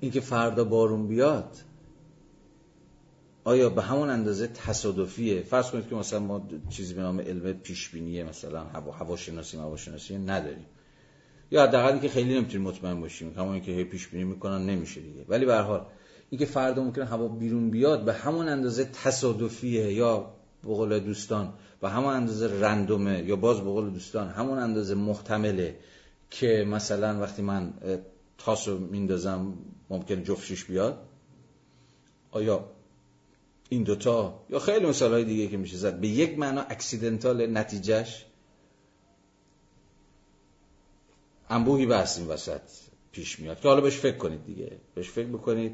اینکه 0.00 0.20
فردا 0.20 0.64
بارون 0.64 1.06
بیاد 1.06 1.56
آیا 3.44 3.68
به 3.68 3.82
همون 3.82 4.10
اندازه 4.10 4.46
تصادفیه؟ 4.46 5.42
فرض 5.42 5.70
کنید 5.70 5.88
که 5.88 5.94
مثلا 5.94 6.18
ما 6.18 6.48
چیزی 6.68 6.94
به 6.94 7.00
نام 7.00 7.20
علم 7.20 7.52
پیش 7.52 7.88
بینی 7.88 8.22
مثلا 8.22 8.64
هوا 8.64 8.92
هواشناسی 8.92 9.56
هواشناسی 9.56 10.18
نداریم. 10.18 10.66
یا 11.50 11.62
حداقل 11.62 11.98
که 11.98 12.08
خیلی 12.08 12.34
نمی‌تونیم 12.34 12.66
مطمئن 12.66 13.00
باشیم. 13.00 13.32
همون 13.36 13.60
که 13.60 13.72
هی 13.72 13.84
پیش 13.84 14.08
بینی 14.08 14.24
می‌کنن 14.24 14.66
نمیشه 14.66 15.00
دیگه. 15.00 15.24
ولی 15.28 15.46
به 15.46 15.54
هر 15.54 15.62
حال 15.62 15.86
اینکه 16.30 16.46
فردا 16.46 16.84
ممکنه 16.84 17.04
هوا 17.04 17.28
بیرون 17.28 17.70
بیاد 17.70 18.04
به 18.04 18.12
همون 18.12 18.48
اندازه 18.48 18.84
تصادفیه 18.84 19.92
یا 19.92 20.32
به 20.62 20.74
قول 20.74 20.98
دوستان 20.98 21.52
به 21.80 21.90
همون 21.90 22.14
اندازه 22.14 22.60
رندومه 22.60 23.24
یا 23.26 23.36
باز 23.36 23.60
به 23.60 23.70
قول 23.70 23.90
دوستان 23.90 24.28
همون 24.28 24.58
اندازه 24.58 24.94
محتمله 24.94 25.76
که 26.30 26.64
مثلا 26.68 27.20
وقتی 27.20 27.42
من 27.42 27.72
تاس 28.38 28.68
رو 28.68 28.78
میندازم 28.78 29.54
ممکن 29.90 30.22
جفتشش 30.22 30.64
بیاد؟ 30.64 31.08
آیا 32.30 32.70
این 33.68 33.82
دوتا 33.82 34.44
یا 34.50 34.58
خیلی 34.58 34.86
مثال 34.86 35.12
های 35.12 35.24
دیگه 35.24 35.48
که 35.48 35.56
میشه 35.56 35.76
زد 35.76 36.00
به 36.00 36.08
یک 36.08 36.38
معنا 36.38 36.60
اکسیدنتال 36.60 37.58
نتیجهش؟ 37.58 38.26
انبوهی 41.50 41.86
بحث 41.86 42.18
این 42.18 42.28
وسط 42.28 42.60
پیش 43.12 43.40
میاد 43.40 43.60
که 43.60 43.68
حالا 43.68 43.80
بهش 43.80 43.96
فکر 43.96 44.16
کنید 44.16 44.44
دیگه. 44.44 44.72
بهش 44.94 45.10
فکر 45.10 45.26
بکنید 45.26 45.72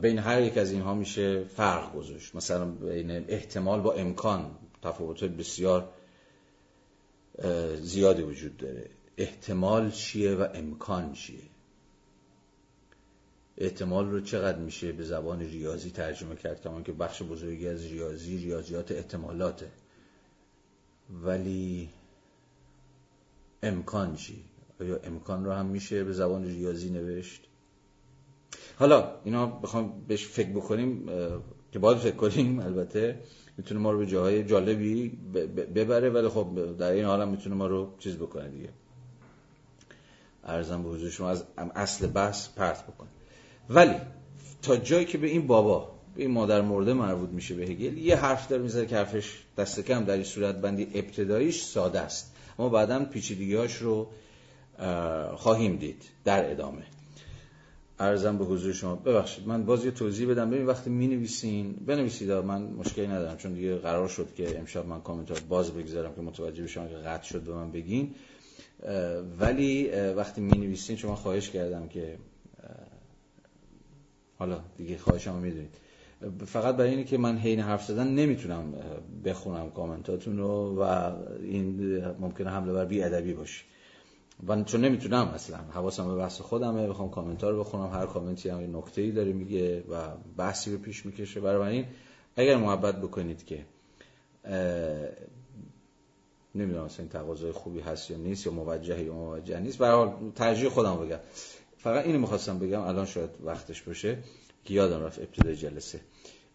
بین 0.00 0.18
هر 0.18 0.42
یک 0.42 0.58
از 0.58 0.70
اینها 0.70 0.94
میشه 0.94 1.44
فرق 1.44 1.94
گذاشت. 1.94 2.34
مثلا 2.34 2.64
بین 2.64 3.10
احتمال 3.28 3.80
با 3.80 3.92
امکان 3.92 4.50
تفاوت 4.82 5.24
بسیار 5.24 5.88
زیادی 7.80 8.22
وجود 8.22 8.56
داره. 8.56 8.90
احتمال 9.16 9.90
چیه 9.90 10.34
و 10.34 10.46
امکان 10.54 11.12
چیه؟ 11.12 11.55
احتمال 13.58 14.10
رو 14.10 14.20
چقدر 14.20 14.58
میشه 14.58 14.92
به 14.92 15.04
زبان 15.04 15.40
ریاضی 15.40 15.90
ترجمه 15.90 16.36
کرد 16.36 16.62
کمان 16.62 16.82
که 16.82 16.92
بخش 16.92 17.22
بزرگی 17.22 17.68
از 17.68 17.84
ریاضی 17.84 18.38
ریاضیات 18.38 18.92
احتمالاته. 18.92 19.70
ولی 21.24 21.88
امکان 23.62 24.16
چی؟ 24.16 24.44
آیا 24.80 25.00
امکان 25.04 25.44
رو 25.44 25.52
هم 25.52 25.66
میشه 25.66 26.04
به 26.04 26.12
زبان 26.12 26.44
ریاضی 26.44 26.90
نوشت؟ 26.90 27.42
حالا 28.78 29.20
اینا 29.24 29.46
بخوام 29.46 30.04
بهش 30.08 30.26
فکر 30.26 30.48
بکنیم 30.48 31.06
که 31.72 31.78
باید 31.78 31.98
فکر 31.98 32.16
کنیم 32.16 32.60
البته 32.60 33.18
می‌تونه 33.56 33.80
ما 33.80 33.90
رو 33.92 33.98
به 33.98 34.06
جاهای 34.06 34.44
جالبی 34.44 35.08
ببره 35.74 36.10
ولی 36.10 36.28
خب 36.28 36.76
در 36.78 36.90
این 36.90 37.04
حال 37.04 37.22
هم 37.22 37.28
می‌تونه 37.28 37.54
ما 37.54 37.66
رو 37.66 37.94
چیز 37.98 38.16
بکنه 38.16 38.48
دیگه. 38.48 38.68
ارزم 40.44 40.82
به 40.82 40.88
حضور 40.88 41.10
شما 41.10 41.30
از 41.30 41.44
اصل 41.56 42.06
بحث 42.06 42.48
پرت 42.48 42.86
بکنه 42.86 43.08
ولی 43.70 43.94
تا 44.62 44.76
جایی 44.76 45.04
که 45.04 45.18
به 45.18 45.26
این 45.26 45.46
بابا 45.46 45.96
به 46.16 46.22
این 46.22 46.30
مادر 46.30 46.60
مرده 46.60 46.92
مربوط 46.92 47.30
میشه 47.30 47.54
به 47.54 47.62
هگل 47.62 47.98
یه 47.98 48.16
حرف 48.16 48.48
داره 48.48 48.62
می‌زنه 48.62 48.86
که 48.86 48.96
حرفش 48.96 49.42
دست 49.58 49.80
کم 49.80 50.04
در 50.04 50.14
این 50.14 50.24
صورت 50.24 50.54
بندی 50.54 50.88
ابتداییش 50.94 51.62
ساده 51.62 52.00
است. 52.00 52.32
ما 52.58 52.68
بعدا 52.68 53.04
پیچیدگیاش 53.04 53.76
رو 53.76 54.08
خواهیم 55.36 55.76
دید 55.76 56.02
در 56.24 56.50
ادامه. 56.50 56.82
ارزم 57.98 58.38
به 58.38 58.44
حضور 58.44 58.72
شما 58.72 58.94
ببخشید 58.96 59.48
من 59.48 59.64
باز 59.64 59.84
یه 59.84 59.90
توضیح 59.90 60.30
بدم. 60.30 60.50
ببین 60.50 60.66
وقتی 60.66 60.90
می 60.90 61.06
نویسین 61.06 61.72
بنویسید 61.86 62.30
من 62.30 62.62
مشکلی 62.62 63.06
ندارم 63.06 63.36
چون 63.36 63.52
دیگه 63.52 63.76
قرار 63.76 64.08
شد 64.08 64.28
که 64.36 64.58
امشب 64.58 64.86
من 64.86 65.00
کامنتار 65.00 65.40
باز 65.48 65.70
بگذارم 65.70 66.14
که 66.14 66.20
متوجه 66.20 66.62
بشم 66.62 66.88
که 66.88 66.94
قطع 66.94 67.24
شد 67.24 67.40
به 67.40 67.52
من 67.52 67.70
بگین. 67.72 68.14
ولی 69.40 69.90
وقتی 70.16 70.40
می 70.40 70.58
نویسین 70.58 70.96
شما 70.96 71.16
خواهش 71.16 71.50
کردم 71.50 71.88
که 71.88 72.18
حالا 74.38 74.60
دیگه 74.76 74.98
خواهشمو 74.98 75.40
می‌دونید. 75.40 75.76
فقط 76.46 76.76
برای 76.76 76.90
اینه 76.90 77.04
که 77.04 77.18
من 77.18 77.38
حین 77.38 77.60
حرف 77.60 77.84
زدن 77.84 78.06
نمی‌تونم 78.06 78.74
بخونم 79.24 79.70
کامنتاتون 79.70 80.38
رو 80.38 80.82
و 80.82 81.12
این 81.40 81.98
ممکنه 82.20 82.50
حمله 82.50 82.72
بر 82.72 82.84
بی 82.84 83.02
ادبی 83.02 83.34
باشه. 83.34 83.64
من 84.42 84.64
چون 84.64 84.80
نمی‌تونم 84.80 85.26
اصلا. 85.26 85.58
حواسم 85.58 86.08
به 86.08 86.16
بحث 86.16 86.40
خودمه 86.40 86.88
بخوام 86.88 87.10
کامنتار 87.10 87.52
رو 87.52 87.60
بخونم 87.60 87.90
هر 87.92 88.06
کامنتی 88.06 88.48
هم 88.48 88.60
یه 88.60 88.66
نکته‌ای 88.66 89.10
داره 89.10 89.32
میگه 89.32 89.80
و 89.80 89.94
بحثی 90.36 90.72
رو 90.72 90.78
پیش 90.78 91.06
می‌کشه. 91.06 91.40
برای 91.40 91.76
این 91.76 91.86
اگر 92.36 92.56
محبت 92.56 93.00
بکنید 93.00 93.44
که 93.44 93.64
نمی‌دونم 96.54 96.84
اصلا 96.84 96.98
این 96.98 97.08
تقاضای 97.08 97.52
خوبی 97.52 97.80
هست 97.80 98.10
یا 98.10 98.16
نیست 98.16 98.46
یا 98.46 98.52
موجه 98.52 99.02
یا 99.02 99.14
موجه 99.14 99.60
نیست 99.60 99.78
برای 99.78 100.10
ترجیح 100.34 100.68
خودم 100.68 100.96
بگم. 100.96 101.18
فقط 101.78 102.04
اینو 102.06 102.18
می‌خواستم 102.18 102.58
بگم 102.58 102.80
الان 102.80 103.06
شاید 103.06 103.30
وقتش 103.44 103.82
باشه 103.82 104.18
که 104.64 104.74
یادم 104.74 105.02
رفت 105.02 105.18
ابتدای 105.18 105.56
جلسه. 105.56 106.00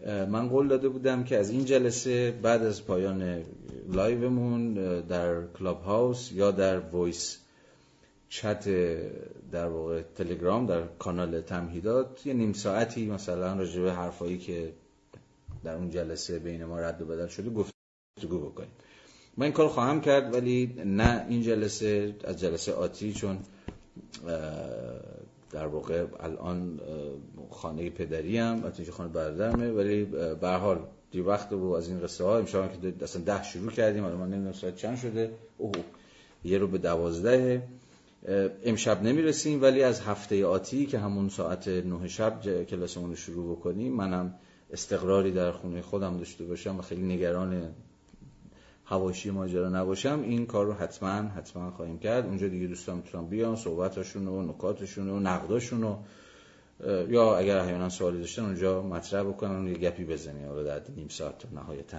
من 0.06 0.50
قول 0.50 0.68
داده 0.68 0.90
بودم 0.90 1.24
که 1.24 1.38
از 1.38 1.50
این 1.50 1.66
جلسه 1.66 2.32
بعد 2.32 2.64
از 2.64 2.86
پایان 2.86 3.44
لایومون 3.90 4.74
در 5.02 5.48
کلاب 5.48 5.84
هاوس 5.84 6.32
یا 6.32 6.52
در 6.52 6.80
voice 6.80 7.38
chat 8.30 8.70
در 9.52 9.68
واقع 9.68 10.02
تلگرام 10.02 10.66
در 10.66 10.84
کانال 11.00 11.42
تمهیدات 11.42 12.26
یه 12.26 12.34
نیم 12.34 12.54
ساعتی 12.54 13.06
مثلا 13.06 13.54
راجع 13.54 13.82
به 13.82 13.94
حرفایی 13.94 14.38
که 14.38 14.74
در 15.64 15.76
اون 15.76 15.90
جلسه 15.90 16.40
بین 16.40 16.66
ما 16.66 16.80
رد 16.80 17.02
و 17.02 17.06
بدل 17.06 17.28
شده 17.28 17.50
گفتگو 17.50 18.40
بکنیم. 18.40 18.72
من 19.38 19.44
این 19.44 19.54
کار 19.54 19.68
خواهم 19.68 20.02
کرد 20.02 20.34
ولی 20.34 20.74
نه 20.86 21.26
این 21.30 21.42
جلسه 21.42 22.16
از 22.24 22.40
جلسه 22.40 22.74
آتی 22.74 23.14
چون 23.14 23.40
در 25.52 25.68
واقع 25.68 26.06
الان 26.20 26.80
خانه 27.50 27.90
پدری 27.90 28.38
هم 28.38 28.64
و 28.64 28.92
خانه 28.92 29.10
برادرمه 29.10 29.72
ولی 29.72 30.06
به 30.42 30.50
حال 30.50 30.80
دی 31.12 31.22
وقت 31.22 31.52
رو 31.52 31.72
از 31.72 31.88
این 31.88 32.00
قصه 32.00 32.24
ها 32.24 32.38
امشب 32.38 32.82
که 32.82 32.94
اصلا 33.02 33.22
ده 33.22 33.44
شروع 33.44 33.72
کردیم 33.72 34.04
الان 34.06 34.18
من 34.18 34.28
نمی‌دونم 34.28 34.54
ساعت 34.54 34.76
چند 34.76 34.98
شده. 34.98 35.32
اوه 35.58 35.72
یه 36.44 36.58
رو 36.58 36.68
به 36.68 36.78
دوازده. 36.78 37.64
امشب 38.64 39.04
نمی‌رسیم 39.04 39.62
ولی 39.62 39.84
از 39.84 40.02
هفته 40.02 40.46
آتی 40.46 40.86
که 40.86 41.00
همون 41.00 41.30
ساعت 41.30 41.68
نه 41.68 42.08
شب 42.08 42.64
کلاسمون 42.66 43.10
رو 43.10 43.16
شروع 43.16 43.56
بکنیم 43.56 43.94
منم 43.94 44.36
استقراری 44.72 45.32
در 45.32 45.52
خونه 45.52 45.82
خودم 45.82 46.18
داشته 46.18 46.44
باشم 46.44 46.80
و 46.80 46.82
خیلی 46.82 47.14
نگران 47.14 47.74
هواشی 48.92 49.32
ماجرا 49.32 49.70
نباشم 49.70 50.22
این 50.24 50.46
کار 50.46 50.66
رو 50.66 50.74
حتما 50.74 51.10
حتما 51.10 51.72
خواهیم 51.72 52.00
کرد. 52.00 52.26
اونجا 52.26 52.48
دیگه 52.48 52.68
دوستان 52.68 52.98
می‌تونن 52.98 53.26
بیان 53.26 53.56
صحبتاشون 53.56 54.28
و 54.28 54.42
نکاتشون 54.42 55.10
و 55.10 55.20
نقداشون 55.20 55.84
و 55.84 55.96
یا 57.10 57.38
اگر 57.38 57.58
احیانا 57.58 57.90
سوالی 57.90 58.20
داشتن 58.20 58.46
اونجا 58.46 58.82
مطرح 58.82 59.24
بکنن 59.24 59.68
یه 59.68 59.74
گپی 59.74 60.04
بزنیم 60.04 60.48
حالا 60.48 60.64
در 60.64 60.82
نیم 60.96 61.08
ساعت 61.08 61.40
تا 61.40 61.48
نهایتا. 61.54 61.98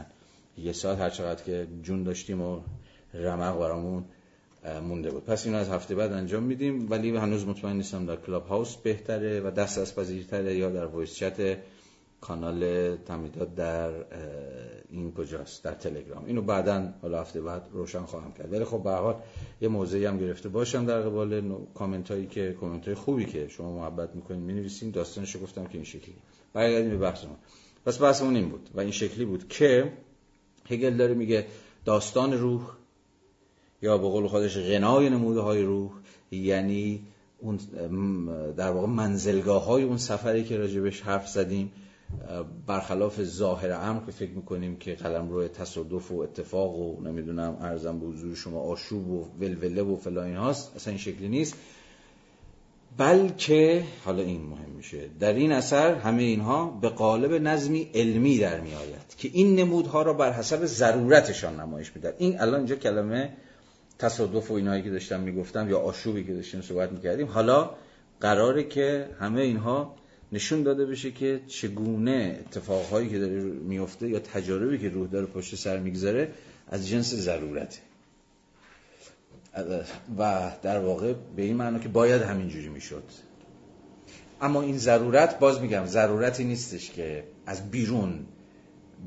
یه 0.59 0.73
ساعت 0.73 0.99
هر 0.99 1.11
چقدر 1.11 1.43
که 1.43 1.67
جون 1.83 2.03
داشتیم 2.03 2.41
و 2.41 2.61
رمق 3.15 3.59
برامون 3.59 4.05
مونده 4.89 5.11
بود. 5.11 5.25
پس 5.25 5.47
اینو 5.47 5.59
از 5.59 5.69
هفته 5.69 5.95
بعد 5.95 6.13
انجام 6.13 6.43
میدیم. 6.43 6.91
ولی 6.91 7.17
هنوز 7.17 7.47
مطمئن 7.47 7.77
نیستم 7.77 8.07
در 8.07 8.17
کلاب 8.17 8.47
هاوس 8.47 8.77
بهتره 8.77 9.41
و 9.41 9.51
دسترس‌پذیرتره 9.51 10.57
یا 10.57 10.71
در 10.71 10.87
voice 10.87 11.15
chat 11.15 11.59
کانال 12.23 12.97
تمهیدات 12.97 13.55
در 13.55 13.91
این 14.91 15.13
کجاست؟ 15.13 15.65
در 15.65 15.75
تلگرام. 15.75 16.25
اینو 16.25 16.43
بعدا 16.43 16.89
حالا 17.03 17.21
هفته 17.21 17.41
بعد 17.43 17.69
روشن 17.73 18.03
خواهم 18.03 18.33
کرد. 18.33 18.53
ولی 18.53 18.65
خب 18.65 18.83
به 18.83 18.91
حال 18.91 19.15
یه 19.61 19.69
موضعی 19.69 20.05
هم 20.05 20.19
گرفته. 20.19 20.49
باشم 20.49 20.87
در 20.87 21.01
قبال 21.01 21.57
کامنت 21.75 22.11
هایی 22.11 22.27
که 22.27 22.57
کامنت 22.61 22.85
های 22.85 22.95
خوبی 22.95 23.25
که 23.25 23.49
شما 23.49 23.73
محبت 23.73 24.15
می‌کنید 24.15 24.41
می‌نویسین. 24.41 24.91
داستانشو 24.91 25.39
گفتم 25.39 25.65
که 25.65 25.75
این 25.75 25.85
شکلی. 25.85 26.15
برگردیم 26.53 26.91
به 26.91 26.97
بحث 26.97 27.25
ما. 27.25 27.37
پس 27.87 28.03
بحثمون 28.03 28.37
این 28.37 28.49
بود 28.49 28.71
و 28.75 28.81
این 28.81 28.91
شکلی 28.91 29.25
بود 29.25 29.49
که 29.49 29.93
هگل 30.71 30.97
داره 30.97 31.15
میگه 31.15 31.47
داستان 31.85 32.33
روح 32.33 32.63
یا 33.83 33.99
به 33.99 34.09
قول 34.09 34.27
خودش 34.27 34.59
غنای 34.59 35.11
نموده 35.11 35.41
های 35.41 35.63
روح 35.63 35.91
یعنی 36.31 37.03
اون 37.39 37.59
در 38.53 38.71
واقع 38.71 38.87
منزلگاه 38.87 39.65
های 39.65 39.83
اون 39.83 39.97
سفری 39.97 40.45
که 40.45 40.57
راجبش 40.57 41.01
حرف 41.01 41.29
زدیم 41.29 41.73
برخلاف 42.67 43.23
ظاهر 43.23 43.73
امر 43.73 44.07
که 44.07 44.13
فکر 44.13 44.31
می‌کنیم 44.31 44.77
که 44.77 44.95
قلم 44.95 45.29
روی 45.29 45.49
تصادف 45.49 46.13
و 46.13 46.21
اتفاق 46.21 46.77
و 46.77 47.01
نمی‌دونم 47.03 47.57
ارزم 47.61 47.99
به 47.99 48.07
حضور 48.07 48.35
شما 48.35 48.61
آشوب 48.61 49.09
و 49.09 49.27
ولوله 49.41 49.83
و 49.83 49.97
فلا 49.97 50.25
این 50.25 50.37
هاست 50.37 50.77
اصلا 50.77 50.91
این 50.91 51.01
شکلی 51.01 51.29
نیست. 51.29 51.55
بلکه 52.99 53.85
حالا 54.05 54.23
این 54.23 54.43
مهم 54.43 54.71
میشه. 54.77 55.09
در 55.21 55.33
این 55.33 55.53
اثر 55.53 55.95
همه 55.95 56.23
اینها 56.23 56.79
به 56.81 56.89
قالب 56.89 57.33
نظمی 57.33 57.91
علمی 57.95 58.39
در 58.39 58.61
می 58.61 58.75
آید 58.75 59.17
که 59.19 59.31
این 59.33 59.57
نمودها 59.57 60.03
را 60.03 60.13
بر 60.13 60.33
حسب 60.33 60.65
ضرورتشان 60.65 61.61
نمایش 61.61 61.93
میدن 61.97 62.13
این 62.19 62.41
الان 62.41 62.55
اینجا 62.55 62.77
کلمه 62.77 63.33
تصادف 63.99 64.51
و 64.51 64.55
اینایی 64.55 64.83
که 64.83 64.91
داشتم 64.91 65.21
می‌گفتم 65.21 65.71
یا 65.71 65.79
آشوبی 65.79 66.25
که 66.25 66.35
داشتیم 66.35 66.61
صحبت 66.61 66.93
می‌کردیم 66.93 67.27
حالا 67.27 67.71
قراره 68.21 68.65
که 68.65 69.09
همه 69.21 69.41
اینها 69.41 69.95
نشون 70.33 70.63
داده 70.63 70.87
بشه 70.87 71.11
که 71.11 71.41
چگونه 71.47 72.39
اتفاقهایی 72.41 73.09
که 73.09 73.19
داره 73.19 73.43
میفته 73.43 74.09
یا 74.09 74.19
تجاربی 74.19 74.79
که 74.79 74.89
روح 74.89 75.09
داره 75.09 75.27
پشت 75.27 75.55
سر 75.55 75.79
می‌گذاره 75.79 76.33
از 76.69 76.89
جنس 76.89 77.15
ضرورته. 77.15 77.79
و 80.19 80.53
در 80.63 80.81
واقع 80.81 81.15
به 81.37 81.43
این 81.43 81.57
معنی 81.57 81.81
که 81.81 81.89
باید 81.89 82.23
همینجوری 82.23 82.69
می‌شد. 82.69 83.05
اما 84.41 84.63
این 84.63 84.79
ضرورت 84.79 85.39
باز 85.39 85.61
میگم 85.61 85.87
ضرورتی 85.87 86.45
نیستش 86.45 86.91
که 86.91 87.25
از 87.47 87.71
بیرون 87.71 88.27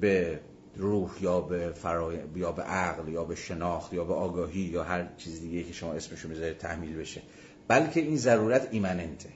به 0.02 0.40
روح 0.76 1.12
یا 1.22 1.42
به 1.42 1.72
فرای... 1.76 2.18
یا 2.36 2.52
به 2.52 2.62
عقل 2.62 3.08
یا 3.12 3.24
به 3.24 3.36
شناخت 3.36 3.94
یا 3.94 4.04
به 4.04 4.14
آگاهی 4.14 4.60
یا 4.62 4.84
هر 4.84 5.08
چیز 5.18 5.42
دیگه 5.42 5.64
که 5.64 5.74
شما 5.74 5.94
اسمشو 5.94 6.30
می‌ذارید 6.30 6.58
تحمیل 6.58 6.96
بشه. 6.96 7.22
بلکه 7.68 8.00
این 8.00 8.18
ضرورت 8.18 8.68
ایمننته. 8.72 9.30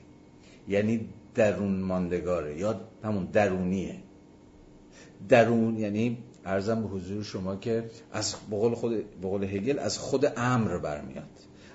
یعنی 0.68 1.08
درون 1.34 1.80
ماندگاره. 1.80 2.58
یا 2.58 2.80
همون 3.04 3.24
درونیه. 3.24 3.96
درون 5.28 5.78
یعنی 5.78 6.18
ارزم 6.44 6.82
به 6.82 6.88
حضور 6.88 7.22
شما 7.22 7.56
که 7.56 7.84
از 8.12 8.34
بقول 8.50 8.74
خود 8.74 9.20
بقول 9.20 9.44
هگل 9.44 9.78
از 9.78 9.98
خود 9.98 10.32
امر 10.36 10.78
برمیاد. 10.78 11.28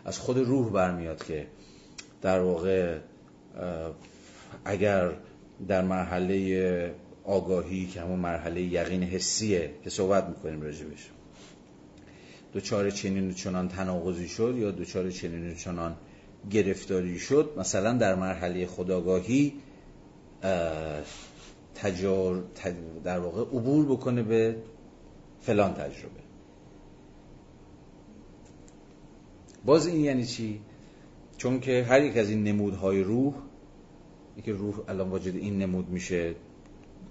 از 0.05 0.19
خود 0.19 0.37
روح 0.37 0.71
برمیاد 0.71 1.23
که 1.23 1.47
در 2.21 2.39
واقع 2.39 2.97
اگر 4.65 5.11
در 5.67 5.81
مرحله 5.81 6.95
آگاهی 7.23 7.85
که 7.85 8.01
همون 8.01 8.19
مرحله 8.19 8.61
یقین 8.61 9.03
حسیه 9.03 9.71
که 9.83 9.89
صحبت 9.89 10.29
می‌کنیم 10.29 10.61
راجبش. 10.61 11.09
دوچار 12.53 12.89
چنین 12.89 13.29
و 13.29 13.33
چنان 13.33 13.67
تناقضی 13.67 14.27
شد 14.27 14.55
یا 14.57 14.71
دوچار 14.71 15.11
چنین 15.11 15.51
و 15.51 15.53
چنان 15.53 15.95
گرفتاری 16.51 17.19
شد 17.19 17.53
مثلا 17.57 17.93
در 17.93 18.15
مرحله 18.15 18.65
خداگاهی 18.65 19.53
تجار 21.75 22.43
در 23.03 23.19
واقع 23.19 23.41
عبور 23.41 23.85
بکنه 23.85 24.23
به 24.23 24.55
فلان 25.41 25.73
تجربه 25.73 26.25
باز 29.65 29.87
این 29.87 30.01
یعنی 30.01 30.25
چی؟ 30.25 30.61
چون 31.37 31.59
که 31.59 31.83
هر 31.83 32.03
یک 32.03 32.17
از 32.17 32.29
این 32.29 32.43
نمودهای 32.43 33.03
روح 33.03 33.33
که 34.43 34.53
روح 34.53 34.79
الان 34.87 35.09
واجد 35.09 35.35
این 35.35 35.57
نمود 35.57 35.89
میشه 35.89 36.35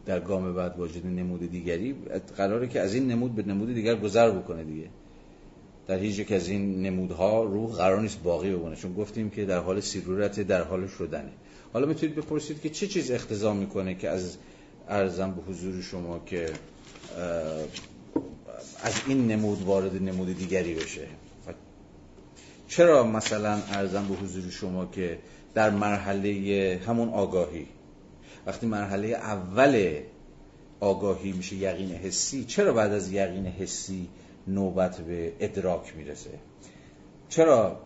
در 0.07 0.21
گام 0.21 0.55
بعد 0.55 0.79
واجد 0.79 1.07
نمود 1.07 1.51
دیگری 1.51 1.95
قراره 2.37 2.69
که 2.69 2.81
از 2.81 2.95
این 2.95 3.09
نمود 3.09 3.35
به 3.35 3.43
نمود 3.43 3.75
دیگر 3.75 3.97
گذر 3.97 4.31
بکنه 4.31 4.65
دیگه 4.65 4.89
در 5.87 5.99
هیچ 5.99 6.19
یک 6.19 6.33
از 6.33 6.49
این 6.49 6.83
نمودها 6.83 7.45
روح 7.45 7.73
قرار 7.73 8.01
نیست 8.01 8.23
باقی 8.23 8.51
بمونه. 8.57 8.77
چون 8.77 8.95
گفتیم 8.95 9.31
که 9.31 9.45
در 9.45 9.59
حال 9.59 9.81
سیرورت 9.81 10.41
در 10.41 10.63
حال 10.63 10.87
شدنه. 10.87 11.33
حالا 11.73 11.87
می‌تونید 11.87 12.17
بپرسید 12.17 12.61
که 12.61 12.71
چه 12.71 12.87
چیز 12.87 13.11
اختضا 13.11 13.55
می‌کنه 13.55 13.95
که 13.95 14.09
از 14.09 14.37
ارزم 14.89 15.31
به 15.31 15.53
حضور 15.53 15.83
شما 15.83 16.19
که 16.27 16.47
از 18.83 18.95
این 19.07 19.29
نمود 19.29 19.63
وارد 19.63 20.03
نمود 20.03 20.39
دیگری 20.39 20.75
بشه. 20.75 21.07
چرا 22.69 23.05
مثلا 23.05 23.53
ارزم 23.53 24.09
به 24.09 24.15
حضور 24.15 24.51
شما 24.51 24.87
که 24.87 25.19
در 25.55 25.71
مرحله 25.71 26.81
همون 26.87 27.09
آگاهی 27.09 27.67
وقتی 28.47 28.67
مرحله 28.67 29.09
اول 29.09 30.01
آگاهی 30.81 31.33
میشه 31.33 31.57
یقین 31.57 31.91
حسی 31.91 32.45
چرا 32.45 32.73
بعد 32.73 32.93
از 32.93 33.13
یقین 33.13 33.47
حسی 33.47 34.09
نوبت 34.49 35.01
به 35.01 35.33
ادراک 35.41 35.97
می‌رسه. 35.97 36.31
چرا 37.29 37.81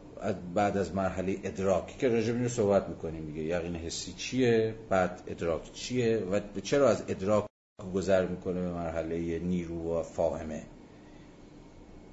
بعد 0.54 0.76
از 0.76 0.94
مرحله 0.94 1.36
ادراک؟ 1.44 1.98
که 1.98 2.08
راجع 2.08 2.32
به 2.32 2.48
صحبت 2.48 2.88
می‌کنیم 2.88 3.22
میگه 3.22 3.42
یقین 3.42 3.76
حسی 3.76 4.12
چیه؟ 4.12 4.74
بعد 4.88 5.22
ادراک 5.26 5.72
چیه؟ 5.72 6.18
و 6.18 6.40
چرا 6.62 6.88
از 6.88 7.02
ادراک 7.08 7.44
گذر 7.94 8.26
می‌کنه 8.26 8.60
به 8.60 8.72
مرحله 8.72 9.38
نیرو 9.38 9.98
و 9.98 10.02
فاهمه؟ 10.02 10.62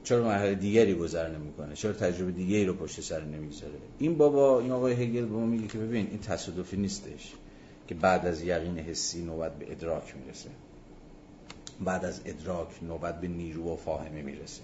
چرا 0.04 0.24
مرحله 0.24 0.56
دیگری 0.56 0.94
گذر 0.94 1.30
نمی‌کنه؟ 1.38 1.76
چرا 1.76 1.94
تجربه 1.94 2.32
دیگری 2.32 2.66
رو 2.66 2.74
پشت 2.74 3.02
سر 3.02 3.24
نمی‌گذاره؟ 3.24 3.74
این 4.00 4.18
بابا 4.18 4.60
این 4.60 4.72
آقای 4.72 4.94
هگل 4.94 5.26
به 5.26 5.36
ما 5.36 5.46
میگه 5.46 5.68
که 5.68 5.78
ببین 5.78 6.08
این 6.08 6.20
تصادفی 6.20 6.78
نیستش 6.78 7.34
که 7.88 7.96
بعد 7.96 8.26
از 8.26 8.44
یقین 8.44 8.80
حسی 8.80 9.24
نوبت 9.24 9.60
به 9.60 9.72
ادراک 9.72 10.16
می‌رسه. 10.18 10.50
بعد 11.84 12.06
از 12.06 12.22
ادراک 12.26 12.84
نوبت 12.84 13.22
به 13.22 13.28
نیرو 13.28 13.74
و 13.74 13.76
فاهمه 13.76 14.22
می‌رسه. 14.22 14.62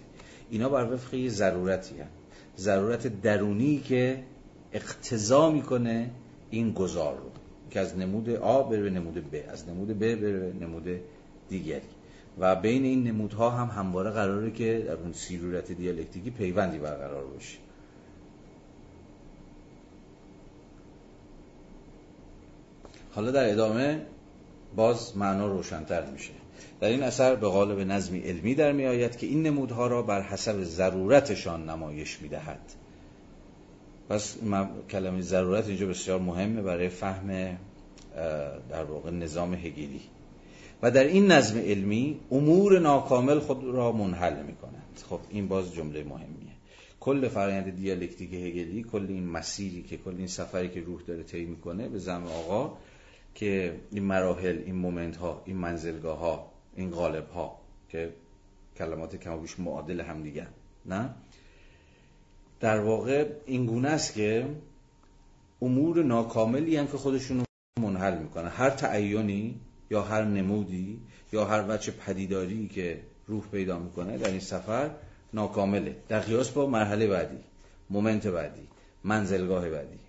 اینا 0.50 0.70
بر 0.70 0.94
وفق 0.94 1.14
یه 1.14 1.30
ضرورتی 1.30 2.00
هست 2.00 2.12
ضرورت 2.58 3.22
درونی 3.22 3.78
که 3.80 4.24
اقتضا 4.74 5.52
می‌کنه 5.52 6.10
این 6.50 6.72
گذار 6.72 7.18
رو. 7.18 7.32
که 7.70 7.80
از 7.80 7.98
نمود 7.98 8.30
آ 8.30 8.64
بره 8.64 8.82
به 8.82 8.90
نمود 8.90 9.32
ب 9.32 9.36
از 9.50 9.70
نمود 9.70 9.88
ب 9.88 10.00
بره 10.00 10.16
به 10.16 10.66
نمود 10.66 10.88
دیگری. 11.50 11.82
و 12.40 12.56
بین 12.56 12.84
این 12.84 13.04
نمودها 13.04 13.50
هم 13.50 13.68
همواره 13.68 14.10
قراره 14.10 14.52
که 14.52 14.84
در 14.88 14.94
اون 14.94 15.14
سیرورت 15.14 15.72
دیالکتیکی 15.72 16.32
پیوندی 16.32 16.78
برقرار 16.78 17.26
باشه. 17.26 17.58
حالا 23.12 23.32
در 23.32 23.52
ادامه 23.52 24.06
باز 24.76 25.18
معنا 25.18 25.48
روشنتر 25.48 26.12
میشه. 26.12 26.41
در 26.82 26.88
این 26.88 27.04
اثر 27.04 27.36
به 27.36 27.48
قالب 27.48 27.80
نظمی 27.80 28.20
علمی 28.20 28.56
در 28.56 28.72
می 28.72 28.86
آید 28.86 29.18
که 29.18 29.28
این 29.28 29.44
نمودها 29.44 29.88
را 29.88 30.02
بر 30.02 30.22
حسب 30.22 30.64
ضرورتشان 30.64 31.70
نمایش 31.70 32.22
می 32.22 32.28
دهد. 32.28 32.60
پس 34.10 34.38
کلمه 34.90 35.22
ضرورت 35.22 35.68
اینجا 35.68 35.88
بسیار 35.88 36.20
مهمه 36.20 36.62
برای 36.62 36.90
فهم 36.90 37.58
در 38.70 38.84
واقع 38.84 39.12
نظام 39.12 39.54
هگلی. 39.54 40.02
و 40.82 40.92
در 40.92 41.04
این 41.04 41.32
نظم 41.32 41.60
علمی 41.60 42.20
امور 42.32 42.80
ناکامل 42.80 43.40
خود 43.40 43.64
را 43.64 43.92
منحل 43.92 44.44
می 44.44 44.56
کند 44.56 45.00
خب 45.10 45.20
این 45.30 45.48
باز 45.48 45.74
جمله 45.74 46.04
مهمیه. 46.04 46.52
کل 47.00 47.28
فرایند 47.28 47.76
دیالکتیک 47.76 48.34
هگلی 48.34 48.84
کل 48.84 49.06
این 49.10 49.28
مسیری 49.28 49.84
که 49.84 49.98
کل 49.98 50.16
این 50.18 50.28
سفری 50.28 50.70
که 50.70 50.82
روح 50.82 51.02
داره 51.08 51.24
طی 51.24 51.46
می‌کنه 51.46 51.90
به 51.90 52.00
زم 52.00 52.24
آقا 52.24 52.78
که 53.36 53.76
این 53.92 54.04
مراحل 54.04 54.58
این 54.66 54.76
مومنت 54.76 55.18
ها 55.18 55.42
این 55.46 55.58
منزلگاه 55.58 56.20
ها 56.20 56.51
این 56.76 56.92
غالب 56.92 57.30
ها 57.30 57.60
که 57.90 58.14
کلمات 58.78 59.16
کم 59.16 59.42
بیش 59.42 59.60
معادل 59.60 60.02
هم 60.02 60.24
دیگه 60.24 60.48
نه؟ 60.86 61.10
در 62.60 62.80
واقع 62.80 63.30
این 63.46 63.66
گونه 63.66 63.90
است 63.90 64.14
که 64.14 64.48
امور 65.62 66.04
ناکاملی 66.04 66.78
هم 66.78 66.88
که 66.88 66.98
خودشون 66.98 67.44
منحل 67.80 68.18
می‌کنه 68.18 68.50
هر 68.50 68.70
تعیونی 68.70 69.60
یا 69.90 70.02
هر 70.02 70.24
نمودی 70.24 71.00
یا 71.34 71.46
هر 71.46 71.66
وجه 71.68 71.92
پدیداری 71.92 72.68
که 72.68 73.02
روح 73.28 73.44
پیدا 73.52 73.80
می‌کنه 73.80 74.18
در 74.18 74.30
این 74.30 74.40
سفر 74.40 74.92
ناکامله. 75.34 75.96
در 76.10 76.20
قیاس 76.20 76.50
با 76.50 76.66
مرحله 76.66 77.08
بعدی 77.08 77.38
مومنت 77.90 78.28
بعدی 78.28 78.68
منزلگاه 79.04 79.70
بعدی. 79.70 80.00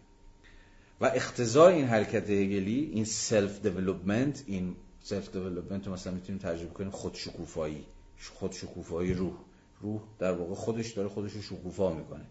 به 1.01 1.05
اقتضای 1.05 1.75
این 1.75 1.85
حرکت 1.85 2.31
هگلی 2.31 2.91
این 2.93 3.05
self 3.05 3.61
development 3.61 4.45
این 4.47 4.77
self 5.03 5.33
development 5.33 5.89
مثلا 5.89 6.13
می‌تونیم 6.13 6.41
ترجمه 6.41 6.71
کنیم 6.71 6.91
خود 6.91 7.15
شکوفایی 7.15 7.85
خود 8.33 8.53
شکوفایی 8.53 9.15
روح. 9.15 9.33
روح 9.81 10.01
در 10.19 10.33
واقع 10.33 10.55
خودش 10.55 10.93
داره 10.93 11.09
خودش 11.09 11.33
رو 11.33 11.43
شکوفا 11.43 11.93
می‌کنه. 11.93 12.25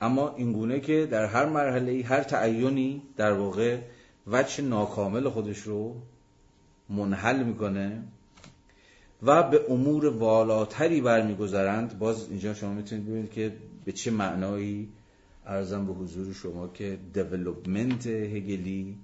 اما 0.00 0.34
اینگونه 0.34 0.80
که 0.80 1.06
در 1.06 1.26
هر 1.26 1.46
مرحله 1.46 2.02
هر 2.02 2.22
تعینی 2.22 3.02
در 3.16 3.32
واقع 3.32 3.78
وجه 4.26 4.64
ناکامل 4.64 5.28
خودش 5.28 5.58
رو 5.58 5.96
منحل 6.88 7.42
می‌کنه 7.42 8.02
و 9.22 9.42
به 9.42 9.64
امور 9.68 10.06
والاتری 10.06 11.00
برمی‌گذرند. 11.00 11.98
باز 11.98 12.28
اینجا 12.30 12.54
شما 12.54 12.72
می‌تونید 12.72 13.06
ببینید 13.06 13.32
که 13.32 13.52
به 13.84 13.92
چه 13.92 14.10
معنایی 14.10 14.88
ارزم 15.46 15.86
به 15.86 15.92
حضور 15.92 16.34
شما 16.34 16.68
که 16.68 16.98
دیولپمنت 17.14 18.06
هگلی 18.06 18.98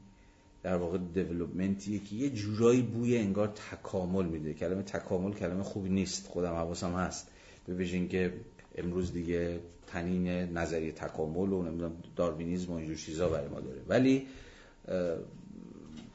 در 0.63 0.77
واقع 0.77 0.99
دیولپمنتیه 1.15 1.99
که 1.99 2.17
یه 2.17 2.31
جورایی 2.31 2.83
بوی 2.83 3.19
انگار 3.19 3.49
تکامل 3.49 4.25
میده. 4.25 4.55
کلمه 4.55 4.83
تکامل 4.83 5.33
کلمه 5.33 5.63
خوبی 5.63 5.89
نیست. 5.89 6.27
خودم 6.27 6.53
حواسم 6.53 6.93
هست. 6.93 7.29
ببینید 7.69 8.11
که 8.11 8.33
امروز 8.75 9.13
دیگه 9.13 9.61
تنین 9.87 10.29
نظریه 10.29 10.93
تکامل 10.93 11.53
و 11.53 11.63
نمی‌دونم 11.63 11.93
داروینیسم 12.17 12.73
و 12.73 12.75
اینجور 12.75 12.97
چیزا 12.97 13.29
برای 13.29 13.49
ما 13.49 13.61
داره. 13.61 13.81
ولی 13.89 14.27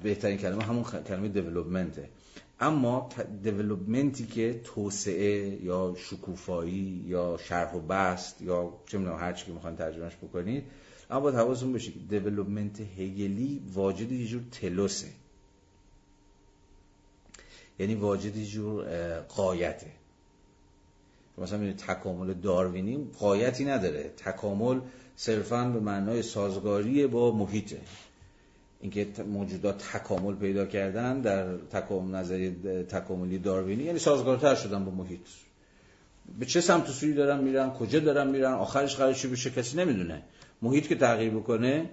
بهترین 0.03 0.38
کلمه 0.38 0.63
همون 0.63 0.84
کلمه 0.84 1.27
دیولپمنته 1.27 2.09
اما 2.59 3.09
دیولپمنتی 3.43 4.26
که 4.26 4.61
توسعه 4.63 5.63
یا 5.63 5.95
شکوفایی 5.97 7.03
یا 7.07 7.38
شرح 7.43 7.76
و 7.76 7.80
بست 7.80 8.41
یا 8.41 8.73
چه 8.85 8.97
می‌دونم 8.97 9.17
هر 9.17 9.34
چی 9.34 9.45
که 9.45 9.51
می‌خواین 9.51 9.76
ترجمهش 9.77 10.15
بکنید 10.15 10.63
اما 11.10 11.19
باید 11.19 11.36
حواستون 11.36 11.72
باشه 11.72 11.91
که 11.91 11.99
دیولپمنت 11.99 12.80
هگلی 12.80 13.61
واجد 13.73 14.11
یه 14.11 14.27
جور 14.27 14.41
تلوسه. 14.52 15.07
یعنی 17.80 17.95
واجد 17.95 18.36
یه 18.36 18.45
جور 18.45 18.86
قایته. 19.19 19.91
مثلا 21.38 21.57
می‌دونید 21.57 21.77
تکامل 21.77 22.34
داروینی 22.34 23.07
قایتی 23.19 23.65
نداره. 23.65 24.11
تکامل 24.18 24.80
صرفا 25.15 25.69
به 25.69 25.80
معنای 25.80 26.22
سازگاری 26.22 27.07
با 27.07 27.32
محیطه. 27.32 27.82
اینکه 28.82 29.07
موجودات 29.27 29.84
تکامل 29.94 30.36
پیدا 30.36 30.65
کردن 30.65 31.22
در 31.22 31.57
تکامل 31.57 32.15
نظری 32.15 32.52
تکاملی 32.84 33.38
داروینی 33.38 33.84
یعنی 33.84 33.99
سازگارتر 33.99 34.56
شدن 34.56 34.86
با 34.86 34.91
محیط. 34.91 35.19
به 36.40 36.45
چه 36.45 36.61
سمت 36.61 36.88
سوی 36.88 37.14
دارن 37.14 37.44
میرن؟ 37.44 37.69
کجا 37.69 37.99
دارن 37.99 38.27
میرن؟ 38.27 38.53
آخرش 38.53 38.95
قرار 38.95 39.14
چی 39.14 39.27
بشه؟ 39.27 39.49
کسی 39.49 39.77
نمی‌دونه. 39.77 40.23
محیط 40.61 40.88
که 40.88 40.95
تغییر 40.95 41.32
بکنه 41.32 41.90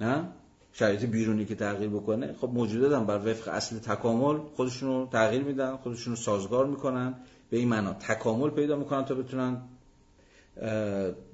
نه؟ 0.00 0.28
شرایط 0.72 1.04
بیرونی 1.04 1.44
که 1.44 1.54
تغییر 1.54 1.90
بکنه. 1.90 2.34
خب 2.40 2.50
موجودات 2.54 2.92
هم 2.92 3.06
بر 3.06 3.30
وفق 3.30 3.48
اصل 3.48 3.78
تکامل 3.78 4.38
خودشون 4.38 4.88
رو 4.88 5.08
تغییر 5.12 5.42
میدن 5.42 5.76
خودشون 5.76 6.12
رو 6.12 6.16
سازگار 6.16 6.66
می‌کنن 6.66 7.14
به 7.50 7.56
این 7.56 7.68
معنا 7.68 7.92
تکامل 7.92 8.50
پیدا 8.50 8.76
می‌کنن 8.76 9.04
تا 9.04 9.14
بتونن 9.14 9.62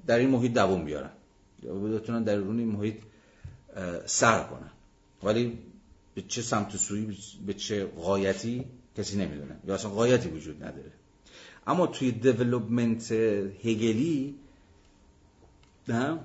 در 0.07 0.17
این 0.17 0.29
محیط 0.29 0.53
دوام 0.53 0.85
بیارن. 0.85 1.09
یا 1.63 1.73
بتونن 1.73 2.23
در 2.23 2.37
این 2.37 2.67
محیط 2.67 2.95
سر 4.05 4.43
کنن. 4.43 4.71
ولی 5.23 5.57
به 6.15 6.21
چه 6.21 6.41
سمت 6.41 6.75
و 6.75 6.77
سوی 6.77 7.17
به 7.45 7.53
چه 7.53 7.85
غایتی 7.85 8.65
کسی 8.97 9.17
نمی‌دونه. 9.17 9.55
یا 9.67 9.73
اصلا 9.73 9.91
غایتی 9.91 10.29
وجود 10.29 10.63
نداره. 10.63 10.91
اما 11.67 11.87
توی 11.87 12.11
دیولوبمنت 12.11 13.11
هگلی 13.11 14.35
نه؟ 15.87 16.19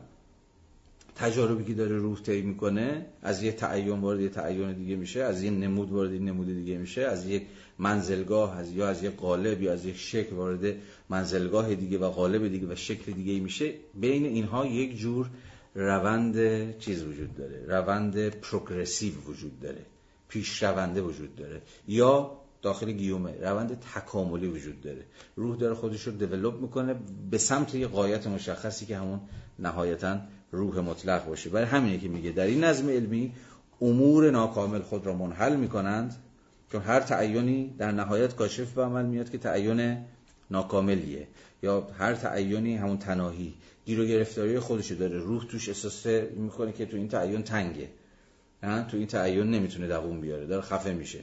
تجاربی 1.16 1.64
که 1.64 1.74
داره 1.74 1.96
روح 1.96 2.20
طی 2.20 2.42
می‌کنه 2.42 3.06
از 3.22 3.42
یه 3.42 3.52
تعین 3.52 4.00
وارد 4.00 4.20
یه 4.20 4.28
تعین 4.28 4.72
دیگه 4.72 4.96
میشه 4.96 5.22
از 5.22 5.42
یه 5.42 5.50
نمود 5.50 5.90
وارد 5.90 6.12
یه 6.12 6.18
نمود 6.18 6.46
دیگه 6.46 6.78
میشه 6.78 7.02
از 7.02 7.26
یک 7.26 7.42
منزلگاه 7.78 8.58
از 8.58 8.72
یا 8.72 8.88
از 8.88 9.02
یک 9.02 9.16
قالب 9.16 9.62
یا 9.62 9.72
از 9.72 9.84
یک 9.84 9.96
شکل 9.96 10.36
وارد 10.36 10.74
منزلگاه 11.08 11.74
دیگه 11.74 11.98
و 11.98 12.10
قالب 12.10 12.48
دیگه 12.48 12.72
و 12.72 12.74
شکل 12.74 13.12
دیگه 13.12 13.40
میشه. 13.40 13.74
بین 13.94 14.24
اینها 14.24 14.66
یک 14.66 14.98
جور 14.98 15.30
روند 15.74 16.36
چیز 16.78 17.02
وجود 17.02 17.36
داره 17.36 17.64
روند 17.66 18.28
پروگرسیو 18.28 19.14
وجود 19.14 19.60
داره 19.60 19.86
پیش 20.28 20.62
رونده 20.62 21.02
وجود 21.02 21.36
داره 21.36 21.62
یا 21.88 22.30
داخل 22.62 22.92
گیومه 22.92 23.40
روند 23.40 23.80
تکاملی 23.94 24.46
وجود 24.46 24.80
داره. 24.80 25.04
روح 25.36 25.56
داره 25.56 25.74
خودش 25.74 26.02
رو 26.02 26.12
دیولوب 26.12 26.60
می‌کنه 26.60 26.94
به 27.30 27.38
سمت 27.38 27.74
یه 27.74 27.86
قایت 27.86 28.26
مشخصی 28.26 28.86
که 28.86 28.96
همون 28.96 29.20
نهایتا 29.58 30.20
روح 30.52 30.78
مطلق 30.78 31.26
باشه. 31.26 31.50
برای 31.50 31.66
همینه 31.66 31.98
که 31.98 32.08
میگه 32.08 32.30
در 32.30 32.46
این 32.46 32.64
نظم 32.64 32.88
علمی 32.88 33.32
امور 33.80 34.30
ناکامل 34.30 34.82
خود 34.82 35.06
را 35.06 35.14
منحل 35.14 35.56
می‌کنند 35.56 36.16
چون 36.72 36.82
هر 36.82 37.00
تعینی 37.00 37.74
در 37.78 37.92
نهایت 37.92 38.36
کاشف 38.36 38.72
به 38.72 38.82
عمل 38.82 39.04
میاد 39.04 39.30
که 39.30 39.38
تعین 39.38 39.98
ناکاملیه 40.50 41.26
یا 41.62 41.88
هر 41.98 42.14
تعینی 42.14 42.76
همون 42.76 42.98
تناهی 42.98 43.54
گیر 43.86 44.00
و 44.00 44.04
گرفتاری 44.04 44.58
خودشو 44.58 44.94
داره. 44.94 45.18
روح 45.18 45.44
توش 45.44 45.68
احساس 45.68 46.06
می‌کنه 46.36 46.72
که 46.72 46.86
تو 46.86 46.96
این 46.96 47.08
تعین 47.08 47.42
تنگه. 47.42 47.88
تو 48.62 48.96
این 48.96 49.06
تعین 49.06 49.50
نمی‌تونه 49.50 49.88
دووم 49.88 50.20
بیاره. 50.20 50.46
داره 50.46 50.62
خفه 50.62 50.92
میشه. 50.92 51.20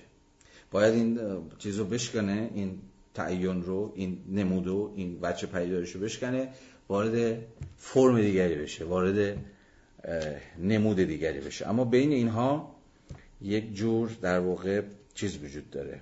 باید 0.71 0.93
این 0.93 1.19
چیزو 1.57 1.85
بشکنه 1.85 2.49
این 2.53 2.79
تعین 3.13 3.63
رو 3.63 3.91
این 3.95 4.17
نمودو 4.31 4.93
این 4.95 5.19
بچه 5.19 5.47
پیدایش 5.47 5.91
رو 5.91 6.01
بشکنه. 6.01 6.49
وارد 6.89 7.37
فرم 7.77 8.21
دیگری 8.21 8.55
بشه 8.55 8.85
وارد 8.85 9.37
نمود 10.59 10.97
دیگری 10.97 11.39
بشه. 11.39 11.69
اما 11.69 11.85
بین 11.85 12.11
اینها 12.11 12.75
یک 13.41 13.73
جور 13.73 14.09
در 14.21 14.39
واقع 14.39 14.81
چیز 15.13 15.43
وجود 15.43 15.69
داره. 15.69 15.99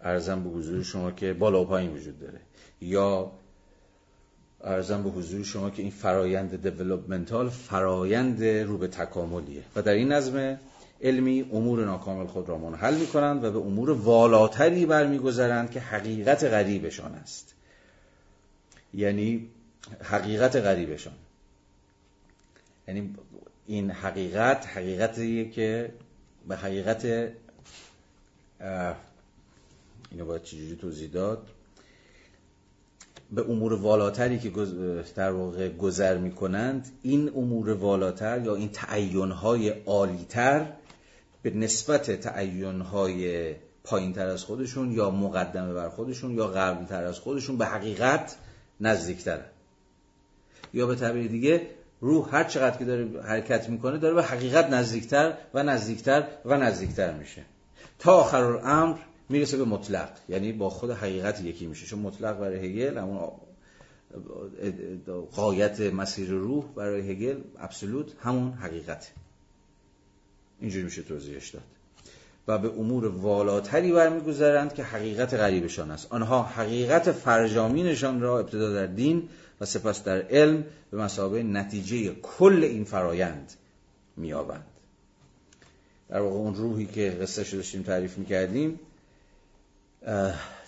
ارزم 0.00 0.44
به 0.44 0.50
حضور 0.50 0.82
شما 0.82 1.10
که 1.10 1.32
بالا 1.32 1.62
و 1.62 1.64
پایین 1.64 1.92
وجود 1.92 2.20
داره. 2.20 2.40
یا 2.80 3.32
ارزم 4.60 5.02
به 5.02 5.10
حضور 5.10 5.44
شما 5.44 5.70
که 5.70 5.82
این 5.82 5.90
فرایند 5.90 6.62
دیولوپمنتال 6.62 7.48
فرایند 7.48 8.44
رو 8.44 8.78
به 8.78 8.88
تکاملیه. 8.88 9.62
و 9.76 9.82
در 9.82 9.92
این 9.92 10.12
نظم 10.12 10.58
علمی 11.02 11.50
امور 11.52 11.84
ناکامل 11.84 12.26
خود 12.26 12.48
را 12.48 12.58
منحل 12.58 12.94
می 12.94 13.06
کنند 13.06 13.44
و 13.44 13.50
به 13.52 13.58
امور 13.58 13.90
والاتری 13.90 14.86
برمیگذرند 14.86 15.70
که 15.70 15.80
حقیقت 15.80 16.44
غریبشان 16.44 17.14
است. 17.14 17.54
یعنی 18.94 19.48
حقیقت 20.02 20.56
غریبشان. 20.56 21.12
یعنی 22.88 23.14
این 23.66 23.90
حقیقت 23.90 24.66
حقیقتیه 24.66 25.50
که 25.50 25.92
به 26.48 26.56
حقیقت 26.56 27.04
اینو 30.10 30.26
باید 30.26 30.42
چجوری 30.42 30.76
توضیح 30.76 31.10
داد؟ 31.10 31.46
به 33.32 33.42
امور 33.42 33.72
والاتری 33.72 34.38
که 34.38 34.50
در 35.14 35.32
واقع 35.32 35.68
گذر 35.68 36.18
می 36.18 36.32
کنند 36.32 36.88
این 37.02 37.28
امور 37.28 37.70
والاتر 37.70 38.42
یا 38.44 38.54
این 38.54 38.68
تعینهای 38.68 39.68
عالیتر 39.68 40.72
به 41.42 41.50
نسبت 41.50 42.20
تعینهای 42.20 43.54
پایین 43.84 44.12
تر 44.12 44.26
از 44.26 44.44
خودشون 44.44 44.92
یا 44.92 45.10
مقدمه 45.10 45.74
بر 45.74 45.88
خودشون 45.88 46.34
یا 46.34 46.46
قبل 46.46 46.84
تر 46.84 47.04
از 47.04 47.18
خودشون 47.18 47.58
به 47.58 47.66
حقیقت 47.66 48.36
نزدیکترن. 48.80 49.44
یا 50.76 50.86
به 50.86 50.94
تعبیر 50.94 51.26
دیگه 51.26 51.66
روح 52.00 52.28
هر 52.36 52.44
چقدر 52.44 52.78
که 52.78 52.84
داره 52.84 53.22
حرکت 53.22 53.68
می‌کنه 53.68 53.98
داره 53.98 54.14
به 54.14 54.22
حقیقت 54.22 54.70
نزدیکتر 54.70 55.34
و 55.54 55.62
نزدیکتر 55.62 56.28
و 56.44 56.56
نزدیکتر 56.56 57.12
میشه. 57.12 57.42
تا 57.98 58.12
آخر 58.12 58.42
امر 58.44 58.96
می‌رسه 59.28 59.56
به 59.56 59.64
مطلق 59.64 60.08
یعنی 60.28 60.52
با 60.52 60.70
خود 60.70 60.90
حقیقت 60.90 61.44
یکی 61.44 61.66
میشه. 61.66 61.86
چون 61.86 61.98
مطلق 61.98 62.38
برای 62.38 62.58
هگل 62.58 62.98
همون 62.98 63.30
قایت 65.32 65.80
مسیر 65.80 66.30
روح 66.30 66.64
برای 66.76 67.10
هگل 67.10 67.40
ابسولوت 67.58 68.12
همون 68.20 68.52
حقیقت. 68.52 69.10
اینجوری 70.60 70.84
میشه 70.84 71.02
توضیحش 71.02 71.48
داد. 71.48 71.62
و 72.48 72.58
به 72.58 72.68
امور 72.68 73.06
والاتری 73.06 73.92
برمیگذرند 73.92 74.74
که 74.74 74.82
حقیقت 74.82 75.34
غریبشان 75.34 75.90
است. 75.90 76.12
آنها 76.12 76.42
حقیقت 76.42 77.12
فرجامینشان 77.12 78.20
را 78.20 78.38
ابتدا 78.38 78.72
در 78.72 78.86
دین 78.86 79.28
و 79.60 79.64
سپس 79.64 80.04
در 80.04 80.22
علم 80.22 80.64
به 80.90 80.96
مسابقه 80.96 81.42
نتیجه 81.42 82.14
کل 82.14 82.64
این 82.64 82.84
فرایند 82.84 83.52
میابند 84.16 84.66
در 86.08 86.20
واقع 86.20 86.36
اون 86.36 86.54
روحی 86.54 86.86
که 86.86 87.10
قصه 87.10 87.56
داشتیم 87.56 87.82
تعریف 87.82 88.18
می‌کردیم 88.18 88.80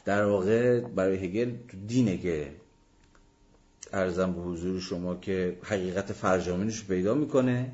در 0.04 0.24
واقع 0.24 0.80
برای 0.80 1.16
هگل 1.16 1.52
تو 1.68 1.76
دینه 1.86 2.18
که 2.18 2.52
ارزم 3.92 4.32
به 4.32 4.40
حضور 4.40 4.80
شما 4.80 5.16
که 5.16 5.58
حقیقت 5.62 6.12
فرجامینش 6.12 6.84
پیدا 6.84 7.14
می‌کنه. 7.14 7.72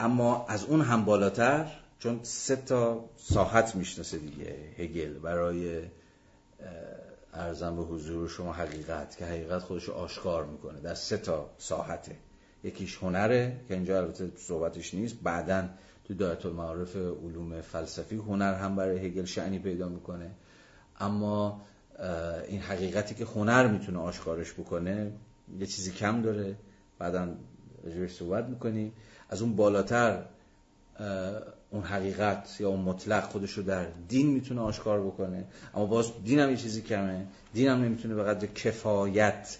اما 0.00 0.46
از 0.48 0.64
اون 0.64 0.80
هم 0.80 1.04
بالاتر 1.04 1.72
چون 1.98 2.20
سه 2.22 2.56
تا 2.56 3.04
ساحت 3.16 3.76
می‌شناسه 3.76 4.18
دیگه 4.18 4.56
هگل 4.78 5.12
برای 5.12 5.82
ارزم 7.36 7.76
به 7.76 7.82
حضور 7.82 8.28
شما 8.28 8.52
حقیقت 8.52 9.16
که 9.16 9.26
حقیقت 9.26 9.62
خودش 9.62 9.88
آشکار 9.88 10.44
می‌کنه. 10.44 10.80
در 10.80 10.94
سه 10.94 11.16
تا 11.16 11.50
ساحته. 11.58 12.16
یکیش 12.64 12.98
هنره 12.98 13.60
که 13.68 13.74
اینجا 13.74 13.96
البته 13.96 14.32
صحبتش 14.36 14.94
نیست. 14.94 15.16
بعدا 15.22 15.68
تو 16.04 16.14
دایره 16.14 16.46
المعارف 16.46 16.96
علوم 16.96 17.60
فلسفی 17.60 18.16
هنر 18.16 18.54
هم 18.54 18.76
برای 18.76 19.06
هگل 19.06 19.24
شعنی 19.24 19.58
پیدا 19.58 19.88
می‌کنه. 19.88 20.30
اما 21.00 21.62
این 22.48 22.60
حقیقتی 22.60 23.14
که 23.14 23.24
هنر 23.24 23.66
می‌تونه 23.66 23.98
آشکارش 23.98 24.52
بکنه 24.52 25.12
یه 25.58 25.66
چیزی 25.66 25.92
کم 25.92 26.22
داره. 26.22 26.56
بعدا 26.98 27.28
راجبش 27.84 28.14
صحبت 28.14 28.44
می‌کنیم 28.44 28.92
از 29.28 29.42
اون 29.42 29.56
بالاتر 29.56 30.22
اون 31.76 31.84
حقیقت 31.84 32.56
یا 32.60 32.68
اون 32.68 32.80
مطلق 32.80 33.22
خودش 33.24 33.52
رو 33.52 33.62
در 33.62 33.86
دین 34.08 34.30
می‌تونه 34.30 34.60
آشکار 34.60 35.00
بکنه. 35.00 35.44
اما 35.74 35.86
باز 35.86 36.12
دین 36.24 36.38
هم 36.38 36.50
یه 36.50 36.56
چیزی 36.56 36.82
کمه. 36.82 37.26
دین 37.54 37.68
هم 37.68 37.82
نمی‌تونه 37.82 38.14
به 38.14 38.22
قدر 38.22 38.46
کفایت 38.46 39.58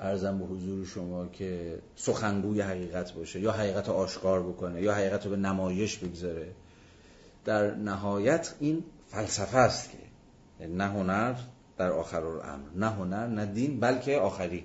ارزم 0.00 0.38
به 0.38 0.44
حضور 0.44 0.86
شما 0.86 1.26
که 1.26 1.78
سخنگوی 1.96 2.60
حقیقت 2.60 3.12
باشه 3.12 3.40
یا 3.40 3.52
حقیقت 3.52 3.88
آشکار 3.88 4.42
بکنه 4.42 4.82
یا 4.82 4.94
حقیقت 4.94 5.24
رو 5.24 5.30
به 5.30 5.36
نمایش 5.36 5.98
بگذاره. 5.98 6.48
در 7.44 7.74
نهایت 7.74 8.54
این 8.60 8.84
فلسفه 9.08 9.58
است 9.58 9.90
که 9.90 10.66
نه 10.66 10.84
هنر 10.84 11.34
در 11.78 11.90
آخر 11.92 12.24
الامر 12.24 12.68
نه 12.76 12.86
هنر 12.86 13.26
نه 13.26 13.46
دین 13.46 13.80
بلکه 13.80 14.18
آخری. 14.18 14.64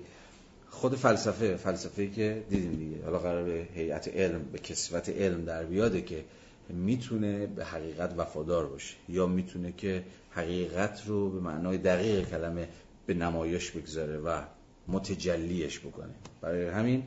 خود 0.70 0.94
فلسفه 0.94 1.56
فلسفه 1.56 2.06
که 2.06 2.44
دیدیم 2.48 2.72
دیگه. 2.72 3.04
حالا 3.04 3.18
قرار 3.18 3.44
به 3.44 3.68
هیئت 3.74 4.08
علم 4.08 4.42
به 4.52 4.58
کسوت 4.58 5.08
علم 5.08 5.44
در 5.44 5.64
بیاده 5.64 6.02
که 6.02 6.24
می‌تونه 6.68 7.46
به 7.46 7.64
حقیقت 7.64 8.14
وفادار 8.16 8.66
باشه 8.66 8.94
یا 9.08 9.26
می‌تونه 9.26 9.72
که 9.72 10.04
حقیقت 10.30 11.02
رو 11.06 11.30
به 11.30 11.40
معنای 11.40 11.78
دقیق 11.78 12.28
کلمه 12.28 12.68
به 13.06 13.14
نمایش 13.14 13.70
بگذاره 13.70 14.18
و 14.18 14.42
متجلیش 14.88 15.80
بکنه. 15.80 16.14
برای 16.40 16.68
همین 16.68 17.02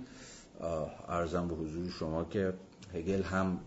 ارزم 1.08 1.48
به 1.48 1.56
حضور 1.56 1.90
شما 2.00 2.24
که 2.24 2.54
هگل 2.94 3.24
هم 3.24 3.60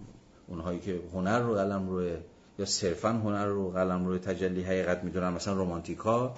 اونهایی 0.47 0.79
که 0.79 1.01
هنر 1.13 1.41
رو 1.41 1.55
قلم 1.55 1.89
روی 1.89 2.11
یا 2.59 2.65
صرفا 2.65 3.09
هنر 3.09 3.47
رو 3.47 3.71
قلم 3.71 4.07
روی 4.07 4.19
تجلی 4.19 4.63
حقیقت 4.63 5.05
می‌دونن. 5.05 5.29
مثلا 5.29 5.55
رومانتیکا 5.55 6.35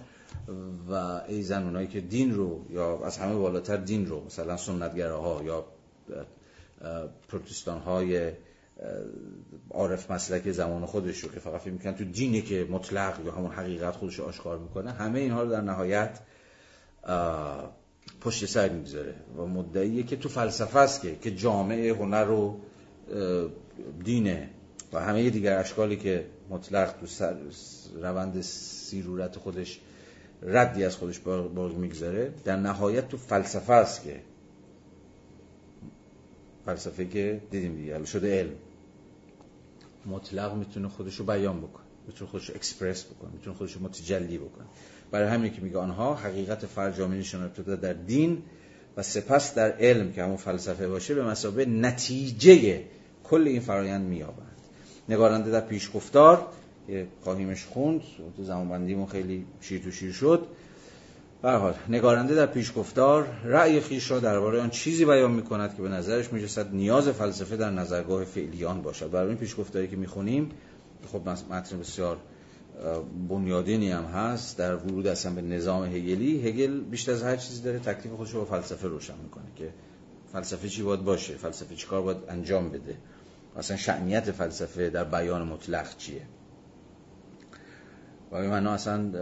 و 0.89 1.21
ایزن 1.29 1.63
اونایی 1.63 1.87
که 1.87 2.01
دین 2.01 2.35
رو 2.35 2.67
یا 2.71 3.07
از 3.07 3.19
همه 3.19 3.35
بالاتر 3.35 3.77
دین 3.77 4.07
رو 4.07 4.25
مثلا 4.25 4.57
سنتگراها 4.57 5.43
یا 5.45 5.65
پروتستان 7.29 7.79
های 7.79 8.33
عارف 9.71 10.11
مسلک 10.11 10.53
زمان 10.53 10.87
خودش 10.87 11.19
رو 11.19 11.31
که 11.31 11.41
فقط 11.41 11.61
فکر 11.61 11.71
می‌کنن 11.71 11.95
تو 11.95 12.05
دینی 12.05 12.43
که 12.43 12.67
مطلق 12.71 13.21
یا 13.27 13.33
همون 13.33 13.51
حقیقت 13.51 13.97
خودش 13.97 14.19
رو 14.19 14.25
آشکار 14.25 14.59
می‌کنه 14.59 14.93
همه 14.93 15.19
اینها 15.19 15.43
رو 15.43 15.51
در 15.51 15.61
نهایت 15.61 16.21
پشت 18.21 18.47
سر 18.47 18.69
می‌گذاره 18.69 19.15
و 19.39 19.47
مدعیه 19.47 20.03
که 20.03 20.17
تو 20.17 20.29
فلسفه 20.29 20.79
است 20.79 21.01
که 21.01 21.17
که 21.17 21.31
جامعه 21.31 21.95
هنر 21.95 22.31
و 22.31 22.61
دینه 24.05 24.51
و 24.93 25.01
همه 25.01 25.31
دیگر 25.31 25.59
اشکالی 25.59 25.97
که 25.97 26.27
مطلق 26.51 26.95
تو 27.01 27.07
سر 27.07 27.37
روند 28.03 28.41
سیرورت 28.41 29.37
خودش 29.37 29.81
ردی 30.43 30.85
از 30.85 30.97
خودش 30.97 31.19
باز 31.19 31.73
می‌گذاره. 31.73 32.33
در 32.45 32.57
نهایت 32.57 33.09
تو 33.09 33.17
فلسفه 33.17 33.73
است 33.73 34.03
که 34.03 34.21
فلسفه 36.67 37.07
که 37.07 37.41
دیدیم 37.51 37.77
دیگه. 37.77 38.05
شده 38.05 38.39
علم. 38.39 38.55
مطلق 40.07 40.55
می‌تونه 40.55 40.89
خودش 40.89 41.17
رو 41.17 41.25
بیان 41.25 41.61
بکنه. 41.61 41.85
می‌تونه 42.07 42.31
خودش 42.31 42.51
اکسپرس 42.51 43.05
بکنه. 43.05 43.31
می‌تونه 43.33 43.57
خودش 43.57 43.73
رو 43.73 43.83
متجلی 43.83 44.39
بکنه. 44.39 44.67
برای 45.11 45.29
همین 45.29 45.53
که 45.53 45.61
میگه 45.61 45.79
آنها 45.79 46.15
حقیقت 46.15 46.67
فرجامینشون 46.67 47.43
ابتدا 47.43 47.77
در 47.77 47.93
دین 47.93 48.43
و 48.97 49.03
سپس 49.03 49.55
در 49.55 49.73
علم 49.73 50.13
که 50.13 50.23
همون 50.23 50.37
فلسفه 50.37 50.89
باشه 50.89 51.15
به 51.15 51.25
مسابه 51.25 51.67
نتیجه 51.67 52.85
کل 53.25 53.49
این 53.49 53.61
فرایند 53.61 54.07
میابند 54.09 54.57
نگارنده 55.09 55.51
در 55.51 55.61
پیشگفتار 55.61 56.47
خواهیمش 57.25 57.65
خوند. 57.65 58.01
تو 58.37 58.45
زمانبندیمون 58.45 59.07
خیلی 59.07 59.47
شیر 59.61 59.83
تو 59.83 59.91
شیر 59.91 60.13
شد. 60.13 60.47
حال 61.43 61.75
نگارنده 61.89 62.35
در 62.35 62.47
پیشگفتار 62.47 63.29
رأی 63.45 63.81
خیش 63.81 64.11
را 64.11 64.19
درباره 64.21 64.61
آن 64.61 64.71
چیزی 64.71 65.05
بیان 65.05 65.31
می 65.31 65.43
کند 65.43 65.77
که 65.77 65.83
به 65.83 65.89
نظرش 65.89 66.33
می‌رسد 66.33 66.75
نیاز 66.75 67.09
فلسفه 67.09 67.57
در 67.57 67.71
نظرگاه 67.71 68.25
فعلیان 68.25 68.83
باشد. 68.83 69.11
برای 69.11 69.29
این 69.29 69.37
پیشگفتاری 69.37 69.89
که 69.89 69.97
می‌خونیم 69.97 70.51
خب 71.13 71.29
متن 71.29 71.79
بسیار 71.79 72.17
بنیادینی 73.29 73.91
هم 73.91 74.05
هست. 74.05 74.59
در 74.59 74.77
ورود 74.77 75.07
اصلا 75.07 75.33
به 75.33 75.43
نظام 75.43 75.85
هگلی 75.85 76.49
هگل 76.49 76.81
بیشتر 76.81 77.13
از 77.13 77.23
هر 77.23 77.37
چیزی 77.37 77.63
داره 77.63 77.79
تکلیف 77.79 78.15
خودش 78.15 78.31
رو 78.31 78.45
با 78.45 78.45
فلسفه 78.45 78.89
روشن 78.89 79.15
می‌کنه 79.23 79.45
که 79.57 79.69
فلسفه 80.33 80.69
چی 80.69 80.83
باید 80.83 81.05
باشه 81.05 81.35
فلسفه 81.35 81.75
چی 81.75 81.87
کار 81.87 82.03
باید 82.03 82.19
انجام 82.29 82.69
بده. 82.71 82.97
اصلا 83.57 83.77
شعنیت 83.77 84.31
فلسفه 84.31 84.91
در 84.91 85.05
بیان 85.05 85.43
مطلق 85.43 85.97
چیه؟ 85.97 86.23
و 88.33 88.43
معنا 88.43 88.73
اصلا 88.73 89.13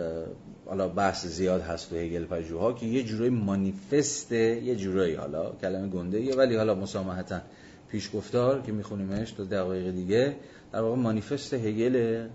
حالا 0.66 0.88
بحث 0.88 1.26
زیاد 1.26 1.60
هست 1.60 1.90
تو 1.90 1.96
هگل 1.96 2.24
پژوها 2.24 2.72
که 2.72 2.86
یه 2.86 3.02
جورای 3.02 3.30
مانیفست 3.30 4.32
یه 4.32 4.76
جورایی 4.76 5.14
حالا 5.14 5.52
کلمه 5.52 5.88
گنده 5.88 6.20
یه 6.20 6.34
ولی 6.34 6.56
حالا 6.56 6.74
مسامحتا 6.74 7.40
پیشگفتار 7.88 8.62
که 8.62 8.72
میخونیمش 8.72 9.32
تا 9.32 9.44
دقایق 9.44 9.90
دیگه 9.90 10.36
در 10.72 10.80
واقع 10.80 10.96
مانیفست 10.96 11.54
هگل 11.54 12.26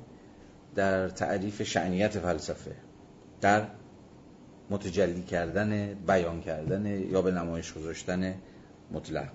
در 0.76 1.10
تعریف 1.10 1.64
شعنیت 1.64 2.20
فلسفه 2.20 2.72
در 3.42 3.68
متجلی 4.70 5.22
کردن 5.22 5.94
بیان 6.08 6.42
کردن 6.42 6.86
یا 6.86 7.22
به 7.22 7.32
نمایش 7.32 7.74
گذاشتن 7.74 8.36
مطلق. 8.92 9.30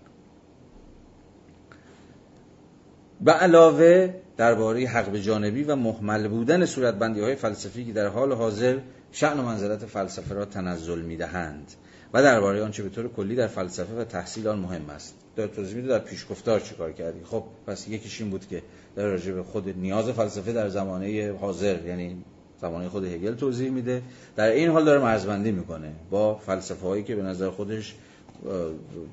به 3.21 3.33
علاوه 3.33 4.15
درباره 4.37 4.87
حق 4.87 5.11
به 5.11 5.21
جانبی 5.21 5.65
و 5.65 5.77
محمل 5.77 6.29
بودن 6.29 6.67
صورتبندی 6.67 7.21
های 7.21 7.35
فلسفی 7.35 7.85
که 7.85 7.93
در 7.93 8.07
حال 8.07 8.33
حاضر 8.33 8.79
شعن 9.13 9.39
و 9.39 9.43
منزلت 9.43 9.87
فلسفه 9.87 10.35
را 10.35 10.45
تنزل 10.45 11.03
می‌دهند 11.03 11.73
و 12.13 12.23
درباره 12.23 12.63
آنچه 12.63 12.83
به 12.83 12.89
طور 12.89 13.09
کلی 13.09 13.37
در 13.37 13.47
فلسفه 13.47 13.95
و 13.95 14.05
تحصیل 14.05 14.49
آن 14.49 14.59
مهم 14.59 14.91
است. 14.91 15.15
در 15.37 15.47
توضیح 15.47 15.77
میده 15.77 15.89
در 15.89 15.99
پیشگفتار 15.99 16.61
چیکار 16.61 16.93
کردی 16.93 17.21
خب 17.25 17.45
پس 17.67 17.89
یکیش 17.89 18.21
این 18.21 18.31
بود 18.31 18.47
که 18.47 18.63
در 18.97 19.07
راجع 19.07 19.33
به 19.33 19.43
خود 19.43 19.69
نیاز 19.79 20.11
فلسفه 20.11 20.53
در 20.53 20.69
زمانه 20.69 21.33
حاضر 21.41 21.87
یعنی 21.87 22.25
زمانه 22.61 22.89
خود 22.89 23.05
هگل 23.05 23.35
توضیح 23.35 23.71
میده. 23.71 24.03
در 24.37 24.49
این 24.49 24.71
حال 24.71 24.85
داره 24.85 25.03
مرزبندی 25.03 25.53
می‌کنه 25.53 25.93
با 26.11 26.35
فلسفه 26.35 26.87
هایی 26.87 27.03
که 27.03 27.17
به 27.17 27.23
نظر 27.23 27.51
خودش 27.51 27.95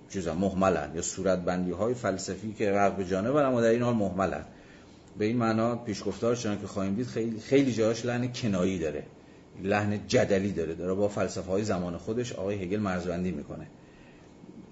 چیزا 0.10 0.34
محملن 0.34 0.91
یا 0.95 1.02
صورت 1.02 1.39
بندی 1.39 1.72
های 1.72 1.93
فلسفی 1.93 2.53
که 2.53 2.72
رغب 2.72 3.03
جانب 3.03 3.35
اما 3.35 3.61
در 3.61 3.69
این 3.69 3.81
حال 3.81 3.95
محملن. 3.95 4.43
به 5.18 5.26
این 5.26 5.38
معنا 5.38 5.76
پیشگفتار 5.76 6.36
که 6.36 6.68
خواهیم 6.68 6.96
دید 6.96 7.08
خیلی 7.08 7.40
خیلی 7.40 7.74
جاش 7.74 8.06
لحن 8.06 8.34
کنایی 8.34 8.80
داره. 8.80 9.04
لحن 9.64 10.08
جدلی 10.08 10.52
داره. 10.52 10.74
داره 10.74 10.94
با 10.94 11.08
فلسفه 11.08 11.52
های 11.52 11.64
زمان 11.64 11.98
خودش 11.98 12.34
آقای 12.34 12.64
هگل 12.64 12.80
مرزبندی 12.80 13.32
می‌کنه. 13.32 13.68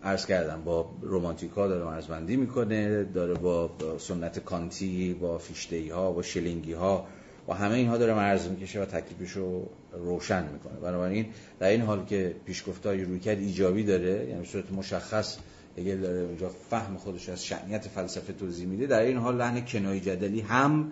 عرض 0.04 0.26
کردم 0.26 0.62
با 0.64 0.90
رومانتیکا 1.02 1.68
داره 1.68 1.86
مرزبندی 1.86 2.36
می‌کنه 2.36 3.04
داره 3.04 3.34
با 3.34 3.70
سنت 3.98 4.40
کانتی 4.40 5.14
با 5.14 5.38
فیشتهی 5.38 5.90
ها 5.90 6.12
با 6.12 6.22
شلینگی 6.22 6.74
ها 6.74 7.08
و 7.48 7.54
همه 7.54 7.76
اینها 7.76 7.98
داره 7.98 8.14
مرز 8.14 8.48
می‌کشه 8.48 8.82
و 8.82 8.86
تکلیفش 8.86 9.32
رو 9.32 9.70
روشن 9.94 10.44
می‌کنه. 10.54 10.80
بنابراین 10.80 11.26
در 11.60 11.68
این 11.68 11.82
حال 11.82 12.06
که 12.06 12.36
پیشگفتار 12.46 12.96
روی 12.96 13.20
کرد 13.20 13.40
ایجابی 13.40 13.84
داره 13.84 14.28
یعنی 14.30 14.46
صورت 14.46 14.72
مشخص 14.72 15.38
اگر 15.78 15.96
داره 15.96 16.20
اونجا 16.20 16.50
فهم 16.70 16.98
خودش 16.98 17.30
از 17.30 17.46
شعنیت 17.46 17.88
فلسفه 17.88 18.34
توضیح 18.34 18.68
میده 18.68 18.88
در 18.88 19.02
این 19.02 19.18
حال 19.18 19.38
لحن 19.38 19.66
کنایی 19.66 20.02
جدلی 20.02 20.42
هم 20.42 20.92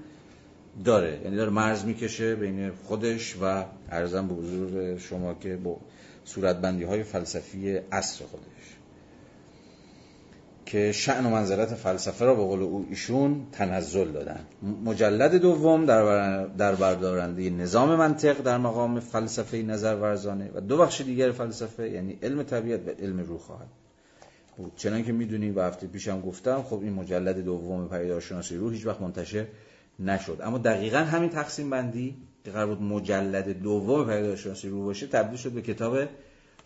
داره. 0.86 1.22
یعنی 1.24 1.36
داره 1.36 1.50
مرز 1.50 1.86
می‌کشه 1.86 2.36
بین 2.36 2.72
خودش 2.72 3.36
و 3.42 3.66
ارزم 3.92 4.28
به 4.28 4.34
حضور 4.34 4.98
شما 4.98 5.34
که 5.34 5.56
با 5.56 5.78
صورتبندی 6.26 6.84
های 6.84 7.04
فلسفی 7.04 7.80
عصر 7.92 8.26
خودش. 8.26 8.78
که 10.66 10.92
شعن 10.92 11.26
و 11.26 11.30
منزلت 11.30 11.76
فلسفه 11.76 12.26
را 12.26 12.36
به 12.36 12.42
قول 12.42 12.62
او 12.62 12.88
ایشون 12.90 13.48
تنزل 13.52 14.12
دادن. 14.12 14.40
مجلد 14.86 15.36
دوم 15.36 15.86
در, 15.86 16.46
در 16.46 16.76
بردارنده 16.76 17.50
نظام 17.50 17.96
منطق 17.96 18.42
در 18.42 18.58
مقام 18.58 19.00
فلسفه 19.00 19.58
نظر 19.58 19.96
ورزانه 19.96 20.52
و 20.56 20.62
دو 20.62 20.78
بخش 20.78 21.02
دیگر 21.02 21.32
فلسفه 21.32 21.90
یعنی 21.90 22.20
علم 22.24 22.44
طبیعت 22.44 22.88
و 22.88 22.90
علم 22.90 23.20
روح 23.20 23.40
خواهد. 23.40 23.68
بود. 24.58 24.72
چنان 24.76 25.04
که 25.04 25.12
می‌دونیم 25.12 25.56
و 25.56 25.62
هفته 25.62 25.88
پیشم 25.88 26.22
گفتم 26.22 26.64
خب 26.64 26.80
این 26.82 26.94
مجلد 26.94 27.40
دوم 27.40 27.90
پیدارشناسی 27.90 28.58
روح 28.58 28.74
هیچ 28.74 28.86
وقت 28.86 29.02
منتشر 29.02 29.46
نشد. 30.00 30.40
اما 30.44 30.58
دقیقا 30.58 30.98
همین 30.98 31.30
تقسیم 31.30 31.70
بندی 31.70 32.16
که 32.46 32.52
قرار 32.52 32.68
بود 32.68 32.82
مجلد 32.82 33.62
دوم 33.62 34.06
پیدارشناسی 34.06 34.70
روح 34.70 34.86
باشه 34.86 35.08
تبدیل 35.08 35.38
شد 35.38 35.52
به 35.52 35.62
کتاب 35.62 35.98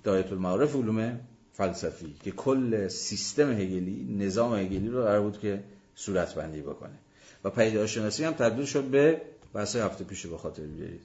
دایت 0.04 0.32
المعارف 0.32 0.76
علوم 0.76 1.20
فلسفی 1.54 2.16
که 2.24 2.32
کل 2.32 2.88
سیستم 2.88 3.52
هگلی 3.52 4.18
نظام 4.20 4.56
هگلی 4.56 4.88
رو 4.88 5.04
قرار 5.04 5.22
بود 5.22 5.40
که 5.40 5.64
صورت 5.96 6.36
بندی 6.36 6.62
بکنه. 6.62 7.00
و 7.44 7.50
پیداشناسی 7.50 8.24
هم 8.24 8.34
تبدیل 8.34 8.66
شد 8.66 8.84
به 8.84 9.22
بحث 9.54 9.76
هفته 9.76 10.04
پیش 10.04 10.26
به 10.26 10.38
خاطر 10.38 10.64
بیارید. 10.64 11.02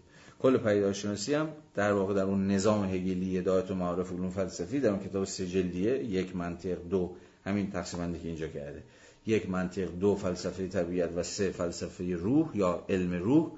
کل 0.46 0.56
پیداشناسی 0.56 1.34
هم 1.34 1.48
در 1.74 1.92
واقع 1.92 2.14
در 2.14 2.22
اون 2.22 2.50
نظام 2.50 2.84
هگلی 2.84 3.40
دایت 3.40 3.70
و 3.70 3.74
معارف 3.74 4.12
علوم 4.12 4.30
فلسفی 4.30 4.80
در 4.80 4.90
اون 4.90 4.98
کتاب 4.98 5.24
سه 5.24 5.46
جلدیه 5.46 6.04
یک 6.04 6.36
منطق 6.36 6.88
دو 6.90 7.16
همین 7.44 7.70
تقسیم 7.70 8.00
بندی 8.00 8.18
که 8.18 8.28
اینجا 8.28 8.48
کرده 8.48 8.82
یک 9.26 9.50
منطق 9.50 9.98
دو 9.98 10.16
فلسفه 10.16 10.68
طبیعت 10.68 11.10
و 11.16 11.22
سه 11.22 11.50
فلسفه 11.50 12.16
روح 12.16 12.56
یا 12.56 12.84
علم 12.88 13.12
روح 13.12 13.50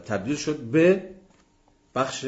تبدیل 0.00 0.36
شد 0.36 0.56
به 0.56 1.02
بخش 1.94 2.26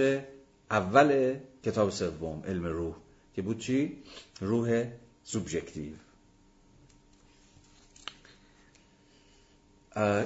اول 0.70 1.34
کتاب 1.64 1.90
سوم 1.90 2.42
علم 2.48 2.66
روح 2.66 2.94
که 3.34 3.42
بود 3.42 3.58
چی؟ 3.58 3.96
روح 4.40 4.84
subjective 5.24 5.92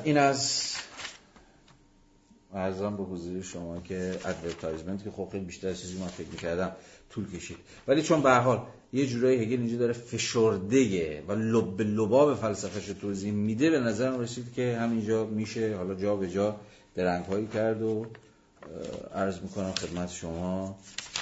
این 0.04 0.18
عرضم 0.18 2.96
به 2.96 3.02
حضور 3.02 3.42
شما 3.42 3.80
که 3.80 4.18
advertisement 4.24 5.04
که 5.04 5.10
خب 5.10 5.28
خیلی 5.32 5.44
بیشتر 5.44 5.74
چیزی 5.74 5.98
من 5.98 6.06
فکر 6.06 6.28
می‌کردم 6.28 6.72
طول 7.10 7.30
کشید. 7.30 7.56
ولی 7.88 8.02
چون 8.02 8.22
به 8.22 8.34
حال 8.34 8.62
یه 8.92 9.06
جورایی 9.06 9.42
هگل 9.42 9.60
اینجا 9.60 9.76
داره 9.76 9.92
فشرده 9.92 11.22
و 11.28 11.32
لب 11.32 11.80
لباب 11.80 12.34
فلسفهش 12.34 12.88
رو 12.88 12.94
توضیح 12.94 13.32
میده 13.32 13.70
به 13.70 13.80
نظر 13.80 14.16
رسید 14.16 14.52
که 14.52 14.78
همینجا 14.78 15.24
میشه. 15.24 15.76
حالا 15.76 15.94
جا 15.94 16.16
به 16.16 16.30
جا 16.30 16.56
درنگ 16.94 17.24
هایی 17.24 17.46
کرد 17.46 17.82
و 17.82 18.06
عرض 19.14 19.42
می‌کنم 19.42 19.72
خدمت 19.72 20.10
شما 20.10 20.78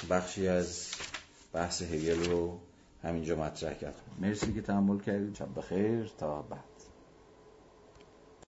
بخشی 0.09 0.47
از 0.47 0.91
بحث 1.53 1.81
هگل 1.81 2.23
رو 2.23 2.59
همینجا 3.03 3.35
مطرح 3.35 3.73
کرد. 3.73 3.95
مرسی 4.19 4.53
که 4.53 4.61
تحمل 4.61 4.99
کردید. 4.99 5.35
شب 5.35 5.47
بخیر. 5.57 6.11
تا 6.17 6.41
بعد. 6.41 6.68